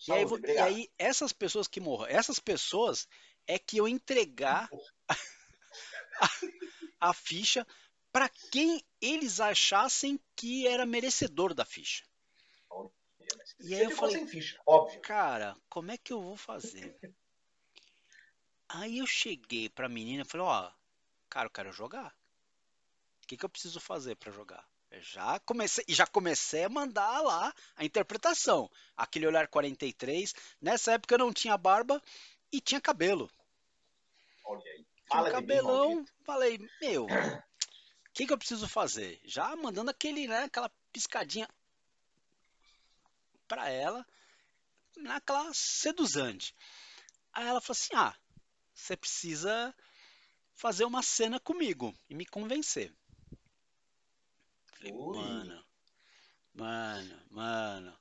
E 0.07 0.11
aí, 0.11 0.27
Saúde, 0.27 0.51
e 0.51 0.57
aí, 0.57 0.91
essas 0.97 1.31
pessoas 1.31 1.67
que 1.67 1.79
morram, 1.79 2.07
essas 2.07 2.39
pessoas 2.39 3.07
é 3.47 3.57
que 3.57 3.77
eu 3.77 3.87
entregar 3.87 4.69
a, 6.19 7.09
a 7.09 7.13
ficha 7.13 7.65
para 8.11 8.29
quem 8.51 8.83
eles 9.01 9.39
achassem 9.39 10.19
que 10.35 10.67
era 10.67 10.85
merecedor 10.85 11.53
da 11.53 11.65
ficha. 11.65 12.03
E 13.59 13.73
aí 13.73 13.83
eu 13.83 13.91
falei, 13.91 14.25
ficha, 14.27 14.61
óbvio. 14.67 15.01
cara, 15.01 15.55
como 15.69 15.91
é 15.91 15.97
que 15.97 16.11
eu 16.11 16.21
vou 16.21 16.35
fazer? 16.35 16.95
Aí 18.67 18.99
eu 18.99 19.07
cheguei 19.07 19.69
pra 19.69 19.89
menina 19.89 20.23
e 20.23 20.25
falei, 20.25 20.45
ó, 20.45 20.71
cara, 21.29 21.47
eu 21.47 21.51
quero 21.51 21.71
jogar. 21.71 22.15
O 23.23 23.27
que, 23.27 23.37
que 23.37 23.45
eu 23.45 23.49
preciso 23.49 23.79
fazer 23.79 24.15
pra 24.15 24.31
jogar? 24.31 24.67
Já 25.01 25.39
comecei, 25.39 25.83
e 25.87 25.93
já 25.93 26.05
comecei 26.05 26.63
a 26.63 26.69
mandar 26.69 27.21
lá 27.21 27.53
a 27.75 27.83
interpretação. 27.83 28.69
Aquele 28.95 29.27
olhar 29.27 29.47
43. 29.47 30.33
Nessa 30.61 30.93
época 30.93 31.15
eu 31.15 31.19
não 31.19 31.33
tinha 31.33 31.57
barba 31.57 32.01
e 32.51 32.61
tinha 32.61 32.79
cabelo. 32.79 33.29
Olha 34.45 34.71
aí. 34.71 34.85
Fala 35.07 35.29
um 35.29 35.31
cabelão. 35.31 36.05
Falei, 36.23 36.59
meu, 36.81 37.05
o 37.05 38.13
que, 38.13 38.25
que 38.25 38.33
eu 38.33 38.37
preciso 38.37 38.67
fazer? 38.67 39.19
Já 39.25 39.55
mandando 39.55 39.91
aquele, 39.91 40.27
né, 40.27 40.43
aquela 40.43 40.71
piscadinha 40.91 41.47
pra 43.47 43.69
ela, 43.69 44.05
naquela 44.97 45.51
seduzante. 45.53 46.55
Aí 47.33 47.47
ela 47.47 47.59
falou 47.59 47.77
assim: 47.79 47.93
ah, 47.95 48.15
você 48.73 48.95
precisa 48.95 49.75
fazer 50.53 50.85
uma 50.85 51.01
cena 51.01 51.39
comigo 51.39 51.95
e 52.09 52.15
me 52.15 52.25
convencer. 52.25 52.93
Falei, 54.83 54.93
Ui. 54.93 55.17
mano, 55.17 55.65
mano, 56.53 57.19
mano. 57.29 57.99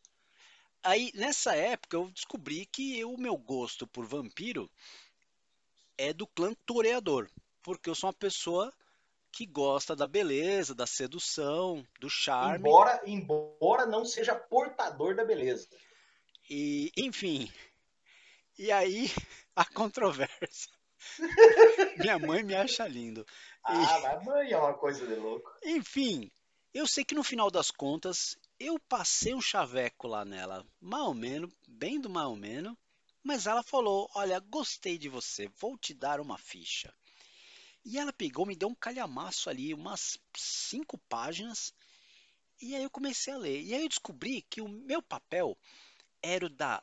Aí, 0.82 1.12
nessa 1.14 1.54
época, 1.54 1.96
eu 1.96 2.10
descobri 2.10 2.66
que 2.66 3.04
o 3.04 3.16
meu 3.16 3.36
gosto 3.36 3.86
por 3.86 4.04
vampiro 4.04 4.68
é 5.96 6.12
do 6.12 6.26
clã 6.26 6.52
toreador. 6.66 7.30
Porque 7.62 7.88
eu 7.88 7.94
sou 7.94 8.08
uma 8.08 8.14
pessoa 8.14 8.72
que 9.30 9.46
gosta 9.46 9.94
da 9.94 10.08
beleza, 10.08 10.74
da 10.74 10.84
sedução, 10.84 11.86
do 12.00 12.10
charme. 12.10 12.58
Embora, 12.58 13.00
embora 13.06 13.86
não 13.86 14.04
seja 14.04 14.34
portador 14.34 15.14
da 15.14 15.24
beleza. 15.24 15.68
E, 16.50 16.90
enfim. 16.96 17.48
E 18.58 18.72
aí, 18.72 19.06
a 19.54 19.64
controvérsia. 19.64 20.72
Minha 21.98 22.18
mãe 22.18 22.42
me 22.42 22.56
acha 22.56 22.88
lindo. 22.88 23.24
Ah, 23.62 24.00
mas 24.02 24.24
mãe 24.24 24.50
é 24.50 24.58
uma 24.58 24.74
coisa 24.74 25.06
de 25.06 25.14
louco. 25.14 25.52
Enfim, 25.62 26.30
eu 26.74 26.86
sei 26.86 27.04
que 27.04 27.14
no 27.14 27.22
final 27.22 27.50
das 27.50 27.70
contas 27.70 28.36
eu 28.58 28.78
passei 28.78 29.34
um 29.34 29.40
chaveco 29.40 30.06
lá 30.06 30.24
nela, 30.24 30.66
mal 30.80 31.08
ou 31.08 31.14
menos, 31.14 31.52
bem 31.68 32.00
do 32.00 32.08
mal 32.08 32.30
ou 32.30 32.36
menos, 32.36 32.76
mas 33.22 33.46
ela 33.46 33.62
falou: 33.62 34.10
Olha, 34.14 34.40
gostei 34.40 34.98
de 34.98 35.08
você, 35.08 35.48
vou 35.58 35.76
te 35.76 35.92
dar 35.92 36.20
uma 36.20 36.38
ficha. 36.38 36.94
E 37.84 37.98
ela 37.98 38.12
pegou, 38.12 38.46
me 38.46 38.56
deu 38.56 38.68
um 38.68 38.74
calhamaço 38.74 39.50
ali, 39.50 39.74
umas 39.74 40.18
cinco 40.36 40.96
páginas, 41.08 41.74
e 42.60 42.76
aí 42.76 42.82
eu 42.82 42.90
comecei 42.90 43.32
a 43.32 43.36
ler. 43.36 43.60
E 43.60 43.74
aí 43.74 43.82
eu 43.82 43.88
descobri 43.88 44.42
que 44.42 44.60
o 44.60 44.68
meu 44.68 45.02
papel 45.02 45.58
era 46.22 46.46
o 46.46 46.48
da 46.48 46.82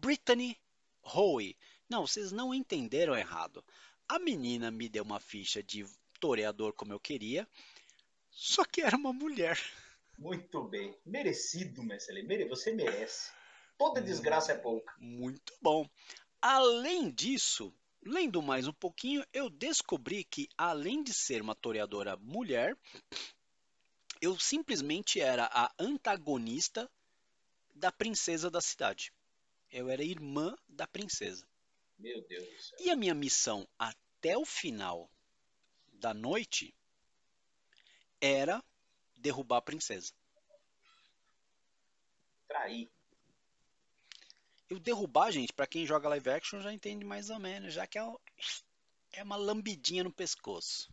Brittany 0.00 0.58
Howe. 1.02 1.56
Não, 1.88 2.06
vocês 2.06 2.32
não 2.32 2.54
entenderam 2.54 3.14
errado. 3.14 3.62
A 4.08 4.18
menina 4.18 4.70
me 4.70 4.88
deu 4.88 5.04
uma 5.04 5.20
ficha 5.20 5.62
de 5.62 5.86
toreador 6.18 6.72
como 6.72 6.92
eu 6.92 6.98
queria, 6.98 7.46
só 8.38 8.64
que 8.64 8.80
era 8.80 8.96
uma 8.96 9.12
mulher. 9.12 9.60
Muito 10.16 10.62
bem. 10.62 10.96
Merecido, 11.04 11.82
Marcelo. 11.82 12.20
Você 12.48 12.72
merece. 12.72 13.32
Toda 13.76 14.00
desgraça 14.00 14.52
é 14.52 14.56
pouca. 14.56 14.94
Muito 14.96 15.52
bom. 15.60 15.90
Além 16.40 17.10
disso, 17.10 17.74
lendo 18.00 18.40
mais 18.40 18.68
um 18.68 18.72
pouquinho, 18.72 19.26
eu 19.32 19.50
descobri 19.50 20.22
que, 20.22 20.48
além 20.56 21.02
de 21.02 21.12
ser 21.12 21.42
uma 21.42 21.56
toreadora 21.56 22.16
mulher, 22.16 22.78
eu 24.20 24.38
simplesmente 24.38 25.20
era 25.20 25.50
a 25.52 25.72
antagonista 25.76 26.88
da 27.74 27.90
princesa 27.90 28.48
da 28.48 28.60
cidade. 28.60 29.12
Eu 29.68 29.88
era 29.88 30.04
irmã 30.04 30.56
da 30.68 30.86
princesa. 30.86 31.44
Meu 31.98 32.22
Deus 32.22 32.48
do 32.48 32.62
céu. 32.62 32.78
E 32.82 32.88
a 32.88 32.94
minha 32.94 33.14
missão 33.14 33.66
até 33.76 34.38
o 34.38 34.44
final 34.44 35.10
da 35.94 36.14
noite 36.14 36.72
era 38.20 38.62
derrubar 39.16 39.58
a 39.58 39.62
princesa. 39.62 40.12
Traí. 42.46 42.88
Eu 44.68 44.78
derrubar, 44.78 45.30
gente, 45.30 45.52
pra 45.52 45.66
quem 45.66 45.86
joga 45.86 46.08
live 46.08 46.30
action 46.30 46.60
já 46.60 46.72
entende 46.72 47.04
mais 47.04 47.30
ou 47.30 47.38
menos, 47.38 47.72
já 47.72 47.86
que 47.86 47.98
é, 47.98 48.02
é 49.12 49.22
uma 49.22 49.36
lambidinha 49.36 50.04
no 50.04 50.12
pescoço. 50.12 50.92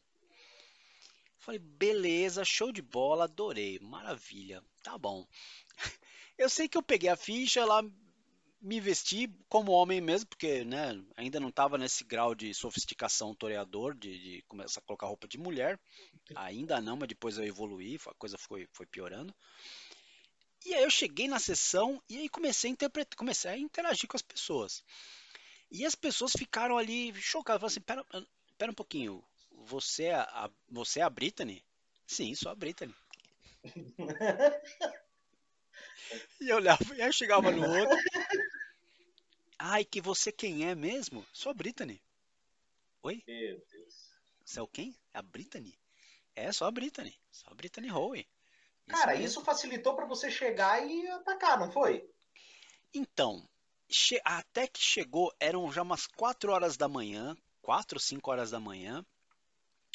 Falei, 1.38 1.60
beleza, 1.60 2.44
show 2.44 2.72
de 2.72 2.82
bola, 2.82 3.26
adorei, 3.26 3.78
maravilha, 3.80 4.64
tá 4.82 4.98
bom. 4.98 5.28
Eu 6.38 6.50
sei 6.50 6.68
que 6.68 6.78
eu 6.78 6.84
peguei 6.84 7.08
a 7.08 7.16
ficha 7.16 7.64
lá, 7.64 7.82
me 8.62 8.80
vesti 8.80 9.30
como 9.48 9.72
homem 9.72 10.02
mesmo, 10.02 10.28
porque 10.28 10.64
né, 10.64 11.00
ainda 11.16 11.40
não 11.40 11.52
tava 11.52 11.78
nesse 11.78 12.04
grau 12.04 12.34
de 12.34 12.54
sofisticação 12.54 13.36
toreador, 13.36 13.94
de, 13.96 14.18
de 14.18 14.42
começar 14.48 14.80
a 14.80 14.84
colocar 14.84 15.08
roupa 15.08 15.28
de 15.28 15.38
mulher. 15.38 15.80
Ainda 16.36 16.82
não, 16.82 16.98
mas 16.98 17.08
depois 17.08 17.38
eu 17.38 17.44
evoluí, 17.44 18.00
a 18.08 18.14
coisa 18.16 18.38
foi, 18.38 18.68
foi 18.74 18.86
piorando. 18.86 19.34
E 20.66 20.74
aí 20.74 20.84
eu 20.84 20.90
cheguei 20.90 21.28
na 21.28 21.40
sessão 21.40 22.02
e 22.10 22.18
aí 22.18 22.30
comecei 22.30 22.70
a 22.70 22.74
interpretar, 22.74 23.16
comecei 23.16 23.52
a 23.52 23.58
interagir 23.58 24.10
com 24.10 24.18
as 24.18 24.24
pessoas. 24.24 24.84
E 25.72 25.86
as 25.86 25.96
pessoas 25.96 26.32
ficaram 26.32 26.78
ali 26.78 27.14
chocadas, 27.22 27.60
falaram 27.60 27.68
assim, 27.68 27.82
pera, 27.82 28.28
pera 28.58 28.72
um 28.72 28.76
pouquinho, 28.76 29.24
você 29.52 30.06
é 30.06 30.16
a, 30.16 30.50
você 30.70 31.00
é 31.00 31.04
a 31.04 31.10
Brittany? 31.10 31.64
Sim, 32.08 32.34
sou 32.34 32.52
a 32.52 32.56
Brittany. 32.56 32.94
E 36.40 36.50
eu 36.50 36.58
olhava, 36.58 36.84
e 36.96 37.02
aí 37.02 37.08
eu 37.08 37.14
chegava 37.14 37.52
no 37.52 37.68
outro. 37.68 37.98
Ai, 39.68 39.84
que 39.84 40.00
você 40.00 40.32
quem 40.32 40.68
é 40.70 40.76
mesmo? 40.76 41.26
Sou 41.34 41.50
a 41.50 41.54
Brittany. 41.56 42.00
Oi? 43.02 43.24
Meu 43.28 43.66
Deus. 43.72 44.12
Você 44.46 44.60
é 44.60 44.62
o 44.62 44.68
quem? 44.68 44.96
A 45.12 45.24
Brittany? 45.24 45.76
É, 46.36 46.52
só 46.52 46.66
a 46.68 46.72
Brittany. 46.72 47.18
Só 47.32 47.48
a 47.50 47.56
Brittany 47.56 47.90
Howe. 47.90 48.28
Cara, 48.88 49.14
mesmo. 49.14 49.26
isso 49.26 49.42
facilitou 49.44 49.96
pra 49.96 50.06
você 50.06 50.30
chegar 50.30 50.88
e 50.88 51.08
atacar, 51.08 51.58
não 51.60 51.72
foi? 51.72 52.08
Então, 52.94 53.50
che- 53.90 54.22
até 54.24 54.68
que 54.68 54.80
chegou, 54.80 55.34
eram 55.40 55.72
já 55.72 55.82
umas 55.82 56.06
4 56.06 56.52
horas 56.52 56.78
da 56.78 56.88
manhã, 56.88 57.36
4 57.64 57.96
ou 57.96 58.00
5 58.00 58.30
horas 58.30 58.52
da 58.52 58.60
manhã. 58.60 59.04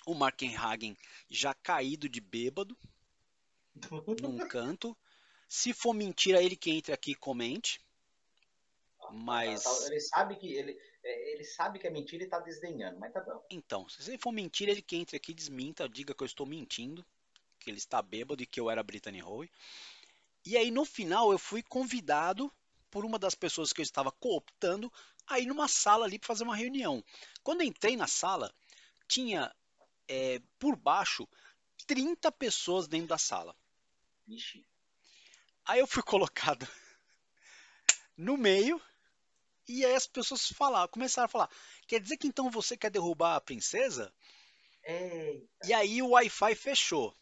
O 0.05 0.15
Markenhagen 0.15 0.97
já 1.31 1.55
caído 1.55 2.09
de 2.09 2.21
bêbado 2.21 2.77
num 4.21 4.37
canto. 4.49 4.97
Se 5.49 5.73
for 5.73 5.95
mentira, 5.95 6.43
ele 6.43 6.57
que 6.57 6.73
entre 6.73 6.93
aqui 6.93 7.13
e 7.13 7.15
comente. 7.15 7.81
Mas 9.13 9.63
Tá- 9.63 9.71
tá- 9.71 9.87
Ele 9.87 10.01
sabe 10.01 10.37
que 10.37 10.53
ele, 10.55 10.79
é, 11.03 11.33
ele 11.33 11.45
sabe 11.45 11.79
que 11.79 11.87
é 11.87 11.91
mentira 11.91 12.25
e 12.25 12.29
tá 12.29 12.39
desdenhando, 12.39 12.99
mas 12.99 13.13
tá 13.13 13.21
bom. 13.21 13.45
então, 13.51 13.89
se 13.89 14.19
for 14.19 14.33
mentira, 14.33 14.71
ele 14.71 14.83
que 14.83 14.97
entre 14.97 15.17
aqui 15.17 15.33
desminta, 15.35 15.89
diga 15.89 16.15
que 16.15 16.23
eu 16.23 16.27
estou 16.27 16.47
mentindo, 16.47 17.05
que 17.59 17.71
ele 17.71 17.79
está 17.79 18.01
bêbado 18.01 18.43
e 18.43 18.47
que 18.47 18.59
eu 18.61 18.71
era 18.71 18.83
Brittany 18.83 19.23
Howe. 19.23 19.51
E 20.45 20.57
aí 20.57 20.71
no 20.71 20.85
final 20.85 21.33
eu 21.33 21.39
fui 21.39 21.63
convidado 21.63 22.51
por 22.91 23.05
uma 23.05 23.19
das 23.19 23.35
pessoas 23.35 23.73
que 23.73 23.81
eu 23.81 23.85
estava 23.85 24.11
cooptando 24.11 24.93
a 25.27 25.39
ir 25.39 25.47
numa 25.47 25.69
sala 25.69 26.07
ali 26.07 26.19
para 26.19 26.27
fazer 26.29 26.45
uma 26.45 26.57
reunião. 26.57 27.05
Quando 27.43 27.61
eu 27.61 27.67
entrei 27.67 27.97
na 27.97 28.07
sala, 28.07 28.53
tinha 29.07 29.55
é, 30.09 30.41
por 30.59 30.75
baixo 30.77 31.29
30 31.87 32.33
pessoas 32.33 32.89
dentro 32.89 33.09
da 33.09 33.19
sala. 33.19 33.55
Vixe. 34.27 34.65
Aí 35.65 35.79
eu 35.81 35.87
fui 35.87 36.03
colocado 36.03 36.67
no 38.17 38.37
meio 38.37 38.81
e 39.71 39.85
aí 39.85 39.95
as 39.95 40.07
pessoas 40.07 40.49
falaram, 40.49 40.89
começaram 40.89 41.27
a 41.27 41.29
falar: 41.29 41.51
quer 41.87 42.01
dizer 42.01 42.17
que 42.17 42.27
então 42.27 42.51
você 42.51 42.77
quer 42.77 42.91
derrubar 42.91 43.37
a 43.37 43.41
princesa? 43.41 44.13
Ei, 44.85 45.49
E 45.65 45.73
aí 45.73 46.03
o 46.03 46.11
Wi-Fi 46.11 46.55
fechou. 46.55 47.15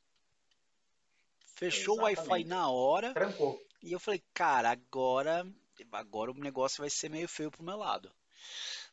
Fechou 1.57 1.99
o 1.99 2.03
Wi-Fi 2.03 2.23
Exatamente. 2.23 2.49
na 2.49 2.71
hora. 2.71 3.13
trancou. 3.13 3.61
E 3.83 3.93
eu 3.93 4.01
falei, 4.01 4.23
cara, 4.33 4.71
agora, 4.71 5.47
agora 5.93 6.31
o 6.31 6.35
negócio 6.35 6.81
vai 6.81 6.91
ser 6.91 7.09
meio 7.09 7.29
feio 7.29 7.51
pro 7.51 7.63
meu 7.63 7.77
lado. 7.77 8.13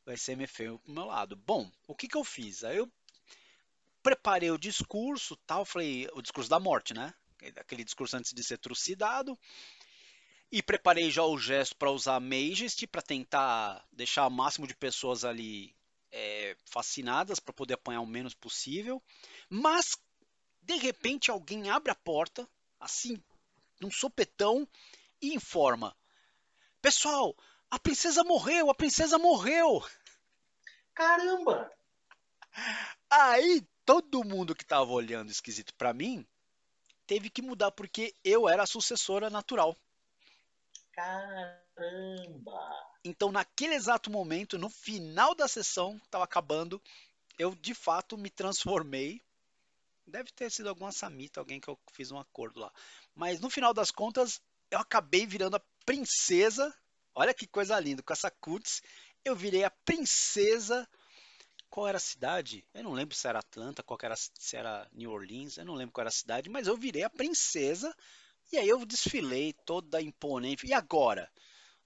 Vai 0.05 0.17
ser 0.17 0.35
meio 0.35 0.49
feio 0.49 0.79
pro 0.79 0.91
meu 0.93 1.05
lado. 1.05 1.35
Bom, 1.35 1.71
o 1.87 1.95
que 1.95 2.07
que 2.07 2.17
eu 2.17 2.23
fiz? 2.23 2.63
Aí 2.63 2.77
eu 2.77 2.91
preparei 4.03 4.51
o 4.51 4.57
discurso, 4.57 5.35
tal, 5.47 5.65
falei, 5.65 6.07
o 6.13 6.21
discurso 6.21 6.49
da 6.49 6.59
morte, 6.59 6.93
né? 6.93 7.13
Aquele 7.57 7.83
discurso 7.83 8.17
antes 8.17 8.33
de 8.33 8.43
ser 8.43 8.57
trucidado. 8.57 9.37
E 10.51 10.63
preparei 10.63 11.11
já 11.11 11.23
o 11.23 11.37
gesto 11.37 11.75
para 11.75 11.91
usar 11.91 12.19
Majesty 12.19 12.87
para 12.87 13.01
tentar 13.01 13.85
deixar 13.91 14.27
o 14.27 14.31
máximo 14.31 14.67
de 14.67 14.75
pessoas 14.75 15.25
ali 15.25 15.75
é, 16.11 16.55
fascinadas 16.65 17.39
para 17.39 17.53
poder 17.53 17.73
apanhar 17.75 18.01
o 18.01 18.07
menos 18.07 18.33
possível. 18.33 19.01
Mas 19.49 19.97
De 20.61 20.75
repente 20.77 21.31
alguém 21.31 21.69
abre 21.69 21.91
a 21.91 21.95
porta, 21.95 22.47
assim, 22.79 23.21
num 23.79 23.91
sopetão, 23.91 24.67
e 25.21 25.33
informa: 25.35 25.95
Pessoal, 26.81 27.35
a 27.69 27.79
princesa 27.79 28.23
morreu, 28.23 28.69
a 28.69 28.75
princesa 28.75 29.17
morreu! 29.19 29.83
Caramba! 30.93 31.71
Aí 33.09 33.67
todo 33.85 34.23
mundo 34.23 34.55
que 34.55 34.65
tava 34.65 34.91
olhando 34.91 35.31
esquisito 35.31 35.73
para 35.75 35.93
mim 35.93 36.25
teve 37.07 37.29
que 37.29 37.41
mudar 37.41 37.71
porque 37.71 38.15
eu 38.23 38.49
era 38.49 38.63
a 38.63 38.67
sucessora 38.67 39.29
natural. 39.29 39.75
Caramba! 40.95 42.59
Então, 43.03 43.31
naquele 43.31 43.75
exato 43.75 44.09
momento, 44.09 44.57
no 44.57 44.69
final 44.69 45.35
da 45.35 45.47
sessão, 45.47 45.97
estava 45.97 46.23
acabando, 46.23 46.81
eu 47.37 47.53
de 47.53 47.73
fato 47.73 48.17
me 48.17 48.29
transformei. 48.29 49.21
Deve 50.07 50.31
ter 50.31 50.49
sido 50.49 50.69
alguma 50.69 50.91
samita, 50.91 51.39
alguém 51.39 51.59
que 51.59 51.67
eu 51.67 51.77
fiz 51.91 52.11
um 52.11 52.19
acordo 52.19 52.59
lá. 52.59 52.71
Mas 53.13 53.39
no 53.39 53.49
final 53.49 53.73
das 53.73 53.91
contas, 53.91 54.41
eu 54.71 54.79
acabei 54.79 55.25
virando 55.25 55.57
a 55.57 55.61
princesa. 55.85 56.73
Olha 57.13 57.33
que 57.33 57.45
coisa 57.45 57.79
linda, 57.79 58.01
com 58.01 58.13
essa 58.13 58.31
cutis, 58.31 58.81
eu 59.23 59.35
virei 59.35 59.63
a 59.63 59.71
princesa 59.71 60.87
qual 61.69 61.89
era 61.89 61.97
a 61.97 61.99
cidade? 61.99 62.65
Eu 62.73 62.83
não 62.83 62.93
lembro 62.93 63.13
se 63.13 63.27
era 63.27 63.39
Atlanta, 63.39 63.83
qual 63.83 63.99
era, 64.01 64.15
se 64.15 64.55
era 64.55 64.87
New 64.93 65.11
Orleans, 65.11 65.57
eu 65.57 65.65
não 65.65 65.73
lembro 65.73 65.91
qual 65.91 66.03
era 66.03 66.09
a 66.09 66.11
cidade, 66.11 66.49
mas 66.49 66.67
eu 66.67 66.77
virei 66.77 67.03
a 67.03 67.09
princesa 67.09 67.93
e 68.51 68.57
aí 68.57 68.67
eu 68.67 68.85
desfilei 68.85 69.53
toda 69.65 70.01
imponente. 70.01 70.65
E 70.65 70.73
agora? 70.73 71.29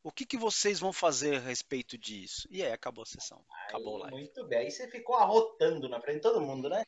O 0.02 0.12
que, 0.12 0.26
que 0.26 0.38
vocês 0.38 0.80
vão 0.80 0.94
fazer 0.94 1.36
a 1.36 1.40
respeito 1.40 1.98
disso? 1.98 2.48
E 2.50 2.64
aí 2.64 2.72
acabou 2.72 3.04
a 3.04 3.06
sessão. 3.06 3.44
Acabou 3.68 3.98
lá. 3.98 4.10
Muito 4.10 4.48
bem. 4.48 4.60
Aí 4.60 4.72
você 4.72 4.90
ficou 4.90 5.16
arrotando 5.16 5.90
na 5.90 6.00
frente 6.00 6.18
de 6.18 6.22
todo 6.22 6.42
mundo, 6.42 6.70
né? 6.70 6.84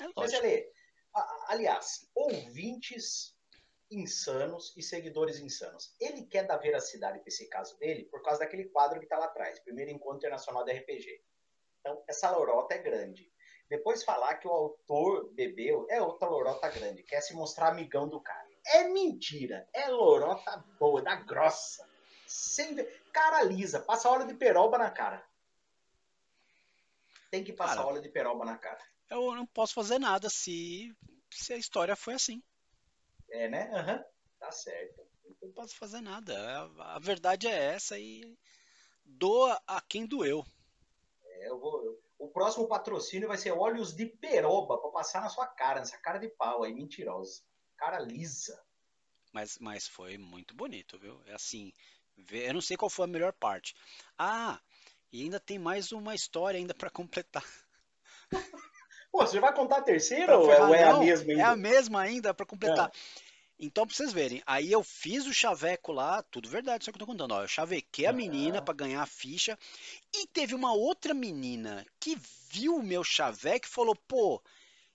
É 0.00 0.08
Mas, 0.14 0.34
Ale, 0.34 0.70
aliás, 1.48 2.08
ouvintes 2.14 3.34
insanos 3.90 4.72
e 4.76 4.82
seguidores 4.82 5.40
insanos. 5.40 5.94
Ele 5.98 6.24
quer 6.26 6.46
dar 6.46 6.58
veracidade 6.58 7.18
para 7.18 7.28
esse 7.28 7.48
caso 7.48 7.76
dele 7.78 8.04
por 8.04 8.22
causa 8.22 8.40
daquele 8.40 8.66
quadro 8.68 8.98
que 8.98 9.06
está 9.06 9.18
lá 9.18 9.26
atrás, 9.26 9.58
Primeiro 9.60 9.90
Encontro 9.90 10.18
Internacional 10.18 10.64
de 10.64 10.72
RPG. 10.72 11.20
Então, 11.80 12.02
essa 12.06 12.30
lorota 12.30 12.74
é 12.74 12.78
grande. 12.78 13.32
Depois 13.68 14.04
falar 14.04 14.36
que 14.36 14.46
o 14.46 14.52
autor 14.52 15.32
bebeu, 15.32 15.86
é 15.88 16.00
outra 16.02 16.28
lorota 16.28 16.68
grande, 16.68 17.02
quer 17.02 17.20
se 17.20 17.34
mostrar 17.34 17.68
amigão 17.68 18.08
do 18.08 18.20
cara. 18.20 18.49
É 18.66 18.88
mentira, 18.88 19.68
é 19.72 19.88
lorota 19.88 20.64
boa, 20.78 21.02
da 21.02 21.16
grossa. 21.16 21.88
Sem 22.26 22.76
cara 23.12 23.42
lisa, 23.42 23.80
passa 23.80 24.08
óleo 24.08 24.26
de 24.26 24.34
peroba 24.34 24.78
na 24.78 24.90
cara. 24.90 25.24
Tem 27.30 27.42
que 27.42 27.52
passar 27.52 27.76
cara, 27.76 27.86
óleo 27.86 28.02
de 28.02 28.08
peroba 28.08 28.44
na 28.44 28.58
cara. 28.58 28.80
Eu 29.08 29.34
não 29.34 29.46
posso 29.46 29.74
fazer 29.74 29.98
nada 29.98 30.28
se, 30.28 30.94
se 31.30 31.52
a 31.52 31.56
história 31.56 31.96
foi 31.96 32.14
assim. 32.14 32.42
É, 33.30 33.48
né? 33.48 33.70
Uhum. 33.72 34.04
Tá 34.38 34.52
certo. 34.52 35.06
Não 35.42 35.52
posso 35.52 35.76
fazer 35.76 36.00
nada. 36.00 36.34
A, 36.78 36.96
a 36.96 36.98
verdade 36.98 37.46
é 37.46 37.74
essa 37.74 37.98
e 37.98 38.36
doa 39.04 39.60
a 39.66 39.80
quem 39.80 40.06
doeu. 40.06 40.44
É, 41.24 41.48
eu 41.48 41.58
vou, 41.58 41.84
eu, 41.84 42.00
o 42.18 42.28
próximo 42.28 42.68
patrocínio 42.68 43.28
vai 43.28 43.38
ser 43.38 43.52
óleos 43.52 43.94
de 43.94 44.06
peroba 44.06 44.78
para 44.78 44.90
passar 44.90 45.22
na 45.22 45.28
sua 45.28 45.46
cara, 45.46 45.80
nessa 45.80 45.98
cara 45.98 46.18
de 46.18 46.28
pau 46.28 46.62
aí, 46.62 46.72
mentirosa. 46.72 47.42
Cara 47.80 47.98
lisa. 47.98 48.62
Mas, 49.32 49.56
mas 49.58 49.88
foi 49.88 50.18
muito 50.18 50.54
bonito, 50.54 50.98
viu? 50.98 51.18
É 51.26 51.32
assim, 51.34 51.72
eu 52.30 52.52
não 52.52 52.60
sei 52.60 52.76
qual 52.76 52.90
foi 52.90 53.06
a 53.06 53.08
melhor 53.08 53.32
parte. 53.32 53.74
Ah, 54.18 54.60
e 55.10 55.22
ainda 55.22 55.40
tem 55.40 55.58
mais 55.58 55.90
uma 55.90 56.14
história 56.14 56.58
ainda 56.58 56.74
para 56.74 56.90
completar. 56.90 57.42
Pô, 59.10 59.26
você 59.26 59.40
vai 59.40 59.54
contar 59.54 59.78
a 59.78 59.82
terceira 59.82 60.38
ou, 60.38 60.52
é, 60.52 60.60
ou 60.60 60.74
é, 60.74 60.84
a 60.84 60.98
mesma 60.98 61.32
ainda? 61.32 61.42
É 61.42 61.46
a 61.46 61.56
mesma 61.56 62.00
ainda 62.02 62.34
para 62.34 62.44
completar. 62.44 62.88
É. 62.88 62.92
Então, 63.58 63.86
pra 63.86 63.96
vocês 63.96 64.12
verem, 64.12 64.42
aí 64.46 64.70
eu 64.70 64.82
fiz 64.82 65.26
o 65.26 65.32
chaveco 65.32 65.90
lá, 65.90 66.22
tudo 66.24 66.50
verdade, 66.50 66.84
só 66.84 66.92
que 66.92 66.96
eu 66.96 67.00
tô 67.00 67.06
contando. 67.06 67.32
Ó, 67.32 67.42
eu 67.42 67.48
chavequei 67.48 68.04
a 68.04 68.12
menina 68.12 68.60
para 68.60 68.74
ganhar 68.74 69.02
a 69.02 69.06
ficha. 69.06 69.58
E 70.14 70.26
teve 70.26 70.54
uma 70.54 70.74
outra 70.74 71.14
menina 71.14 71.86
que 71.98 72.18
viu 72.50 72.76
o 72.76 72.82
meu 72.82 73.02
chaveco 73.02 73.66
e 73.66 73.70
falou: 73.70 73.96
pô, 74.06 74.42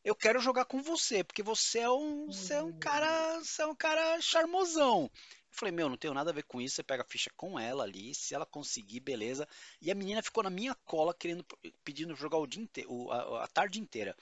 eu 0.05 0.15
quero 0.15 0.39
jogar 0.39 0.65
com 0.65 0.83
você, 0.83 1.23
porque 1.23 1.41
você 1.41 1.79
é 1.79 1.89
um, 1.89 2.27
você 2.27 2.53
é 2.53 2.61
um 2.61 2.71
cara. 2.77 3.39
Você 3.39 3.63
é 3.63 3.65
um 3.65 3.75
cara 3.75 4.21
charmosão. 4.21 5.09
Eu 5.11 5.57
falei, 5.57 5.71
meu, 5.71 5.89
não 5.89 5.97
tenho 5.97 6.13
nada 6.13 6.29
a 6.29 6.33
ver 6.33 6.43
com 6.43 6.61
isso. 6.61 6.75
Você 6.75 6.83
pega 6.83 7.01
a 7.01 7.09
ficha 7.09 7.31
com 7.35 7.59
ela 7.59 7.83
ali, 7.83 8.13
se 8.13 8.35
ela 8.35 8.45
conseguir, 8.45 8.99
beleza. 8.99 9.47
E 9.81 9.89
a 9.89 9.95
menina 9.95 10.21
ficou 10.21 10.43
na 10.43 10.49
minha 10.51 10.75
cola, 10.85 11.11
querendo, 11.11 11.43
pedindo 11.83 12.15
jogar 12.15 12.37
o 12.37 12.45
dia 12.45 12.61
inteiro, 12.61 13.11
a, 13.11 13.45
a 13.45 13.47
tarde 13.47 13.79
inteira. 13.79 14.15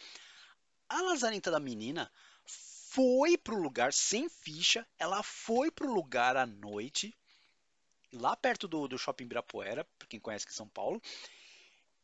A 0.88 1.02
lazarenta 1.02 1.52
da 1.52 1.60
menina 1.60 2.10
foi 2.46 3.38
pro 3.38 3.62
lugar 3.62 3.92
sem 3.92 4.30
ficha, 4.30 4.88
ela 4.98 5.22
foi 5.22 5.70
pro 5.70 5.92
lugar 5.92 6.38
à 6.38 6.46
noite, 6.46 7.14
lá 8.14 8.38
perto 8.38 8.70
do, 8.70 8.88
do 8.88 8.98
Shopping 8.98 9.26
Ibirapuera, 9.26 9.86
pra 9.98 10.08
quem 10.08 10.20
conhece 10.20 10.46
aqui 10.46 10.54
em 10.54 10.58
São 10.58 10.70
Paulo. 10.70 11.02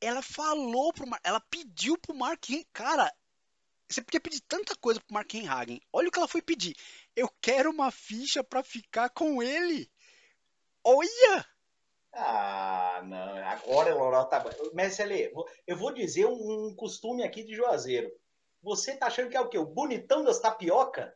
Ela 0.01 0.21
falou 0.21 0.91
pro 0.91 1.07
Mar, 1.07 1.19
ela 1.23 1.39
pediu 1.39 1.97
pro 1.97 2.15
Mark, 2.15 2.45
cara, 2.73 3.13
você 3.89 4.01
podia 4.01 4.21
pedir 4.21 4.41
tanta 4.41 4.75
coisa 4.75 4.99
pro 5.01 5.13
Mark 5.13 5.33
Hagen. 5.33 5.81
Olha 5.91 6.09
o 6.09 6.11
que 6.11 6.19
ela 6.19 6.27
foi 6.27 6.41
pedir. 6.41 6.75
Eu 7.15 7.27
quero 7.41 7.71
uma 7.71 7.89
ficha 7.89 8.43
para 8.43 8.63
ficar 8.63 9.09
com 9.09 9.41
ele. 9.41 9.91
Olha! 10.83 11.45
Ah, 12.13 13.01
não. 13.03 13.37
Agora, 13.47 13.95
Laurel, 13.95 14.25
tá. 14.25 14.43
Mestre 14.73 15.33
eu 15.65 15.77
vou 15.77 15.91
dizer 15.91 16.25
um 16.27 16.75
costume 16.75 17.23
aqui 17.23 17.43
de 17.43 17.55
Juazeiro. 17.55 18.11
Você 18.61 18.95
tá 18.95 19.07
achando 19.07 19.29
que 19.29 19.37
é 19.37 19.41
o 19.41 19.49
quê? 19.49 19.57
O 19.57 19.65
bonitão 19.65 20.23
das 20.23 20.39
tapioca? 20.39 21.15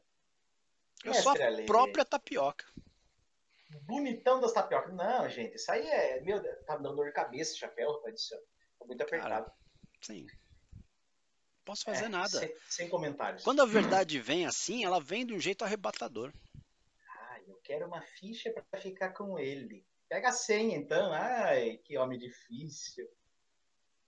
Eu 1.03 1.13
sou 1.13 1.33
a 1.33 1.65
própria 1.65 2.05
tapioca. 2.05 2.65
Bonitão 3.81 4.39
das 4.39 4.53
tapioca. 4.53 4.91
Não, 4.91 5.27
gente, 5.29 5.55
isso 5.55 5.71
aí 5.71 5.85
é. 5.85 6.21
Meu 6.21 6.41
Deus, 6.41 6.65
tá 6.65 6.77
me 6.77 6.83
dando 6.83 6.95
dor 6.95 7.07
de 7.07 7.13
cabeça, 7.13 7.55
chapéu, 7.55 7.91
rapaz. 7.91 8.21
Isso 8.21 8.35
tá 8.79 8.85
muito 8.85 9.01
apertado. 9.01 9.45
Cara, 9.45 9.57
sim. 10.01 10.25
Posso 11.65 11.83
fazer 11.85 12.05
é, 12.05 12.09
nada. 12.09 12.39
Sem, 12.39 12.55
sem, 12.69 12.89
comentários. 12.89 13.43
Quando 13.43 13.61
a 13.61 13.65
verdade 13.65 14.19
vem 14.19 14.45
assim, 14.45 14.83
ela 14.83 14.99
vem 14.99 15.25
de 15.25 15.33
um 15.33 15.39
jeito 15.39 15.63
arrebatador. 15.63 16.31
Ah, 17.09 17.39
eu 17.47 17.55
quero 17.63 17.87
uma 17.87 18.01
ficha 18.01 18.51
para 18.69 18.81
ficar 18.81 19.13
com 19.13 19.39
ele. 19.39 19.85
Pega 20.09 20.29
a 20.29 20.33
senha, 20.33 20.77
então. 20.77 21.11
Ai, 21.13 21.77
que 21.77 21.97
homem 21.97 22.19
difícil. 22.19 23.07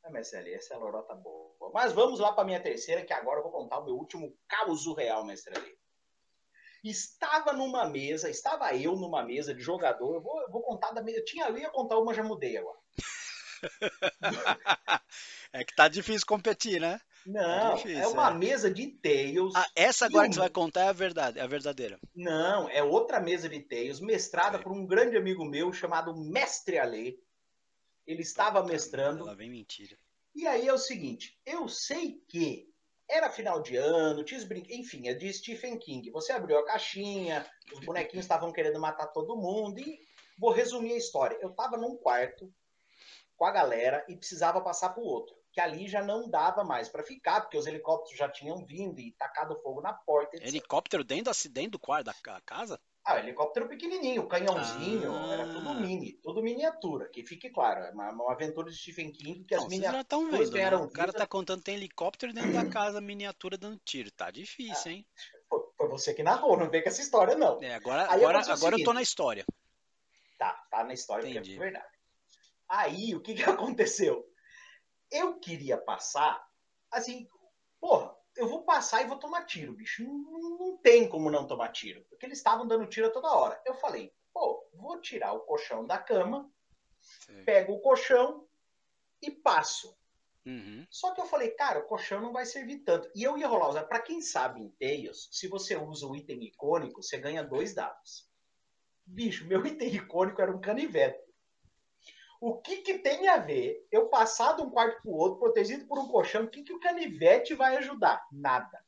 Ah, 0.04 0.12
mestre 0.12 0.38
Ali, 0.38 0.54
essa 0.54 0.74
é 0.74 0.78
a 0.78 0.80
lorota 0.80 1.16
boa. 1.16 1.72
Mas 1.74 1.94
vamos 1.94 2.20
lá 2.20 2.34
para 2.34 2.44
minha 2.44 2.62
terceira, 2.62 3.06
que 3.06 3.14
agora 3.14 3.40
eu 3.40 3.44
vou 3.44 3.52
contar 3.52 3.80
o 3.80 3.86
meu 3.86 3.96
último 3.96 4.38
caos 4.48 4.86
real, 4.96 5.26
mestre 5.26 5.58
Ali. 5.58 5.78
Estava 6.84 7.54
numa 7.54 7.90
mesa, 7.90 8.30
estava 8.30 8.76
eu 8.76 8.96
numa 8.96 9.24
mesa 9.24 9.56
de 9.56 9.62
jogador. 9.62 10.16
Eu 10.16 10.22
vou, 10.22 10.42
eu 10.42 10.52
vou 10.52 10.62
contar 10.62 10.92
da 10.92 11.02
mesa. 11.02 11.20
Eu 11.20 11.26
tinha 11.26 11.48
eu 11.48 11.58
ia 11.58 11.72
contar 11.72 11.98
uma, 11.98 12.14
já 12.14 12.22
mudei 12.22 12.58
agora. 12.58 12.78
é 15.52 15.64
que 15.64 15.74
tá 15.74 15.88
difícil 15.88 16.28
competir, 16.28 16.80
né? 16.80 17.02
Não, 17.26 17.72
é, 17.72 17.76
difícil, 17.76 18.02
é 18.02 18.08
uma 18.08 18.30
é. 18.30 18.34
mesa 18.34 18.70
de 18.70 18.88
Tails. 18.88 19.54
Ah, 19.56 19.68
essa 19.76 20.06
agora 20.06 20.28
um... 20.28 20.30
que 20.30 20.36
você 20.36 20.42
vai 20.42 20.50
contar 20.50 20.82
é 20.82 20.90
a 20.90 20.94
verdade, 20.94 21.40
é 21.40 21.42
a 21.42 21.48
verdadeira. 21.48 22.00
Não, 22.16 22.70
é 22.70 22.84
outra 22.84 23.20
mesa 23.20 23.50
de 23.50 23.60
Tails, 23.62 24.00
mestrada 24.00 24.60
por 24.60 24.72
um 24.72 24.86
grande 24.86 25.18
amigo 25.18 25.44
meu 25.44 25.74
chamado 25.74 26.16
Mestre 26.16 26.78
Ale. 26.78 27.20
Ele 28.06 28.22
estava 28.22 28.64
mestrando. 28.64 29.24
Ela 29.24 29.36
vem 29.36 29.50
mentira. 29.50 29.98
E 30.36 30.46
aí 30.46 30.68
é 30.68 30.74
o 30.74 30.78
seguinte, 30.78 31.40
eu 31.46 31.68
sei 31.68 32.22
que 32.28 32.70
era 33.10 33.32
final 33.32 33.62
de 33.62 33.76
ano, 33.78 34.24
tinha 34.24 34.40
os 34.40 34.46
brinquedos, 34.46 34.78
enfim, 34.78 35.08
é 35.08 35.14
de 35.14 35.32
Stephen 35.32 35.78
King. 35.78 36.10
Você 36.12 36.32
abriu 36.32 36.58
a 36.60 36.66
caixinha, 36.66 37.50
os 37.72 37.80
bonequinhos 37.86 38.26
estavam 38.26 38.52
querendo 38.52 38.80
matar 38.80 39.08
todo 39.08 39.38
mundo 39.38 39.80
e 39.80 40.00
vou 40.38 40.52
resumir 40.52 40.94
a 40.94 40.98
história. 40.98 41.38
Eu 41.42 41.50
estava 41.50 41.78
num 41.78 41.96
quarto 41.96 42.52
com 43.38 43.46
a 43.46 43.52
galera 43.52 44.04
e 44.10 44.16
precisava 44.16 44.62
passar 44.62 44.90
para 44.90 45.04
o 45.04 45.06
outro, 45.06 45.36
que 45.56 45.62
ali 45.62 45.88
já 45.88 46.04
não 46.04 46.30
dava 46.30 46.66
mais 46.66 46.90
para 46.90 47.02
ficar, 47.02 47.40
porque 47.40 47.58
os 47.58 47.66
helicópteros 47.66 48.20
já 48.20 48.28
tinham 48.28 48.66
vindo 48.66 49.00
e 49.00 49.14
tacado 49.14 49.58
fogo 49.62 49.80
na 49.80 49.94
porta. 49.94 50.36
Etc. 50.36 50.46
Helicóptero 50.50 51.02
dentro, 51.02 51.32
dentro 51.50 51.72
do 51.72 51.80
quarto 51.80 52.08
da 52.08 52.42
casa? 52.46 52.78
Ah, 53.06 53.20
helicóptero 53.20 53.70
pequenininho, 53.70 54.28
canhãozinho, 54.28 55.16
ah. 55.16 55.34
era 55.34 55.48
tudo 55.48 55.76
mini, 55.76 56.20
tudo 56.22 56.44
miniatura, 56.44 57.08
que 57.08 57.24
fique 57.24 57.50
claro, 57.50 57.86
é 57.86 57.92
uma, 57.92 58.12
uma 58.12 58.34
aventura 58.34 58.70
de 58.70 58.76
Stephen 58.76 59.14
King 59.14 59.46
que 59.46 59.56
as 59.56 59.66
miniaturas 59.68 60.50
vendo, 60.50 60.80
né? 60.80 60.86
O 60.86 60.90
cara 60.90 61.14
tá 61.14 61.26
contando 61.26 61.62
tem 61.62 61.76
helicóptero 61.76 62.34
dentro 62.34 62.52
da 62.52 62.66
casa, 62.68 63.00
miniatura 63.00 63.58
dando 63.58 63.80
tiro, 63.86 64.12
tá 64.12 64.30
difícil, 64.32 64.92
hein? 64.92 65.08
Foi, 65.48 65.88
você 65.88 66.14
que 66.14 66.24
narrou, 66.24 66.58
não 66.58 66.70
vem 66.70 66.84
com 66.84 66.90
essa 66.90 67.02
história 67.02 67.38
não. 67.38 67.64
É, 67.64 67.76
agora, 67.76 68.12
agora, 68.12 68.42
agora 68.52 68.78
eu 68.78 68.84
tô 68.84 68.92
na 68.92 69.02
história. 69.02 69.46
Tá, 70.38 70.52
tá 70.70 70.84
na 70.84 70.94
história, 70.94 71.30
Entendi. 71.30 71.52
porque 71.52 71.54
é 71.54 71.60
verdade. 71.60 71.96
Aí, 72.68 73.16
o 73.16 73.22
que 73.22 73.36
que 73.36 73.44
aconteceu? 73.50 74.26
Eu 75.16 75.40
queria 75.40 75.78
passar, 75.78 76.46
assim, 76.92 77.28
porra, 77.80 78.16
eu 78.36 78.50
vou 78.50 78.64
passar 78.64 79.02
e 79.02 79.08
vou 79.08 79.18
tomar 79.18 79.46
tiro, 79.46 79.74
bicho. 79.74 80.04
Não, 80.04 80.58
não 80.58 80.78
tem 80.78 81.08
como 81.08 81.32
não 81.32 81.48
tomar 81.48 81.70
tiro. 81.70 82.04
Porque 82.10 82.26
eles 82.26 82.38
estavam 82.38 82.68
dando 82.68 82.88
tiro 82.88 83.12
toda 83.12 83.34
hora. 83.34 83.62
Eu 83.66 83.74
falei, 83.76 84.14
pô, 84.34 84.68
vou 84.74 85.00
tirar 85.00 85.34
o 85.34 85.42
colchão 85.42 85.86
da 85.86 85.98
cama, 85.98 86.52
Sim. 87.00 87.44
pego 87.46 87.74
o 87.74 87.80
colchão 87.80 88.46
e 89.22 89.32
passo. 89.32 89.98
Uhum. 90.46 90.86
Só 90.90 91.14
que 91.14 91.22
eu 91.22 91.26
falei, 91.26 91.52
cara, 91.52 91.80
o 91.80 91.88
colchão 91.88 92.22
não 92.22 92.34
vai 92.34 92.46
servir 92.46 92.80
tanto. 92.80 93.10
E 93.16 93.24
eu 93.24 93.38
ia 93.38 93.48
rolar 93.48 93.70
usar. 93.70 93.84
Pra 93.86 94.02
quem 94.02 94.22
sabe 94.22 94.62
em 94.62 94.70
Tails, 94.72 95.30
se 95.32 95.48
você 95.48 95.76
usa 95.76 96.06
o 96.06 96.16
item 96.16 96.44
icônico, 96.44 97.02
você 97.02 97.18
ganha 97.18 97.44
dois 97.44 97.74
dados. 97.74 98.30
Bicho, 99.06 99.48
meu 99.48 99.64
item 99.66 99.96
icônico 99.96 100.42
era 100.42 100.56
um 100.56 100.60
canivete. 100.60 101.25
O 102.40 102.62
que, 102.62 102.78
que 102.78 103.00
tem 103.00 103.28
a 103.28 103.38
ver 103.38 103.88
eu 103.92 104.08
passar 104.10 104.56
de 104.56 104.62
um 104.62 104.70
quarto 104.70 105.02
pro 105.02 105.12
outro, 105.12 105.40
protegido 105.40 105.86
por 105.88 105.98
um 105.98 106.08
colchão? 106.08 106.44
O 106.44 106.50
que, 106.50 106.64
que 106.64 106.74
o 106.74 106.80
canivete 106.80 107.54
vai 107.54 107.78
ajudar? 107.78 108.26
Nada. 108.32 108.84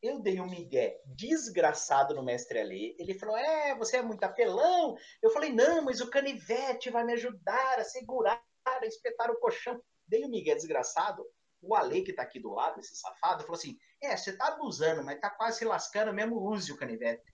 Eu 0.00 0.20
dei 0.20 0.40
um 0.40 0.48
migué 0.48 1.00
desgraçado 1.06 2.14
no 2.14 2.22
mestre 2.22 2.60
Alê. 2.60 2.94
Ele 2.98 3.14
falou: 3.14 3.36
É, 3.36 3.74
você 3.74 3.96
é 3.96 4.02
muito 4.02 4.22
apelão. 4.22 4.96
Eu 5.22 5.30
falei: 5.30 5.50
Não, 5.50 5.82
mas 5.82 6.00
o 6.00 6.10
canivete 6.10 6.90
vai 6.90 7.04
me 7.04 7.14
ajudar 7.14 7.78
a 7.78 7.84
segurar, 7.84 8.42
a 8.66 8.86
espetar 8.86 9.30
o 9.30 9.40
colchão. 9.40 9.82
Dei 10.06 10.24
um 10.24 10.30
migué 10.30 10.54
desgraçado. 10.54 11.24
O 11.62 11.74
Ale, 11.74 12.02
que 12.02 12.12
tá 12.12 12.22
aqui 12.22 12.38
do 12.38 12.52
lado, 12.52 12.78
esse 12.78 12.94
safado, 12.94 13.44
falou 13.44 13.56
assim: 13.56 13.78
É, 14.02 14.14
você 14.14 14.36
tá 14.36 14.48
abusando, 14.48 15.02
mas 15.02 15.18
tá 15.18 15.30
quase 15.30 15.58
se 15.58 15.64
lascando 15.64 16.12
mesmo. 16.12 16.36
Use 16.36 16.70
o 16.70 16.76
canivete. 16.76 17.24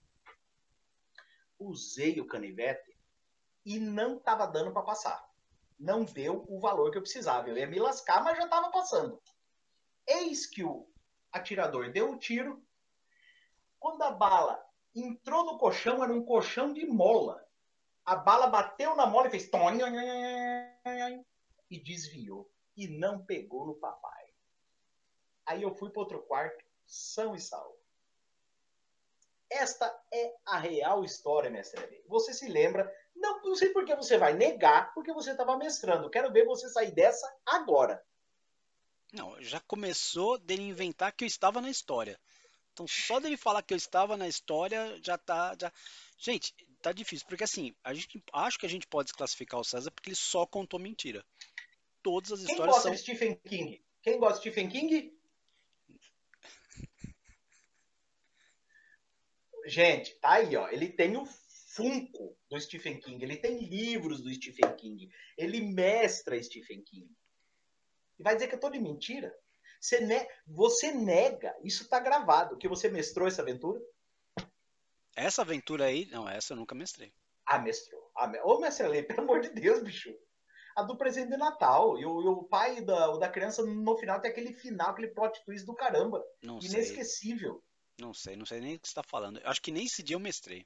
Usei 1.59 2.19
o 2.19 2.25
canivete 2.25 2.97
e 3.65 3.79
não 3.79 4.17
tava 4.17 4.47
dando 4.47 4.71
para 4.71 4.81
passar. 4.81 5.30
Não 5.81 6.03
deu 6.03 6.45
o 6.47 6.59
valor 6.59 6.91
que 6.91 6.99
eu 6.99 7.01
precisava. 7.01 7.49
Eu 7.49 7.57
ia 7.57 7.65
me 7.65 7.79
lascar, 7.79 8.23
mas 8.23 8.37
já 8.37 8.47
tava 8.47 8.69
passando. 8.69 9.19
Eis 10.07 10.45
que 10.45 10.63
o 10.63 10.87
atirador 11.31 11.91
deu 11.91 12.11
o 12.11 12.19
tiro. 12.19 12.63
Quando 13.79 14.03
a 14.03 14.11
bala 14.11 14.63
entrou 14.93 15.43
no 15.43 15.57
colchão, 15.57 16.03
era 16.03 16.13
um 16.13 16.23
colchão 16.23 16.71
de 16.71 16.85
mola. 16.85 17.43
A 18.05 18.15
bala 18.15 18.45
bateu 18.45 18.95
na 18.95 19.07
mola 19.07 19.27
e 19.27 19.31
fez 19.31 19.49
e 21.67 21.79
desviou 21.79 22.47
e 22.77 22.87
não 22.99 23.25
pegou 23.25 23.65
no 23.65 23.73
papai. 23.73 24.25
Aí 25.47 25.63
eu 25.63 25.73
fui 25.73 25.89
para 25.89 26.01
outro 26.01 26.21
quarto, 26.21 26.63
são 26.85 27.35
e 27.35 27.41
salvo. 27.41 27.75
Esta 29.49 29.99
é 30.13 30.35
a 30.45 30.59
real 30.59 31.03
história, 31.03 31.49
mestre. 31.49 32.03
Você 32.07 32.35
se 32.35 32.47
lembra? 32.47 32.87
Não, 33.21 33.39
não 33.43 33.55
sei 33.55 33.69
por 33.69 33.85
que 33.85 33.95
você 33.95 34.17
vai 34.17 34.33
negar, 34.33 34.91
porque 34.95 35.13
você 35.13 35.31
estava 35.31 35.55
mestrando. 35.55 36.09
Quero 36.09 36.31
ver 36.31 36.43
você 36.43 36.67
sair 36.69 36.91
dessa 36.91 37.31
agora. 37.45 38.03
Não, 39.13 39.39
já 39.41 39.59
começou 39.59 40.39
dele 40.39 40.63
inventar 40.63 41.13
que 41.13 41.23
eu 41.23 41.27
estava 41.27 41.61
na 41.61 41.69
história. 41.69 42.19
Então, 42.73 42.87
só 42.87 43.19
dele 43.19 43.37
falar 43.37 43.61
que 43.61 43.73
eu 43.73 43.77
estava 43.77 44.17
na 44.17 44.27
história, 44.27 44.99
já 45.03 45.19
tá. 45.19 45.55
Já... 45.59 45.71
Gente, 46.17 46.51
tá 46.81 46.91
difícil, 46.91 47.27
porque 47.27 47.43
assim, 47.43 47.75
a 47.83 47.93
gente, 47.93 48.23
acho 48.33 48.57
que 48.57 48.65
a 48.65 48.69
gente 48.69 48.87
pode 48.87 49.09
desclassificar 49.09 49.59
o 49.59 49.63
César 49.63 49.91
porque 49.91 50.09
ele 50.09 50.15
só 50.15 50.47
contou 50.47 50.79
mentira. 50.79 51.23
Todas 52.01 52.31
as 52.31 52.39
Quem 52.39 52.53
histórias 52.53 52.75
gosta 52.75 52.89
são. 52.89 52.91
de 52.93 52.97
Stephen 52.97 53.35
King? 53.47 53.85
Quem 54.01 54.17
gosta 54.17 54.41
de 54.41 54.49
Stephen 54.49 54.67
King? 54.69 55.15
Gente, 59.67 60.15
tá 60.15 60.31
aí, 60.31 60.55
ó. 60.55 60.69
Ele 60.69 60.89
tem 60.89 61.15
o 61.17 61.27
Funko 61.75 62.37
do 62.49 62.59
Stephen 62.59 62.99
King, 62.99 63.23
ele 63.23 63.37
tem 63.37 63.59
livros 63.59 64.21
do 64.21 64.33
Stephen 64.33 64.75
King, 64.75 65.09
ele 65.37 65.61
mestra 65.61 66.41
Stephen 66.41 66.83
King. 66.83 67.09
E 68.19 68.23
vai 68.23 68.35
dizer 68.35 68.47
que 68.47 68.55
eu 68.55 68.59
tô 68.59 68.69
de 68.69 68.79
mentira? 68.79 69.33
Você, 69.79 69.99
ne 69.99 70.27
você 70.45 70.91
nega, 70.91 71.55
isso 71.63 71.87
tá 71.87 71.99
gravado, 71.99 72.57
que 72.57 72.67
você 72.67 72.89
mestrou 72.89 73.27
essa 73.27 73.41
aventura? 73.41 73.81
Essa 75.15 75.41
aventura 75.41 75.85
aí, 75.85 76.05
não, 76.07 76.27
essa 76.27 76.53
eu 76.53 76.57
nunca 76.57 76.75
mestrei. 76.75 77.13
Ah, 77.45 77.59
mestrou. 77.59 78.11
Ah. 78.15 78.31
Ô, 78.43 78.59
mestre 78.59 78.87
Lê, 78.87 79.03
pelo 79.03 79.21
amor 79.21 79.41
de 79.41 79.49
Deus, 79.49 79.81
bicho. 79.83 80.13
A 80.75 80.83
do 80.83 80.97
presente 80.97 81.31
de 81.31 81.37
Natal. 81.37 81.99
E 81.99 82.05
o, 82.05 82.21
e 82.21 82.27
o 82.27 82.43
pai 82.43 82.81
da, 82.81 83.11
o 83.11 83.17
da 83.17 83.27
criança, 83.27 83.65
no 83.65 83.97
final, 83.97 84.21
tem 84.21 84.31
aquele 84.31 84.53
final, 84.53 84.91
aquele 84.91 85.09
plot 85.09 85.43
twist 85.43 85.65
do 85.65 85.75
caramba. 85.75 86.23
Não 86.41 86.61
sei. 86.61 86.71
Inesquecível. 86.71 87.61
Não 87.99 88.13
sei, 88.13 88.35
não 88.35 88.45
sei 88.45 88.61
nem 88.61 88.75
o 88.75 88.79
que 88.79 88.87
você 88.87 88.95
tá 88.95 89.03
falando. 89.03 89.39
Eu 89.39 89.49
acho 89.49 89.61
que 89.61 89.71
nem 89.71 89.85
esse 89.85 90.01
dia 90.01 90.15
eu 90.15 90.19
mestrei. 90.19 90.65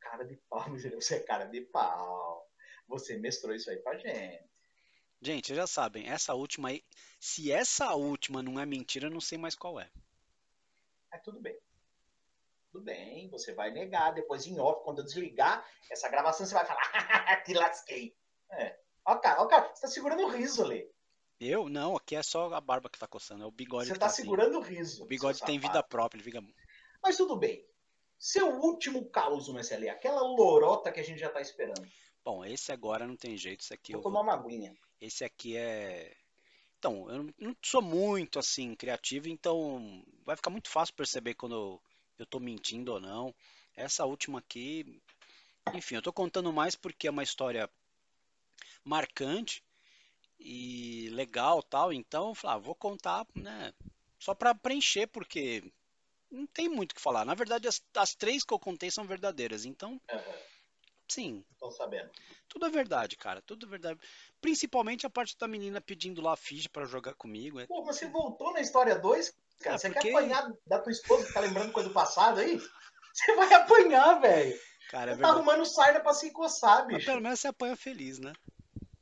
Cara 0.00 0.24
de 0.24 0.36
pau, 0.48 0.64
você 0.94 1.16
é 1.16 1.20
cara 1.20 1.44
de 1.44 1.60
pau. 1.62 2.48
Você 2.88 3.16
mestrou 3.18 3.54
isso 3.54 3.70
aí 3.70 3.76
pra 3.76 3.96
gente. 3.96 4.44
Gente, 5.22 5.48
vocês 5.48 5.56
já 5.56 5.66
sabem, 5.66 6.08
essa 6.08 6.34
última 6.34 6.70
aí. 6.70 6.82
Se 7.20 7.52
essa 7.52 7.94
última 7.94 8.42
não 8.42 8.58
é 8.58 8.64
mentira, 8.64 9.06
eu 9.06 9.10
não 9.10 9.20
sei 9.20 9.36
mais 9.36 9.54
qual 9.54 9.78
é. 9.78 9.90
É 11.12 11.18
tudo 11.18 11.38
bem. 11.40 11.56
Tudo 12.72 12.84
bem, 12.84 13.28
você 13.28 13.52
vai 13.52 13.70
negar. 13.70 14.14
Depois 14.14 14.46
em 14.46 14.58
off, 14.58 14.82
quando 14.84 15.00
eu 15.00 15.04
desligar 15.04 15.64
essa 15.90 16.08
gravação, 16.08 16.46
você 16.46 16.54
vai 16.54 16.64
falar, 16.64 16.80
te 17.44 17.52
lasquei. 17.52 18.16
É. 18.52 18.78
Ó, 19.04 19.16
cara, 19.16 19.42
ó, 19.42 19.46
cara, 19.46 19.68
você 19.74 19.82
tá 19.82 19.88
segurando 19.88 20.22
o 20.22 20.28
riso 20.28 20.64
ali. 20.64 20.90
Eu? 21.40 21.68
Não, 21.68 21.96
aqui 21.96 22.16
é 22.16 22.22
só 22.22 22.52
a 22.52 22.60
barba 22.60 22.88
que 22.90 22.98
tá 22.98 23.06
coçando, 23.06 23.42
é 23.44 23.46
o 23.46 23.50
bigode 23.50 23.88
Você 23.88 23.94
tá 23.94 24.00
tá 24.00 24.06
assim. 24.06 24.22
segurando 24.22 24.58
o 24.58 24.62
riso. 24.62 25.04
O 25.04 25.06
bigode 25.06 25.42
tem 25.42 25.58
vida 25.58 25.82
própria, 25.82 26.18
ele 26.18 26.24
fica. 26.24 26.42
Mas 27.02 27.16
tudo 27.16 27.36
bem. 27.36 27.66
Seu 28.20 28.60
último 28.60 29.06
caos 29.06 29.48
SLE, 29.48 29.88
aquela 29.88 30.20
lorota 30.20 30.92
que 30.92 31.00
a 31.00 31.02
gente 31.02 31.18
já 31.18 31.30
tá 31.30 31.40
esperando. 31.40 31.90
Bom, 32.22 32.44
esse 32.44 32.70
agora 32.70 33.06
não 33.06 33.16
tem 33.16 33.34
jeito, 33.34 33.62
esse 33.62 33.72
aqui 33.72 33.92
Vou 33.92 34.00
eu 34.00 34.02
tomar 34.02 34.20
uma 34.20 34.34
aguinha. 34.34 34.76
Esse 35.00 35.24
aqui 35.24 35.56
é. 35.56 36.14
Então, 36.78 37.10
eu 37.10 37.32
não- 37.38 37.56
sou 37.62 37.80
muito 37.80 38.38
assim 38.38 38.74
criativo, 38.74 39.26
então 39.26 40.04
vai 40.22 40.36
ficar 40.36 40.50
muito 40.50 40.68
fácil 40.68 40.94
perceber 40.94 41.32
quando 41.32 41.80
eu, 42.18 42.26
tô 42.26 42.38
mentindo 42.38 42.92
ou 42.92 43.00
não. 43.00 43.34
Essa 43.74 44.04
última 44.04 44.38
aqui, 44.38 45.00
enfim, 45.72 45.94
eu 45.94 46.02
tô 46.02 46.12
contando 46.12 46.52
mais 46.52 46.76
porque 46.76 47.08
é 47.08 47.10
uma 47.10 47.22
história 47.22 47.70
marcante 48.84 49.64
e 50.38 51.08
legal, 51.12 51.62
tal, 51.62 51.90
então, 51.90 52.28
eu 52.28 52.34
falei, 52.34 52.56
ah, 52.56 52.60
vou 52.60 52.74
contar, 52.74 53.26
né, 53.34 53.72
só 54.18 54.34
para 54.34 54.54
preencher 54.54 55.06
porque 55.06 55.72
não 56.30 56.46
tem 56.46 56.68
muito 56.68 56.92
o 56.92 56.94
que 56.94 57.00
falar. 57.00 57.24
Na 57.24 57.34
verdade, 57.34 57.66
as, 57.68 57.82
as 57.96 58.14
três 58.14 58.44
que 58.44 58.52
eu 58.54 58.58
contei 58.58 58.90
são 58.90 59.04
verdadeiras, 59.06 59.64
então, 59.64 60.00
Aham, 60.10 60.22
sim, 61.08 61.44
Tô 61.58 61.70
sabendo. 61.70 62.10
tudo 62.48 62.66
é 62.66 62.70
verdade, 62.70 63.16
cara. 63.16 63.42
Tudo 63.42 63.66
é 63.66 63.68
verdade. 63.68 63.98
Principalmente 64.40 65.06
a 65.06 65.10
parte 65.10 65.36
da 65.38 65.48
menina 65.48 65.80
pedindo 65.80 66.20
lá 66.22 66.36
ficha 66.36 66.68
pra 66.68 66.84
jogar 66.86 67.14
comigo. 67.14 67.58
é- 67.60 67.66
Pô, 67.66 67.84
você 67.84 68.06
voltou 68.08 68.52
na 68.52 68.60
história 68.60 68.98
2? 68.98 69.34
Cara, 69.60 69.74
É, 69.74 69.78
você 69.78 69.90
porque- 69.90 70.08
quer 70.08 70.16
apanhar 70.16 70.52
da 70.66 70.78
tua 70.78 70.92
esposa 70.92 71.26
que 71.26 71.32
tá 71.34 71.40
lembrando 71.40 71.72
coisa 71.72 71.88
do 71.88 71.92
passado 71.94 72.40
aí? 72.40 72.58
Você 73.12 73.34
vai 73.34 73.52
apanhar, 73.52 74.20
velho. 74.20 74.56
Cara, 74.88 75.12
é 75.12 75.16
tá 75.16 75.28
arrumando 75.28 75.66
sarna 75.66 75.98
pra 75.98 76.14
se 76.14 76.30
Mas 76.84 76.96
bicho. 76.98 77.06
pelo 77.06 77.20
menos 77.20 77.40
você 77.40 77.48
apanha 77.48 77.76
feliz, 77.76 78.20
né? 78.20 78.32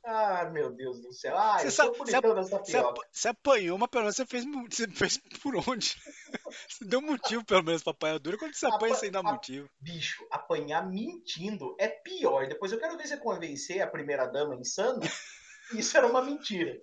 Ah, 0.03 0.45
meu 0.45 0.71
Deus 0.71 0.99
do 0.99 1.13
céu. 1.13 1.37
Ah, 1.37 1.59
Você 1.59 1.67
eu 1.67 1.71
sabe- 1.71 1.89
sou 1.95 1.97
bonitão 2.05 2.33
das 2.33 2.49
Você, 3.11 3.27
apanhou, 3.27 3.77
mas 3.77 3.89
pelo 3.89 4.03
menos 4.05 4.15
você 4.15 4.25
fez, 4.25 4.43
você 4.69 4.87
fez 4.87 5.17
por 5.43 5.55
onde? 5.69 5.95
Você 6.67 6.85
deu 6.85 7.01
motivo, 7.01 7.43
pelo 7.45 7.63
menos, 7.63 7.83
pra 7.83 7.91
apanhar 7.91 8.19
dura. 8.19 8.37
Quando 8.37 8.53
você 8.53 8.65
apanha 8.65 8.93
Apa- 8.93 8.99
sem 8.99 9.11
dar 9.11 9.23
motivo. 9.23 9.69
Bicho, 9.79 10.27
apanhar 10.31 10.87
mentindo 10.89 11.75
é 11.79 11.87
pior. 11.87 12.47
Depois 12.47 12.71
eu 12.71 12.79
quero 12.79 12.97
ver 12.97 13.07
você 13.07 13.17
convencer 13.17 13.81
a 13.81 13.87
primeira 13.87 14.25
dama 14.27 14.55
insana. 14.55 14.99
Isso 15.73 15.95
era 15.97 16.07
uma 16.07 16.21
mentira. 16.21 16.79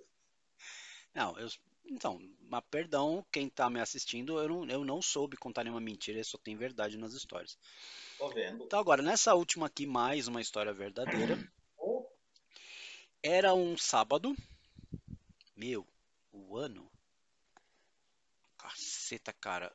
Não, 1.13 1.37
eu. 1.39 1.47
Então, 1.89 2.19
mas 2.41 2.63
perdão, 2.69 3.25
quem 3.31 3.49
tá 3.49 3.69
me 3.69 3.79
assistindo, 3.79 4.37
eu 4.39 4.49
não, 4.49 4.65
eu 4.69 4.83
não 4.83 5.01
soube 5.01 5.37
contar 5.37 5.63
nenhuma 5.63 5.79
mentira, 5.79 6.21
só 6.23 6.37
tem 6.37 6.55
verdade 6.55 6.97
nas 6.97 7.13
histórias. 7.13 7.57
Tô 8.17 8.27
vendo. 8.29 8.65
Então, 8.65 8.77
agora, 8.79 9.01
nessa 9.01 9.33
última 9.33 9.67
aqui, 9.67 9.85
mais 9.85 10.27
uma 10.27 10.41
história 10.41 10.73
verdadeira. 10.73 11.37
Oh, 11.79 12.05
Era 13.23 13.53
um 13.53 13.77
sábado. 13.77 14.35
Meu, 15.55 15.87
o 16.33 16.57
ano. 16.57 16.91
Caceta, 18.69 19.33
cara. 19.33 19.71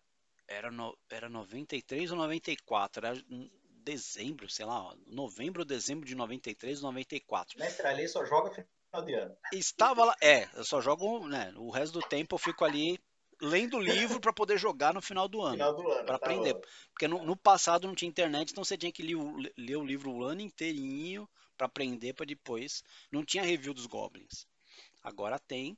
Era, 0.47 0.71
no, 0.71 0.97
era 1.09 1.29
93 1.29 2.11
ou 2.11 2.17
94? 2.17 3.07
Era 3.07 3.17
em 3.31 3.51
dezembro, 3.83 4.49
sei 4.49 4.65
lá, 4.65 4.83
ó, 4.83 4.95
novembro 5.07 5.63
ou 5.63 5.67
dezembro 5.67 6.07
de 6.07 6.15
93 6.15 6.83
ou 6.83 6.93
94. 6.93 7.59
Mestre 7.59 7.87
Ali 7.87 8.09
só 8.09 8.25
joga 8.25 8.51
final 8.51 9.05
de 9.05 9.15
ano. 9.15 9.37
Estava 9.53 10.05
lá. 10.05 10.17
É, 10.21 10.49
eu 10.55 10.65
só 10.65 10.81
jogo, 10.81 11.27
né? 11.27 11.53
O 11.57 11.71
resto 11.71 11.99
do 11.99 12.07
tempo 12.07 12.35
eu 12.35 12.39
fico 12.39 12.65
ali 12.65 13.01
lendo 13.41 13.77
o 13.77 13.81
livro 13.81 14.21
para 14.21 14.33
poder 14.33 14.59
jogar 14.59 14.95
no 14.95 15.03
final 15.03 15.27
do 15.27 15.43
ano. 15.43 15.55
Final 15.55 15.75
do 15.75 15.89
ano. 15.89 16.07
Pra 16.07 16.19
tá 16.19 16.27
aprender. 16.27 16.55
bom. 16.55 16.61
Porque 16.93 17.09
no, 17.09 17.25
no 17.25 17.37
passado 17.37 17.89
não 17.89 17.95
tinha 17.95 18.09
internet, 18.09 18.51
então 18.51 18.65
você 18.65 18.77
tinha 18.77 18.93
que 18.93 19.03
ler 19.03 19.17
ler 19.57 19.77
o 19.77 19.85
livro 19.85 20.13
o 20.13 20.25
ano 20.25 20.41
inteirinho 20.43 21.29
pra 21.57 21.67
aprender 21.67 22.13
pra 22.13 22.27
depois. 22.27 22.85
Não 23.11 23.25
tinha 23.25 23.43
review 23.43 23.75
dos 23.75 23.87
Goblins. 23.87 24.47
Agora 25.03 25.39
tem. 25.39 25.77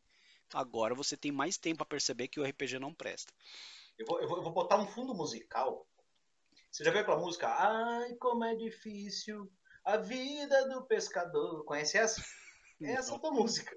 Agora 0.54 0.94
você 0.94 1.16
tem 1.16 1.32
mais 1.32 1.58
tempo 1.58 1.78
pra 1.78 1.86
perceber 1.86 2.28
que 2.28 2.38
o 2.38 2.44
RPG 2.44 2.78
não 2.78 2.94
presta. 2.94 3.32
Eu 3.98 4.06
vou, 4.06 4.20
eu, 4.20 4.28
vou, 4.28 4.36
eu 4.38 4.42
vou 4.44 4.52
botar 4.52 4.78
um 4.78 4.86
fundo 4.86 5.12
musical. 5.12 5.84
Você 6.70 6.84
já 6.84 6.92
viu 6.92 7.00
aquela 7.00 7.18
música? 7.18 7.48
Ai, 7.48 8.14
como 8.14 8.44
é 8.44 8.54
difícil 8.54 9.50
a 9.84 9.96
vida 9.96 10.68
do 10.68 10.86
pescador. 10.86 11.64
Conhece 11.64 11.98
essa? 11.98 12.24
Essa 12.80 13.12
é 13.12 13.16
a 13.16 13.18
tua 13.18 13.30
música. 13.30 13.76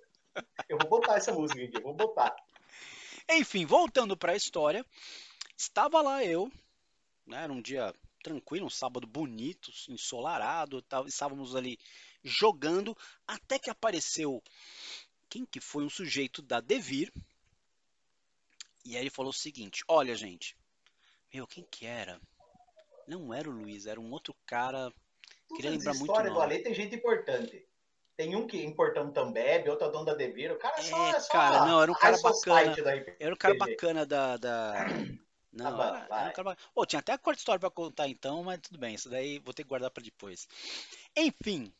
Eu 0.68 0.78
vou 0.78 0.90
botar 0.90 1.16
essa 1.16 1.32
música 1.32 1.64
aqui, 1.64 1.78
eu 1.78 1.82
vou 1.82 1.94
botar. 1.94 2.36
Enfim, 3.30 3.66
voltando 3.66 4.18
pra 4.18 4.36
história, 4.36 4.86
estava 5.56 6.02
lá 6.02 6.24
eu, 6.26 6.52
né, 7.26 7.44
era 7.44 7.54
um 7.54 7.62
dia 7.62 7.94
tranquilo, 8.24 8.66
um 8.66 8.70
sábado 8.70 9.08
bonito, 9.08 9.72
ensolarado, 9.90 10.82
tal, 10.82 11.08
estávamos 11.08 11.56
ali 11.56 11.80
jogando, 12.24 12.98
até 13.26 13.58
que 13.60 13.70
apareceu 13.70 14.44
quem 15.30 15.46
que 15.46 15.60
foi 15.60 15.84
um 15.84 15.90
sujeito 15.90 16.42
da 16.42 16.60
Devir. 16.60 17.12
E 18.86 18.96
aí 18.96 19.04
ele 19.04 19.10
falou 19.10 19.32
o 19.32 19.34
seguinte: 19.34 19.84
Olha, 19.88 20.16
gente, 20.16 20.56
meu, 21.34 21.46
quem 21.46 21.66
que 21.70 21.86
era? 21.86 22.20
Não 23.08 23.34
era 23.34 23.50
o 23.50 23.54
Luiz, 23.54 23.86
era 23.86 24.00
um 24.00 24.12
outro 24.12 24.36
cara. 24.46 24.92
Queria 25.56 25.72
lembrar 25.72 25.94
muito 25.94 26.12
história 26.12 26.32
do. 26.32 26.42
Ale 26.42 26.60
tem 26.60 26.74
gente 26.74 26.96
importante. 26.96 27.66
Tem 28.18 28.36
um 28.36 28.48
que 28.48 28.58
é 28.58 28.64
importante 28.64 29.14
também, 29.14 29.70
outro 29.70 29.88
é 29.88 29.92
dono 29.92 30.06
da 30.06 30.16
Devir. 30.16 30.52
O 30.52 30.58
cara 30.58 30.80
é 30.80 30.82
só. 30.82 31.08
É, 31.08 31.10
É, 31.12 31.20
só 31.20 31.32
cara, 31.32 31.66
não, 31.66 31.82
era 31.82 31.92
um 31.92 31.96
cara 31.96 32.18
da 32.18 33.16
Era 33.20 33.34
um 33.34 33.38
cara 33.38 33.56
bacana 33.56 34.06
da. 34.06 34.38
da... 34.38 34.74
Não, 35.50 35.66
Tá 35.66 35.72
bom, 35.72 35.84
era, 35.84 36.06
um 36.06 36.08
cara 36.08 36.44
bacana. 36.44 36.58
Ô, 36.76 36.86
tinha 36.86 37.00
até 37.00 37.14
a 37.14 37.18
quarta 37.18 37.40
história 37.40 37.60
pra 37.60 37.72
contar 37.72 38.08
então, 38.08 38.44
mas 38.44 38.60
tudo 38.62 38.78
bem, 38.78 38.94
isso 38.94 39.10
daí 39.10 39.40
vou 39.40 39.54
ter 39.56 39.64
que 39.64 39.70
guardar 39.70 39.90
pra 39.90 40.04
depois. 40.04 40.48
Enfim. 41.16 41.74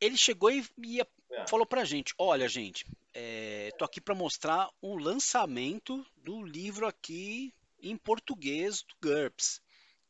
Ele 0.00 0.16
chegou 0.16 0.50
e, 0.50 0.64
É. 1.00 1.06
falou 1.48 1.66
pra 1.66 1.84
gente: 1.84 2.14
Olha, 2.18 2.48
gente, 2.48 2.86
é, 3.12 3.70
tô 3.78 3.84
aqui 3.84 4.00
pra 4.00 4.14
mostrar 4.14 4.70
o 4.80 4.96
lançamento 4.96 6.04
do 6.16 6.42
livro 6.42 6.86
aqui 6.86 7.52
em 7.80 7.96
português 7.96 8.82
do 8.82 8.94
GURPS, 9.02 9.60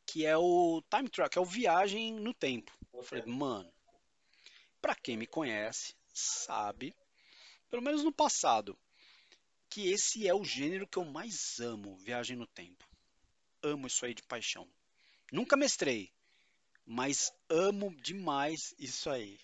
que 0.07 0.25
é 0.25 0.37
o 0.37 0.83
Time 0.89 1.11
que 1.11 1.39
é 1.39 1.41
o 1.41 1.45
Viagem 1.45 2.14
no 2.14 2.33
Tempo. 2.33 2.72
Eu 2.93 3.03
falei, 3.03 3.25
mano, 3.27 3.72
pra 4.81 4.95
quem 4.95 5.16
me 5.16 5.27
conhece, 5.27 5.95
sabe, 6.12 6.95
pelo 7.68 7.83
menos 7.83 8.05
no 8.05 8.12
passado, 8.12 8.79
que 9.68 9.89
esse 9.89 10.29
é 10.29 10.35
o 10.35 10.45
gênero 10.45 10.87
que 10.87 10.99
eu 10.99 11.05
mais 11.05 11.59
amo, 11.59 11.97
Viagem 11.97 12.37
no 12.37 12.47
Tempo. 12.47 12.85
Amo 13.62 13.87
isso 13.87 14.05
aí 14.07 14.14
de 14.14 14.22
paixão. 14.22 14.68
Nunca 15.33 15.57
mestrei, 15.57 16.12
mas 16.87 17.33
amo 17.49 17.95
demais 17.97 18.75
isso 18.79 19.11
aí. 19.11 19.39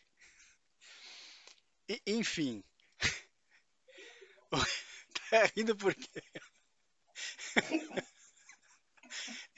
E- 1.91 2.01
enfim. 2.07 2.63
tá 5.31 5.45
rindo 5.57 5.75
por 5.77 5.93
quê? 5.93 6.23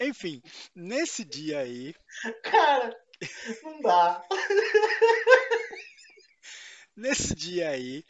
Enfim, 0.01 0.43
nesse 0.75 1.25
dia 1.27 1.61
aí, 1.61 1.95
Cara, 2.43 2.99
não 3.63 3.81
dá. 3.83 4.23
nesse 6.97 7.35
dia 7.35 7.69
aí, 7.69 8.03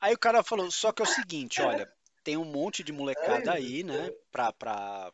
aí 0.00 0.14
o 0.14 0.18
cara 0.18 0.42
falou, 0.42 0.70
só 0.70 0.90
que 0.92 1.02
é 1.02 1.04
o 1.04 1.06
seguinte, 1.06 1.60
olha, 1.60 1.86
tem 2.24 2.38
um 2.38 2.44
monte 2.44 2.82
de 2.82 2.90
molecada 2.92 3.52
aí, 3.52 3.84
né, 3.84 4.10
pra, 4.32 4.50
pra, 4.52 5.12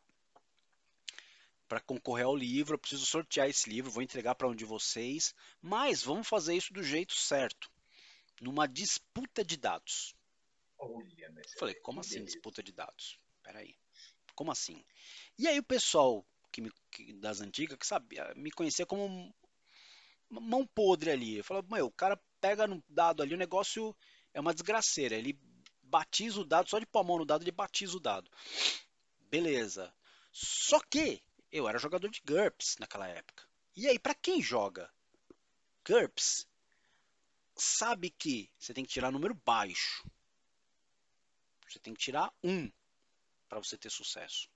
pra 1.69 1.81
concorrer 1.81 2.25
ao 2.27 2.37
livro, 2.37 2.75
eu 2.75 2.79
preciso 2.79 3.05
sortear 3.05 3.49
esse 3.49 3.69
livro, 3.69 3.91
vou 3.91 4.03
entregar 4.03 4.37
pra 4.37 4.49
um 4.49 4.55
de 4.55 4.65
vocês, 4.65 5.35
mas 5.61 6.03
vamos 6.05 6.29
fazer 6.29 6.55
isso 6.55 6.73
do 6.73 6.83
jeito 6.85 7.15
certo, 7.15 7.69
numa 8.41 8.67
disputa 8.67 9.45
de 9.45 9.57
dados. 9.57 10.15
Olha, 10.79 11.33
Falei, 11.59 11.75
como 11.77 12.01
assim 12.01 12.15
beleza. 12.17 12.33
disputa 12.33 12.63
de 12.63 12.73
dados? 12.73 13.19
Peraí, 13.43 13.75
como 14.35 14.51
assim? 14.51 14.85
E 15.39 15.47
aí 15.49 15.59
o 15.59 15.63
pessoal 15.63 16.27
que 16.53 16.61
me- 16.61 16.73
que- 16.91 17.13
das 17.15 17.41
antigas, 17.41 17.79
que 17.79 17.87
sabia, 17.87 18.33
me 18.35 18.51
conhecia 18.51 18.85
como 18.87 19.05
um- 19.07 19.33
mão 20.29 20.67
podre 20.67 21.11
ali. 21.11 21.37
Eu 21.39 21.45
falava, 21.45 21.67
meu, 21.75 21.87
o 21.87 21.93
cara 21.93 22.21
pega 22.41 22.67
no 22.67 22.83
dado 22.89 23.23
ali, 23.23 23.35
o 23.35 23.39
negócio 23.39 23.97
é 24.33 24.41
uma 24.41 24.53
desgraceira. 24.53 25.15
Ele 25.17 25.39
batiza 25.83 26.41
o 26.41 26.45
dado, 26.45 26.69
só 26.69 26.79
de 26.79 26.87
pôr 26.87 27.01
a 27.01 27.05
mão 27.05 27.19
no 27.19 27.25
dado, 27.25 27.43
ele 27.43 27.53
batiza 27.53 27.97
o 27.97 28.01
dado. 28.01 28.31
Beleza. 29.31 29.95
Só 30.33 30.81
que 30.81 31.23
eu 31.53 31.69
era 31.69 31.79
jogador 31.79 32.09
de 32.09 32.21
GURPS 32.27 32.77
naquela 32.79 33.09
época. 33.09 33.47
E 33.77 33.87
aí, 33.89 33.99
pra 33.99 34.15
quem 34.15 34.41
joga 34.43 34.91
GURPS, 35.87 36.47
sabe 37.57 38.11
que 38.11 38.51
você 38.59 38.75
tem 38.75 38.85
que 38.85 38.93
tirar 38.93 39.11
número 39.11 39.35
baixo. 39.35 40.05
Você 41.69 41.79
tem 41.79 41.95
que 41.95 42.01
tirar 42.01 42.33
um 42.43 42.71
para 43.49 43.59
você 43.59 43.77
ter 43.77 43.91
sucesso. 43.91 44.49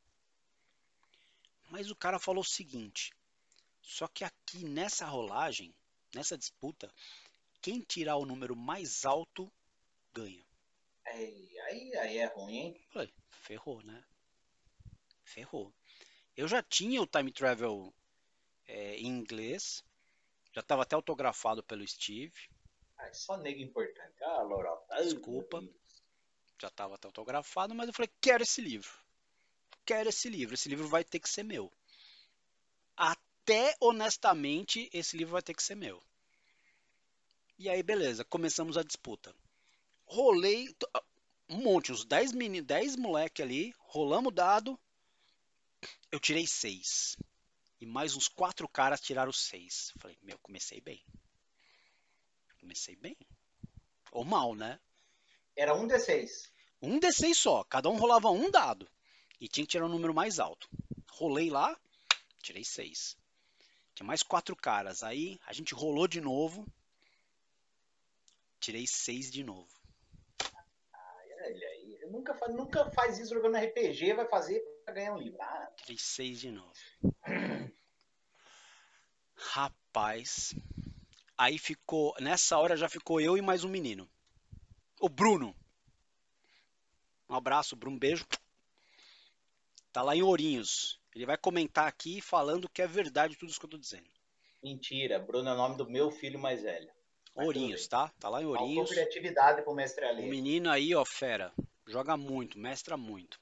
Mas 1.70 1.90
o 1.90 1.96
cara 1.96 2.18
falou 2.18 2.42
o 2.42 2.49
seguinte: 2.49 3.12
só 3.82 4.07
que 4.09 4.24
aqui 4.24 4.64
nessa 4.64 5.07
rolagem, 5.07 5.74
nessa 6.14 6.36
disputa, 6.36 6.92
quem 7.61 7.80
tirar 7.80 8.16
o 8.16 8.26
número 8.26 8.55
mais 8.57 9.05
alto 9.05 9.51
ganha. 10.12 10.44
Aí, 11.07 11.59
aí, 11.61 11.96
aí 11.96 12.18
é 12.18 12.26
ruim, 12.26 12.57
hein? 12.57 12.80
Falei, 12.92 13.12
ferrou, 13.30 13.82
né? 13.82 14.05
Ferrou. 15.24 15.72
Eu 16.36 16.46
já 16.46 16.62
tinha 16.62 17.03
o 17.03 17.07
time 17.07 17.32
travel 17.32 17.92
é, 18.66 18.96
em 18.96 19.07
inglês, 19.07 19.82
já 20.53 20.61
estava 20.61 20.82
até 20.82 20.94
autografado 20.94 21.62
pelo 21.62 21.86
Steve, 21.86 22.49
Ai, 22.99 23.14
só 23.14 23.36
nego 23.36 23.61
importante. 23.61 24.22
Ah, 24.24 24.42
Lorota. 24.42 24.94
ai, 24.94 25.05
Desculpa. 25.05 25.62
já 26.61 26.68
estava 26.68 26.94
até 26.96 27.07
autografado, 27.07 27.74
mas 27.74 27.86
eu 27.88 27.94
falei, 27.94 28.11
quero 28.20 28.42
esse 28.42 28.61
livro. 28.61 28.90
Quero 29.84 30.09
esse 30.09 30.28
livro, 30.28 30.55
esse 30.55 30.68
livro 30.68 30.86
vai 30.88 31.05
ter 31.05 31.18
que 31.20 31.28
ser 31.28 31.42
meu. 31.42 31.72
Até 32.96 33.74
honestamente, 33.80 34.90
esse 34.92 35.16
livro 35.16 35.32
vai 35.32 35.42
ter 35.42 35.55
que 35.55 35.62
ser 35.62 35.74
meu. 35.74 36.03
E 37.59 37.68
aí, 37.68 37.82
beleza, 37.82 38.24
começamos 38.24 38.76
a 38.76 38.82
disputa. 38.82 39.34
Rolei 40.05 40.72
t- 40.74 40.86
um 41.49 41.57
monte, 41.59 41.92
uns 41.92 42.05
10 42.05 42.32
meni, 42.32 42.61
10 42.61 42.96
moleque 42.96 43.42
ali, 43.42 43.72
rolamos 43.78 44.28
o 44.28 44.34
dado. 44.34 44.78
Eu 46.11 46.20
tirei 46.20 46.46
6. 46.46 47.16
E 47.80 47.86
mais 47.86 48.14
uns 48.16 48.28
quatro 48.28 48.68
caras 48.68 49.01
tiraram 49.01 49.32
6. 49.32 49.92
Falei, 49.99 50.18
meu, 50.22 50.38
comecei 50.38 50.80
bem. 50.80 51.03
Comecei 52.69 52.97
bem. 52.97 53.16
Ou 54.12 54.27
mal, 54.27 54.55
né? 54.55 54.79
Era 55.57 55.75
um 55.75 55.89
D6. 55.89 56.51
Um 56.83 57.01
D6 57.01 57.35
só, 57.35 57.64
cada 57.64 57.89
um 57.89 57.97
rolava 57.97 58.29
um 58.29 58.51
dado. 58.51 58.87
E 59.41 59.49
tinha 59.49 59.64
que 59.64 59.71
tirar 59.71 59.87
o 59.87 59.89
número 59.89 60.12
mais 60.12 60.39
alto. 60.39 60.69
Rolei 61.12 61.49
lá, 61.49 61.75
tirei 62.43 62.62
6. 62.62 63.16
Tinha 63.95 64.07
mais 64.07 64.23
quatro 64.23 64.55
caras. 64.55 65.03
Aí 65.03 65.41
a 65.47 65.55
gente 65.55 65.73
rolou 65.75 66.07
de 66.07 66.21
novo. 66.21 66.66
Tirei 68.61 68.87
6 68.87 69.31
de 69.31 69.43
novo. 69.43 69.66
Nunca 72.11 72.35
faz, 72.35 72.55
nunca 72.55 72.91
faz 72.91 73.19
isso 73.19 73.33
jogando 73.33 73.57
RPG, 73.57 74.12
vai 74.12 74.29
fazer 74.29 74.61
pra 74.85 74.93
ganhar 74.93 75.14
um 75.14 75.19
livro. 75.19 75.41
Ah, 75.41 75.73
Tirei 75.75 75.97
6 75.97 76.41
de 76.41 76.51
novo. 76.51 76.75
Rapaz. 79.35 80.55
Aí 81.39 81.57
ficou. 81.57 82.14
Nessa 82.18 82.59
hora 82.59 82.76
já 82.76 82.89
ficou 82.89 83.20
eu 83.20 83.39
e 83.39 83.41
mais 83.41 83.62
um 83.62 83.68
menino. 83.68 84.11
O 85.01 85.09
Bruno. 85.09 85.55
Um 87.30 87.36
abraço, 87.36 87.76
Bruno. 87.76 87.95
Um 87.97 87.99
beijo. 87.99 88.26
Tá 89.93 90.03
lá 90.03 90.16
em 90.16 90.22
Ourinhos. 90.22 90.99
Ele 91.14 91.24
vai 91.24 91.36
comentar 91.39 91.86
aqui 91.86 92.20
falando 92.20 92.68
que 92.68 92.82
é 92.82 92.86
verdade 92.86 93.36
tudo 93.36 93.51
isso 93.51 93.59
que 93.61 93.66
eu 93.66 93.70
tô 93.70 93.78
dizendo. 93.78 94.09
mentira. 94.62 95.18
Bruno 95.20 95.49
é 95.49 95.53
o 95.53 95.57
nome 95.57 95.76
do 95.76 95.89
meu 95.89 96.11
filho 96.11 96.39
mais 96.39 96.62
velho. 96.62 96.91
Mas 97.34 97.47
Ourinhos, 97.47 97.86
tá? 97.86 98.09
Tá 98.18 98.28
lá 98.28 98.43
em 98.43 98.47
Ourinhos. 98.47 98.91
criatividade 98.91 99.62
pro 99.62 99.74
mestre 99.74 100.05
O 100.05 100.09
ali. 100.09 100.22
menino 100.28 100.68
aí, 100.70 100.93
ó, 100.95 101.05
fera. 101.05 101.53
Joga 101.86 102.16
muito, 102.16 102.59
mestra 102.59 102.97
muito. 102.97 103.41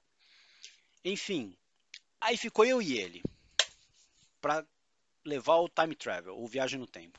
Enfim. 1.03 1.57
Aí 2.21 2.37
ficou 2.37 2.65
eu 2.65 2.83
e 2.83 2.99
ele. 2.99 3.23
Pra 4.41 4.65
levar 5.25 5.57
o 5.57 5.69
time 5.69 5.95
travel, 5.97 6.39
o 6.39 6.47
viagem 6.47 6.79
no 6.79 6.87
tempo. 6.87 7.19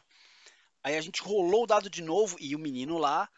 Aí 0.84 0.96
a 0.96 1.02
gente 1.02 1.22
rolou 1.22 1.64
o 1.64 1.68
dado 1.68 1.90
de 1.90 2.02
novo 2.02 2.38
e 2.40 2.56
o 2.56 2.60
menino 2.60 2.98
lá, 2.98 3.30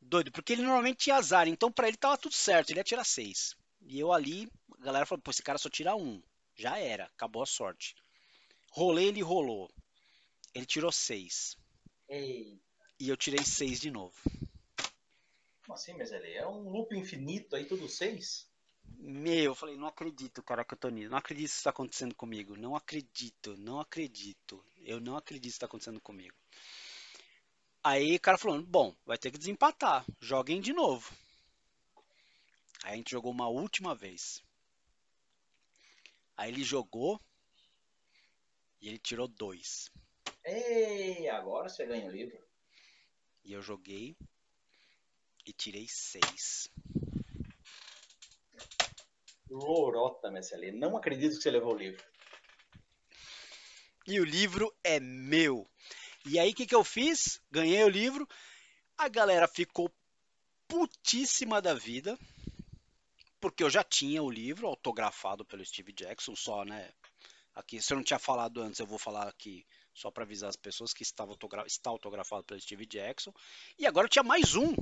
doido, 0.00 0.30
porque 0.30 0.52
ele 0.52 0.62
normalmente 0.62 0.98
tinha 0.98 1.16
azar, 1.16 1.48
então 1.48 1.72
pra 1.72 1.88
ele 1.88 1.96
tava 1.96 2.16
tudo 2.16 2.34
certo, 2.34 2.70
ele 2.70 2.80
ia 2.80 2.84
tirar 2.84 3.04
seis. 3.04 3.56
E 3.82 3.98
eu 3.98 4.12
ali, 4.12 4.48
a 4.80 4.84
galera 4.84 5.06
falou, 5.06 5.22
pô, 5.22 5.30
esse 5.30 5.42
cara 5.42 5.58
só 5.58 5.68
tira 5.68 5.94
um. 5.96 6.22
Já 6.56 6.78
era, 6.78 7.04
acabou 7.04 7.42
a 7.42 7.46
sorte. 7.46 7.94
Rolei, 8.70 9.08
ele 9.08 9.22
rolou. 9.22 9.70
Ele 10.54 10.66
tirou 10.66 10.90
seis. 10.90 11.56
Ei, 12.08 12.60
E 12.98 13.08
eu 13.08 13.16
tirei 13.16 13.44
seis 13.44 13.80
de 13.80 13.90
novo. 13.90 14.16
como 15.62 15.74
assim, 15.74 15.94
mas 15.94 16.10
ele 16.10 16.32
é 16.32 16.46
um 16.48 16.68
loop 16.70 16.96
infinito 16.96 17.54
aí, 17.54 17.64
tudo 17.66 17.88
seis? 17.88 18.47
Meu, 19.00 19.44
eu 19.44 19.54
falei, 19.54 19.76
não 19.76 19.86
acredito, 19.86 20.42
cara, 20.42 20.64
que 20.64 20.74
eu 20.74 20.78
tô 20.78 20.88
nisso. 20.88 21.08
Não 21.08 21.18
acredito 21.18 21.46
que 21.46 21.54
isso 21.54 21.62
tá 21.62 21.70
acontecendo 21.70 22.14
comigo. 22.16 22.56
Não 22.56 22.74
acredito, 22.74 23.56
não 23.56 23.78
acredito. 23.78 24.64
Eu 24.78 25.00
não 25.00 25.16
acredito 25.16 25.42
que 25.44 25.48
isso 25.50 25.60
tá 25.60 25.66
acontecendo 25.66 26.00
comigo. 26.00 26.34
Aí 27.82 28.16
o 28.16 28.20
cara 28.20 28.36
falou, 28.36 28.60
bom, 28.60 28.94
vai 29.06 29.16
ter 29.16 29.30
que 29.30 29.38
desempatar. 29.38 30.04
Joguem 30.20 30.60
de 30.60 30.72
novo. 30.72 31.14
Aí 32.82 32.94
a 32.94 32.96
gente 32.96 33.12
jogou 33.12 33.30
uma 33.30 33.48
última 33.48 33.94
vez. 33.94 34.42
Aí 36.36 36.50
ele 36.50 36.64
jogou 36.64 37.20
e 38.80 38.88
ele 38.88 38.98
tirou 38.98 39.28
dois. 39.28 39.90
Ei, 40.44 41.28
agora 41.28 41.68
você 41.68 41.86
ganha 41.86 42.08
o 42.08 42.12
livro. 42.12 42.36
E 43.44 43.52
eu 43.52 43.62
joguei 43.62 44.16
e 45.46 45.52
tirei 45.52 45.86
seis. 45.88 46.68
Lorota, 49.50 50.28
ali. 50.52 50.72
Não 50.72 50.96
acredito 50.96 51.36
que 51.36 51.42
você 51.42 51.50
levou 51.50 51.74
o 51.74 51.78
livro. 51.78 52.04
E 54.06 54.20
o 54.20 54.24
livro 54.24 54.74
é 54.82 54.98
meu. 54.98 55.68
E 56.24 56.38
aí 56.38 56.50
o 56.50 56.54
que, 56.54 56.66
que 56.66 56.74
eu 56.74 56.84
fiz? 56.84 57.40
Ganhei 57.50 57.82
o 57.84 57.88
livro. 57.88 58.26
A 58.96 59.08
galera 59.08 59.46
ficou 59.46 59.90
putíssima 60.66 61.62
da 61.62 61.74
vida, 61.74 62.18
porque 63.40 63.62
eu 63.62 63.70
já 63.70 63.82
tinha 63.82 64.22
o 64.22 64.30
livro 64.30 64.66
autografado 64.66 65.44
pelo 65.44 65.64
Steve 65.64 65.92
Jackson, 65.92 66.36
só, 66.36 66.64
né? 66.64 66.90
Aqui, 67.54 67.80
se 67.80 67.92
eu 67.92 67.96
não 67.96 68.04
tinha 68.04 68.18
falado 68.18 68.60
antes, 68.60 68.78
eu 68.78 68.86
vou 68.86 68.98
falar 68.98 69.28
aqui 69.28 69.66
só 69.94 70.10
para 70.10 70.22
avisar 70.22 70.48
as 70.48 70.56
pessoas 70.56 70.92
que 70.92 71.02
estava 71.02 71.32
autogra 71.32 71.64
está 71.66 71.90
autografado 71.90 72.44
pelo 72.44 72.60
Steve 72.60 72.86
Jackson. 72.86 73.32
E 73.78 73.86
agora 73.86 74.06
eu 74.06 74.10
tinha 74.10 74.22
mais 74.22 74.54
um. 74.54 74.72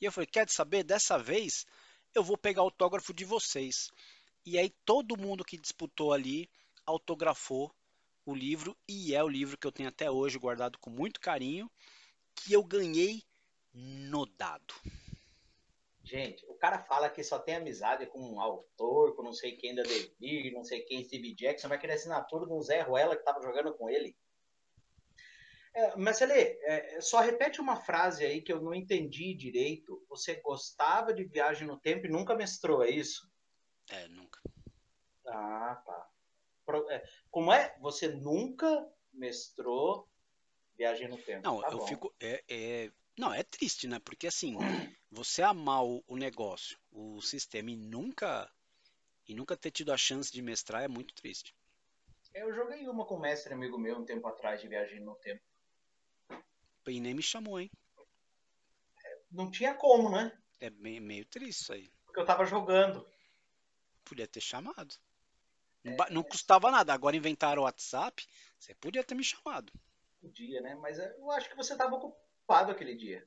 E 0.00 0.04
eu 0.04 0.12
falei, 0.12 0.26
quer 0.26 0.48
saber? 0.48 0.84
Dessa 0.84 1.18
vez 1.18 1.66
eu 2.14 2.22
vou 2.22 2.36
pegar 2.36 2.62
autógrafo 2.62 3.12
de 3.12 3.24
vocês. 3.24 3.90
E 4.44 4.58
aí 4.58 4.70
todo 4.84 5.16
mundo 5.16 5.44
que 5.44 5.58
disputou 5.58 6.12
ali 6.12 6.48
autografou 6.86 7.72
o 8.24 8.34
livro 8.34 8.76
e 8.88 9.14
é 9.14 9.22
o 9.22 9.28
livro 9.28 9.56
que 9.56 9.66
eu 9.66 9.72
tenho 9.72 9.88
até 9.88 10.10
hoje 10.10 10.38
guardado 10.38 10.78
com 10.78 10.90
muito 10.90 11.20
carinho, 11.20 11.70
que 12.34 12.52
eu 12.52 12.62
ganhei 12.62 13.22
no 13.72 14.26
dado. 14.26 14.74
Gente, 16.02 16.44
o 16.46 16.54
cara 16.54 16.78
fala 16.78 17.10
que 17.10 17.22
só 17.22 17.38
tem 17.38 17.56
amizade 17.56 18.06
com 18.06 18.18
um 18.18 18.40
autor, 18.40 19.14
com 19.14 19.22
não 19.22 19.32
sei 19.32 19.56
quem 19.56 19.74
da 19.74 19.82
Devir, 19.82 20.52
não 20.54 20.64
sei 20.64 20.80
quem, 20.80 21.04
Steve 21.04 21.34
Jackson, 21.34 21.68
vai 21.68 21.78
querer 21.78 21.94
assinatura 21.94 22.50
um 22.50 22.62
Zé 22.62 22.80
Ruela 22.80 23.14
que 23.14 23.24
tava 23.24 23.42
jogando 23.42 23.74
com 23.74 23.90
ele. 23.90 24.16
É, 25.78 25.94
mas, 25.96 26.20
Ele, 26.20 26.32
é, 26.32 27.00
só 27.00 27.20
repete 27.20 27.60
uma 27.60 27.76
frase 27.76 28.24
aí 28.24 28.42
que 28.42 28.52
eu 28.52 28.60
não 28.60 28.74
entendi 28.74 29.32
direito. 29.32 30.04
Você 30.08 30.34
gostava 30.40 31.14
de 31.14 31.22
viagem 31.22 31.68
no 31.68 31.78
tempo 31.78 32.04
e 32.04 32.10
nunca 32.10 32.34
mestrou, 32.34 32.82
é 32.82 32.90
isso? 32.90 33.30
É, 33.88 34.08
nunca. 34.08 34.40
Ah, 35.24 35.80
tá. 35.86 36.10
É, 36.90 37.04
como 37.30 37.52
é? 37.52 37.78
Você 37.80 38.08
nunca 38.08 38.90
mestrou 39.12 40.08
viagem 40.76 41.06
no 41.06 41.16
tempo? 41.16 41.46
Não, 41.46 41.60
tá 41.60 41.68
eu 41.70 41.78
bom. 41.78 41.86
fico. 41.86 42.12
É, 42.18 42.42
é, 42.48 42.90
não, 43.16 43.32
é 43.32 43.44
triste, 43.44 43.86
né? 43.86 44.00
Porque 44.00 44.26
assim, 44.26 44.56
você 45.08 45.42
amar 45.42 45.84
o, 45.84 46.02
o 46.08 46.16
negócio, 46.16 46.76
o 46.90 47.22
sistema 47.22 47.70
e 47.70 47.76
nunca 47.76 48.50
e 49.28 49.34
nunca 49.34 49.56
ter 49.56 49.70
tido 49.70 49.92
a 49.92 49.96
chance 49.96 50.32
de 50.32 50.42
mestrar 50.42 50.82
é 50.82 50.88
muito 50.88 51.14
triste. 51.14 51.54
Eu 52.34 52.52
joguei 52.52 52.88
uma 52.88 53.06
com 53.06 53.14
um 53.16 53.20
mestre 53.20 53.54
amigo 53.54 53.78
meu 53.78 53.98
um 53.98 54.04
tempo 54.04 54.26
atrás 54.26 54.60
de 54.60 54.66
viagem 54.66 54.98
no 55.00 55.14
tempo. 55.14 55.47
E 56.90 57.00
nem 57.00 57.14
me 57.14 57.22
chamou, 57.22 57.60
hein? 57.60 57.70
Não 59.30 59.50
tinha 59.50 59.74
como, 59.74 60.10
né? 60.10 60.36
É 60.60 60.70
meio, 60.70 61.02
meio 61.02 61.24
triste 61.26 61.62
isso 61.62 61.72
aí. 61.72 61.90
Porque 62.04 62.20
eu 62.20 62.24
tava 62.24 62.44
jogando. 62.44 63.06
Podia 64.04 64.26
ter 64.26 64.40
chamado. 64.40 64.94
Não, 65.84 65.92
é, 65.92 66.10
não 66.10 66.22
custava 66.22 66.70
nada. 66.70 66.92
Agora 66.92 67.16
inventaram 67.16 67.62
o 67.62 67.64
WhatsApp, 67.64 68.26
você 68.58 68.74
podia 68.74 69.04
ter 69.04 69.14
me 69.14 69.22
chamado. 69.22 69.72
Podia, 70.20 70.60
né? 70.60 70.74
Mas 70.76 70.98
eu 70.98 71.30
acho 71.30 71.48
que 71.48 71.56
você 71.56 71.76
tava 71.76 71.94
ocupado 71.94 72.72
aquele 72.72 72.96
dia. 72.96 73.26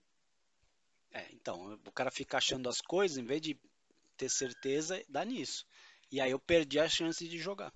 É, 1.12 1.28
então, 1.34 1.80
o 1.86 1.92
cara 1.92 2.10
fica 2.10 2.38
achando 2.38 2.70
as 2.70 2.82
coisas, 2.82 3.18
em 3.18 3.26
vez 3.26 3.42
de 3.42 3.60
ter 4.18 4.30
certeza, 4.30 5.04
dá 5.08 5.24
nisso. 5.26 5.66
E 6.12 6.20
aí 6.20 6.32
eu 6.32 6.40
perdi 6.40 6.80
a 6.80 6.90
chance 6.90 7.28
de 7.28 7.38
jogar. 7.38 7.74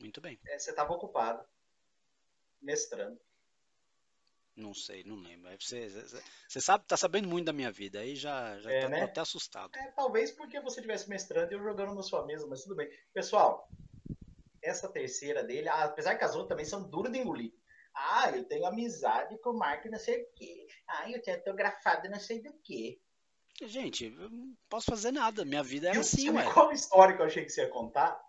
Muito 0.00 0.20
bem. 0.20 0.38
É, 0.46 0.58
você 0.58 0.72
tava 0.72 0.92
ocupado. 0.92 1.44
Mestrando. 2.60 3.20
Não 4.58 4.74
sei, 4.74 5.04
não 5.04 5.14
lembro. 5.14 5.48
Você, 5.60 5.88
você 6.48 6.60
sabe, 6.60 6.84
tá 6.84 6.96
sabendo 6.96 7.28
muito 7.28 7.46
da 7.46 7.52
minha 7.52 7.70
vida, 7.70 8.00
aí 8.00 8.16
já, 8.16 8.58
já 8.58 8.72
é, 8.72 8.82
tá 8.82 8.88
né? 8.88 9.02
até 9.02 9.20
assustado. 9.20 9.70
É, 9.76 9.92
talvez 9.92 10.32
porque 10.32 10.60
você 10.60 10.80
estivesse 10.80 11.08
mestrando 11.08 11.52
e 11.52 11.54
eu 11.54 11.62
jogando 11.62 11.94
na 11.94 12.02
sua 12.02 12.26
mesa, 12.26 12.44
mas 12.48 12.64
tudo 12.64 12.74
bem. 12.74 12.90
Pessoal, 13.14 13.70
essa 14.60 14.88
terceira 14.88 15.44
dele, 15.44 15.68
apesar 15.68 16.16
que 16.16 16.24
as 16.24 16.32
outras 16.32 16.48
também 16.48 16.64
são 16.64 16.82
duras 16.82 17.12
de 17.12 17.20
engolir. 17.20 17.52
Ah, 17.94 18.32
eu 18.34 18.44
tenho 18.44 18.66
amizade 18.66 19.38
com 19.38 19.50
o 19.50 19.58
Mark 19.58 19.84
não 19.86 19.98
sei 19.98 20.22
o 20.22 20.26
quê. 20.34 20.66
Ah, 20.88 21.08
eu 21.08 21.22
tenho 21.22 21.36
autografado 21.36 22.10
não 22.10 22.18
sei 22.18 22.42
do 22.42 22.52
quê. 22.64 23.00
Gente, 23.62 24.06
eu 24.06 24.28
não 24.28 24.56
posso 24.68 24.86
fazer 24.86 25.12
nada. 25.12 25.44
Minha 25.44 25.62
vida 25.62 25.88
é 25.88 25.96
assim, 25.96 26.30
ué. 26.30 26.52
Qual 26.52 26.72
história 26.72 27.14
que 27.14 27.22
eu 27.22 27.26
achei 27.26 27.44
que 27.44 27.50
você 27.50 27.62
ia 27.62 27.70
contar? 27.70 28.20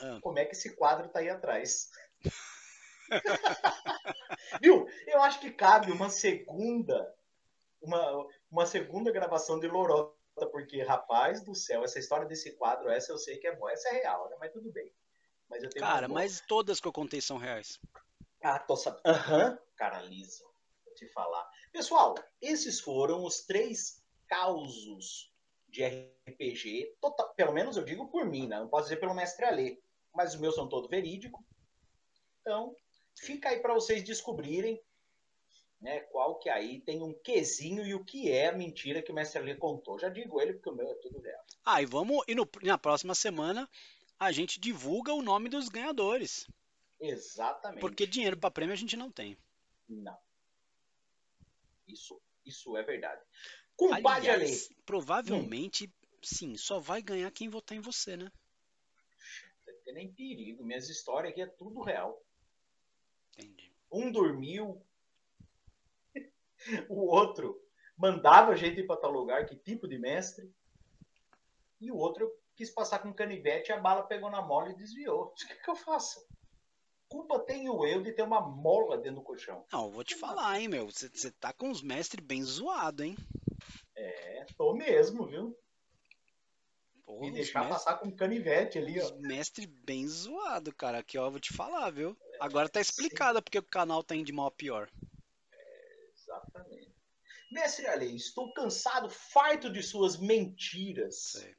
Ah. 0.00 0.20
Como 0.22 0.38
é 0.38 0.44
que 0.44 0.52
esse 0.52 0.76
quadro 0.76 1.08
tá 1.08 1.18
aí 1.18 1.28
atrás? 1.28 1.88
Viu? 4.60 4.86
Eu 5.06 5.22
acho 5.22 5.40
que 5.40 5.50
cabe 5.50 5.90
uma 5.90 6.10
segunda, 6.10 7.14
uma, 7.80 8.26
uma 8.50 8.66
segunda 8.66 9.10
gravação 9.10 9.58
de 9.58 9.68
Lorota, 9.68 10.46
porque, 10.50 10.82
rapaz 10.82 11.42
do 11.42 11.54
céu, 11.54 11.84
essa 11.84 11.98
história 11.98 12.26
desse 12.26 12.52
quadro, 12.52 12.90
essa 12.90 13.12
eu 13.12 13.18
sei 13.18 13.38
que 13.38 13.46
é 13.46 13.56
boa, 13.56 13.72
essa 13.72 13.88
é 13.88 13.92
real, 13.92 14.28
né? 14.28 14.36
Mas 14.38 14.52
tudo 14.52 14.70
bem. 14.70 14.90
Mas 15.48 15.66
Cara, 15.74 16.08
mas 16.08 16.40
todas 16.40 16.80
que 16.80 16.88
eu 16.88 16.92
contei 16.92 17.20
são 17.20 17.36
reais. 17.36 17.78
Ah, 18.42 18.58
tô 18.58 18.74
sabendo. 18.74 19.02
Aham, 19.06 19.50
uhum. 19.50 19.58
cara 19.76 20.00
liso. 20.02 20.44
Vou 20.84 20.94
te 20.94 21.06
falar. 21.12 21.46
Pessoal, 21.70 22.14
esses 22.40 22.80
foram 22.80 23.24
os 23.24 23.42
três 23.42 24.02
causos 24.26 25.30
de 25.68 25.84
RPG, 25.84 26.96
total, 27.00 27.34
pelo 27.34 27.52
menos 27.52 27.76
eu 27.76 27.84
digo 27.84 28.08
por 28.08 28.26
mim, 28.26 28.46
né? 28.46 28.58
Não 28.58 28.68
posso 28.68 28.84
dizer 28.84 28.96
pelo 28.96 29.14
mestre 29.14 29.44
Alê, 29.44 29.80
mas 30.14 30.34
os 30.34 30.40
meus 30.40 30.54
são 30.54 30.68
todos 30.68 30.88
verídicos. 30.88 31.42
Então, 32.40 32.74
Fica 33.14 33.50
aí 33.50 33.60
para 33.60 33.74
vocês 33.74 34.02
descobrirem 34.02 34.80
né, 35.82 36.00
qual 36.00 36.38
que 36.38 36.48
aí 36.48 36.80
tem 36.80 37.02
um 37.02 37.12
quesinho 37.12 37.84
e 37.84 37.92
o 37.92 38.04
que 38.04 38.30
é 38.30 38.48
a 38.48 38.56
mentira 38.56 39.02
que 39.02 39.10
o 39.10 39.14
mestre 39.14 39.40
Ali 39.40 39.56
contou. 39.56 39.98
Já 39.98 40.08
digo 40.08 40.40
ele 40.40 40.54
porque 40.54 40.70
o 40.70 40.74
meu 40.74 40.88
é 40.88 40.94
tudo 40.94 41.20
dela. 41.20 41.44
Ah, 41.64 41.82
e 41.82 41.86
vamos 41.86 42.24
e 42.28 42.34
no, 42.34 42.48
na 42.62 42.78
próxima 42.78 43.14
semana 43.14 43.68
a 44.18 44.30
gente 44.30 44.60
divulga 44.60 45.12
o 45.12 45.22
nome 45.22 45.48
dos 45.48 45.68
ganhadores. 45.68 46.46
Exatamente. 47.00 47.80
Porque 47.80 48.06
dinheiro 48.06 48.36
para 48.36 48.50
prêmio 48.50 48.72
a 48.72 48.76
gente 48.76 48.96
não 48.96 49.10
tem. 49.10 49.36
Não. 49.88 50.16
Isso, 51.88 52.20
isso 52.46 52.76
é 52.76 52.82
verdade. 52.84 53.20
Compadre 53.76 54.30
Ali. 54.30 54.52
Provavelmente, 54.86 55.86
hum. 55.86 56.18
sim, 56.22 56.56
só 56.56 56.78
vai 56.78 57.02
ganhar 57.02 57.30
quem 57.32 57.48
votar 57.48 57.76
em 57.76 57.80
você, 57.80 58.16
né? 58.16 58.30
Não 59.66 59.74
tem 59.82 59.94
nem 59.94 60.12
perigo. 60.12 60.64
Minhas 60.64 60.88
histórias 60.88 61.32
aqui 61.32 61.42
é 61.42 61.46
tudo 61.46 61.82
real. 61.82 62.22
Entendi. 63.36 63.72
Um 63.90 64.10
dormiu, 64.10 64.82
o 66.88 67.06
outro 67.06 67.60
mandava 67.96 68.52
a 68.52 68.56
gente 68.56 68.80
ir 68.80 68.86
para 68.86 69.00
tal 69.00 69.10
lugar, 69.10 69.46
que 69.46 69.56
tipo 69.56 69.86
de 69.86 69.98
mestre, 69.98 70.52
e 71.80 71.90
o 71.90 71.96
outro 71.96 72.30
quis 72.56 72.70
passar 72.70 73.00
com 73.00 73.12
canivete 73.12 73.70
e 73.70 73.72
a 73.72 73.80
bala 73.80 74.04
pegou 74.04 74.30
na 74.30 74.42
mola 74.42 74.70
e 74.70 74.76
desviou. 74.76 75.32
O 75.32 75.34
que, 75.34 75.54
que 75.54 75.70
eu 75.70 75.76
faço? 75.76 76.24
Culpa 77.08 77.40
tenho 77.40 77.84
eu 77.86 78.02
de 78.02 78.12
ter 78.12 78.22
uma 78.22 78.40
mola 78.40 78.96
dentro 78.96 79.16
do 79.16 79.22
colchão. 79.22 79.66
Não, 79.70 79.90
vou 79.90 80.02
te 80.02 80.14
falar, 80.16 80.58
hein, 80.58 80.68
meu. 80.68 80.86
Você 80.86 81.30
tá 81.32 81.52
com 81.52 81.70
os 81.70 81.82
mestres 81.82 82.24
bem 82.24 82.42
zoados, 82.42 83.04
hein? 83.04 83.16
É, 83.94 84.46
tô 84.56 84.72
mesmo, 84.74 85.26
viu? 85.26 85.54
Porra, 87.12 87.26
e 87.26 87.30
deixar 87.30 87.60
mestre... 87.60 87.74
passar 87.74 87.98
com 87.98 88.10
canivete 88.10 88.78
ali, 88.78 88.98
ó. 89.00 89.14
Mestre 89.16 89.66
bem 89.66 90.06
zoado, 90.08 90.74
cara. 90.74 90.98
Aqui, 90.98 91.18
ó, 91.18 91.28
vou 91.28 91.38
te 91.38 91.52
falar, 91.52 91.90
viu? 91.90 92.16
Agora 92.40 92.68
tá 92.68 92.80
explicado 92.80 93.42
porque 93.42 93.58
o 93.58 93.62
canal 93.62 94.02
tá 94.02 94.16
indo 94.16 94.24
de 94.24 94.32
mal 94.32 94.46
a 94.46 94.50
pior. 94.50 94.90
É, 95.52 96.10
exatamente. 96.14 96.90
Mestre 97.50 97.86
Ale, 97.86 98.16
estou 98.16 98.52
cansado, 98.54 99.10
farto 99.10 99.70
de 99.70 99.82
suas 99.82 100.16
mentiras. 100.16 101.32
Sei. 101.32 101.54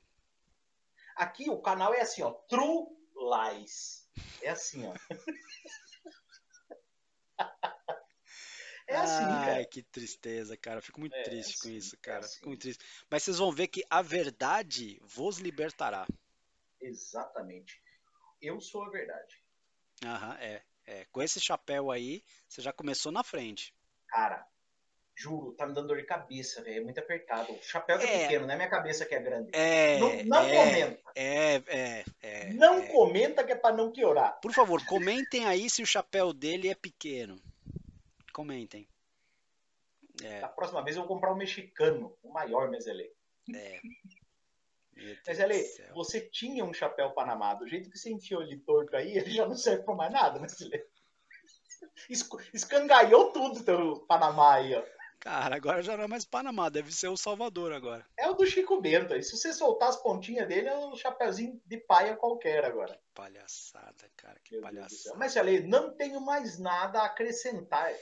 Aqui 1.16 1.49
o 1.49 1.62
canal 1.62 1.93
é 1.93 2.01
assim, 2.01 2.24
ó, 2.24 2.32
True 2.32 2.88
Lies. 3.16 4.10
É 4.41 4.49
assim, 4.49 4.88
ó. 4.88 4.93
É 8.88 8.95
assim, 8.95 9.23
Ai, 9.23 9.45
cara. 9.45 9.65
que 9.65 9.81
tristeza, 9.81 10.57
cara. 10.57 10.81
Fico 10.81 10.99
muito 10.99 11.15
é, 11.15 11.23
triste 11.23 11.55
assim, 11.55 11.69
com 11.69 11.75
isso, 11.75 11.97
cara. 12.01 12.17
É 12.17 12.25
assim. 12.25 12.36
Fico 12.36 12.47
muito 12.49 12.61
triste. 12.61 12.84
Mas 13.09 13.23
vocês 13.23 13.38
vão 13.38 13.51
ver 13.51 13.67
que 13.67 13.84
a 13.89 14.01
verdade 14.01 14.99
vos 15.03 15.38
libertará. 15.38 16.05
Exatamente. 16.81 17.81
Eu 18.41 18.59
sou 18.59 18.84
a 18.84 18.89
verdade. 18.89 19.41
Aham, 20.05 20.38
é. 20.39 20.61
É, 20.86 21.05
com 21.11 21.21
esse 21.21 21.39
chapéu 21.39 21.91
aí, 21.91 22.21
você 22.47 22.61
já 22.61 22.73
começou 22.73 23.09
na 23.09 23.23
frente. 23.23 23.73
Cara, 24.07 24.45
juro, 25.15 25.53
tá 25.53 25.65
me 25.65 25.73
dando 25.73 25.88
dor 25.88 25.97
de 25.97 26.03
cabeça, 26.03 26.61
velho. 26.61 26.81
É 26.81 26.84
muito 26.84 26.99
apertado. 26.99 27.53
O 27.53 27.63
chapéu 27.63 27.97
é, 27.99 28.03
é 28.03 28.19
pequeno, 28.23 28.45
não 28.45 28.53
é 28.53 28.57
minha 28.57 28.69
cabeça 28.69 29.05
que 29.05 29.15
é 29.15 29.21
grande. 29.21 29.49
É. 29.53 29.97
Não, 29.99 30.23
não 30.25 30.39
é, 30.39 30.55
comenta. 30.55 31.11
É, 31.15 31.55
é, 31.67 32.05
é. 32.21 32.53
Não 32.53 32.79
é. 32.79 32.88
comenta 32.88 33.43
que 33.45 33.53
é 33.53 33.55
pra 33.55 33.71
não 33.71 33.91
piorar. 33.91 34.39
Por 34.41 34.51
favor, 34.51 34.86
comentem 34.86 35.45
aí 35.45 35.69
se 35.69 35.81
o 35.81 35.88
chapéu 35.88 36.34
dele 36.34 36.67
é 36.69 36.75
pequeno. 36.75 37.41
Comentem. 38.34 38.88
É. 40.21 40.41
Da 40.41 40.49
próxima 40.49 40.84
vez 40.84 40.95
eu 40.95 41.03
vou 41.03 41.15
comprar 41.15 41.31
um 41.31 41.38
mexicano, 41.38 42.17
o 42.21 42.31
maior 42.31 42.69
meselê. 42.69 43.11
É. 43.53 43.79
Mas, 45.25 45.39
Ale, 45.39 45.63
você 45.93 46.21
tinha 46.21 46.63
um 46.63 46.73
chapéu 46.73 47.11
Panamá. 47.11 47.53
Do 47.53 47.67
jeito 47.67 47.89
que 47.89 47.97
você 47.97 48.11
enfiou 48.11 48.41
ele 48.41 48.59
torto 48.59 48.95
aí, 48.95 49.17
ele 49.17 49.31
já 49.31 49.47
não 49.47 49.55
serve 49.55 49.84
pra 49.84 49.95
mais 49.95 50.11
nada, 50.11 50.39
né, 50.39 50.47
Silê? 50.47 50.86
Escangaiou 52.53 53.31
tudo 53.31 53.63
teu 53.63 53.99
Panamá 54.07 54.55
aí, 54.55 54.75
ó. 54.75 54.84
Cara, 55.19 55.55
agora 55.55 55.81
já 55.81 55.95
não 55.95 56.03
é 56.03 56.07
mais 56.07 56.25
Panamá, 56.25 56.67
deve 56.67 56.91
ser 56.91 57.07
o 57.07 57.15
Salvador 57.15 57.71
agora. 57.71 58.05
É 58.17 58.29
o 58.29 58.34
do 58.34 58.45
Chico 58.45 58.81
Bento. 58.81 59.15
E 59.15 59.23
se 59.23 59.38
você 59.38 59.53
soltar 59.53 59.88
as 59.88 59.95
pontinhas 59.95 60.47
dele, 60.47 60.67
é 60.67 60.77
um 60.77 60.95
chapeuzinho 60.97 61.61
de 61.65 61.77
paia 61.77 62.15
qualquer 62.17 62.65
agora. 62.65 62.99
Palhaçada, 63.13 64.11
cara, 64.17 64.38
que 64.43 64.55
Meu 64.55 64.61
palhaçada. 64.61 65.17
Mas, 65.17 65.38
Ale, 65.38 65.61
não 65.61 65.95
tenho 65.95 66.19
mais 66.19 66.59
nada 66.59 66.99
a 66.99 67.05
acrescentar. 67.05 67.93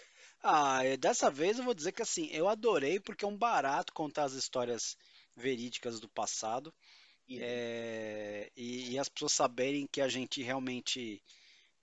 Ah, 0.43 0.85
e 0.85 0.97
dessa 0.97 1.29
vez 1.29 1.57
eu 1.59 1.63
vou 1.65 1.73
dizer 1.73 1.91
que 1.91 2.01
assim, 2.01 2.27
eu 2.31 2.47
adorei 2.47 2.99
porque 2.99 3.25
é 3.25 3.27
um 3.27 3.37
barato 3.37 3.93
contar 3.93 4.23
as 4.25 4.33
histórias 4.33 4.97
verídicas 5.35 5.99
do 5.99 6.09
passado 6.09 6.73
E- 7.27 7.39
é, 7.41 8.51
e, 8.57 8.91
e 8.93 8.99
as 8.99 9.09
pessoas 9.09 9.33
saberem 9.33 9.87
que 9.87 10.01
a 10.01 10.09
gente 10.09 10.43
realmente 10.43 11.23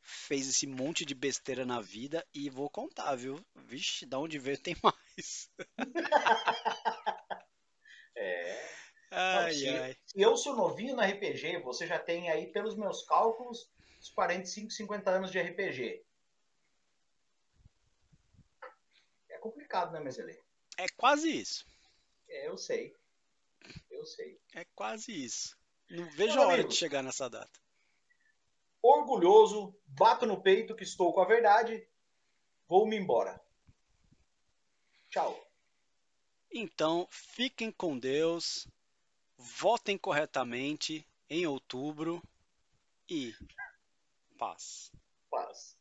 fez 0.03 0.49
esse 0.49 0.67
monte 0.67 1.05
de 1.07 1.15
besteira 1.15 1.67
na 1.67 1.81
vida 1.81 2.27
e 2.35 2.51
vou 2.51 2.71
contar, 2.71 3.15
viu? 3.17 3.45
Vixe, 3.57 4.07
da 4.07 4.19
onde 4.19 4.39
veio 4.39 4.59
tem 4.59 4.77
mais. 4.85 5.51
É. 8.17 8.79
Não, 9.33 9.49
Ai, 9.49 9.51
se, 9.51 9.69
ai. 9.69 9.97
se 10.07 10.21
eu 10.21 10.37
sou 10.37 10.57
novinho 10.57 10.97
no 10.97 11.03
RPG, 11.03 11.59
você 11.61 11.87
já 11.87 11.99
tem 11.99 12.31
aí, 12.31 12.53
pelos 12.53 12.77
meus 12.77 13.05
cálculos, 13.05 13.71
uns 14.01 14.11
45, 14.11 14.71
50 14.73 15.11
anos 15.11 15.31
de 15.31 15.39
RPG. 15.39 16.05
É 19.39 19.41
complicado, 19.41 19.93
né, 19.93 20.01
Meselê? 20.01 20.37
É 20.77 20.89
quase 20.97 21.31
isso. 21.31 21.65
É, 22.29 22.49
eu 22.49 22.59
sei. 22.59 22.93
Eu 23.89 24.05
sei. 24.05 24.41
É 24.53 24.65
quase 24.75 25.13
isso. 25.13 25.57
Não 25.89 26.11
vejo 26.11 26.41
a 26.41 26.43
hora 26.43 26.55
amigos. 26.55 26.75
de 26.75 26.81
chegar 26.81 27.05
nessa 27.05 27.31
data. 27.31 27.61
Orgulhoso, 28.83 29.73
bato 29.87 30.27
no 30.27 30.43
peito 30.43 30.75
que 30.75 30.83
estou 30.83 31.13
com 31.13 31.21
a 31.21 31.25
verdade, 31.25 31.89
vou-me 32.67 32.97
embora. 32.97 33.41
Tchau. 35.09 35.41
Então, 36.51 37.07
fiquem 37.11 37.71
com 37.71 37.97
Deus, 37.97 38.67
votem 39.37 39.97
corretamente 39.97 41.07
em 41.31 41.47
outubro 41.47 42.21
e 43.09 43.33
paz. 44.37 44.91
Paz. 45.31 45.78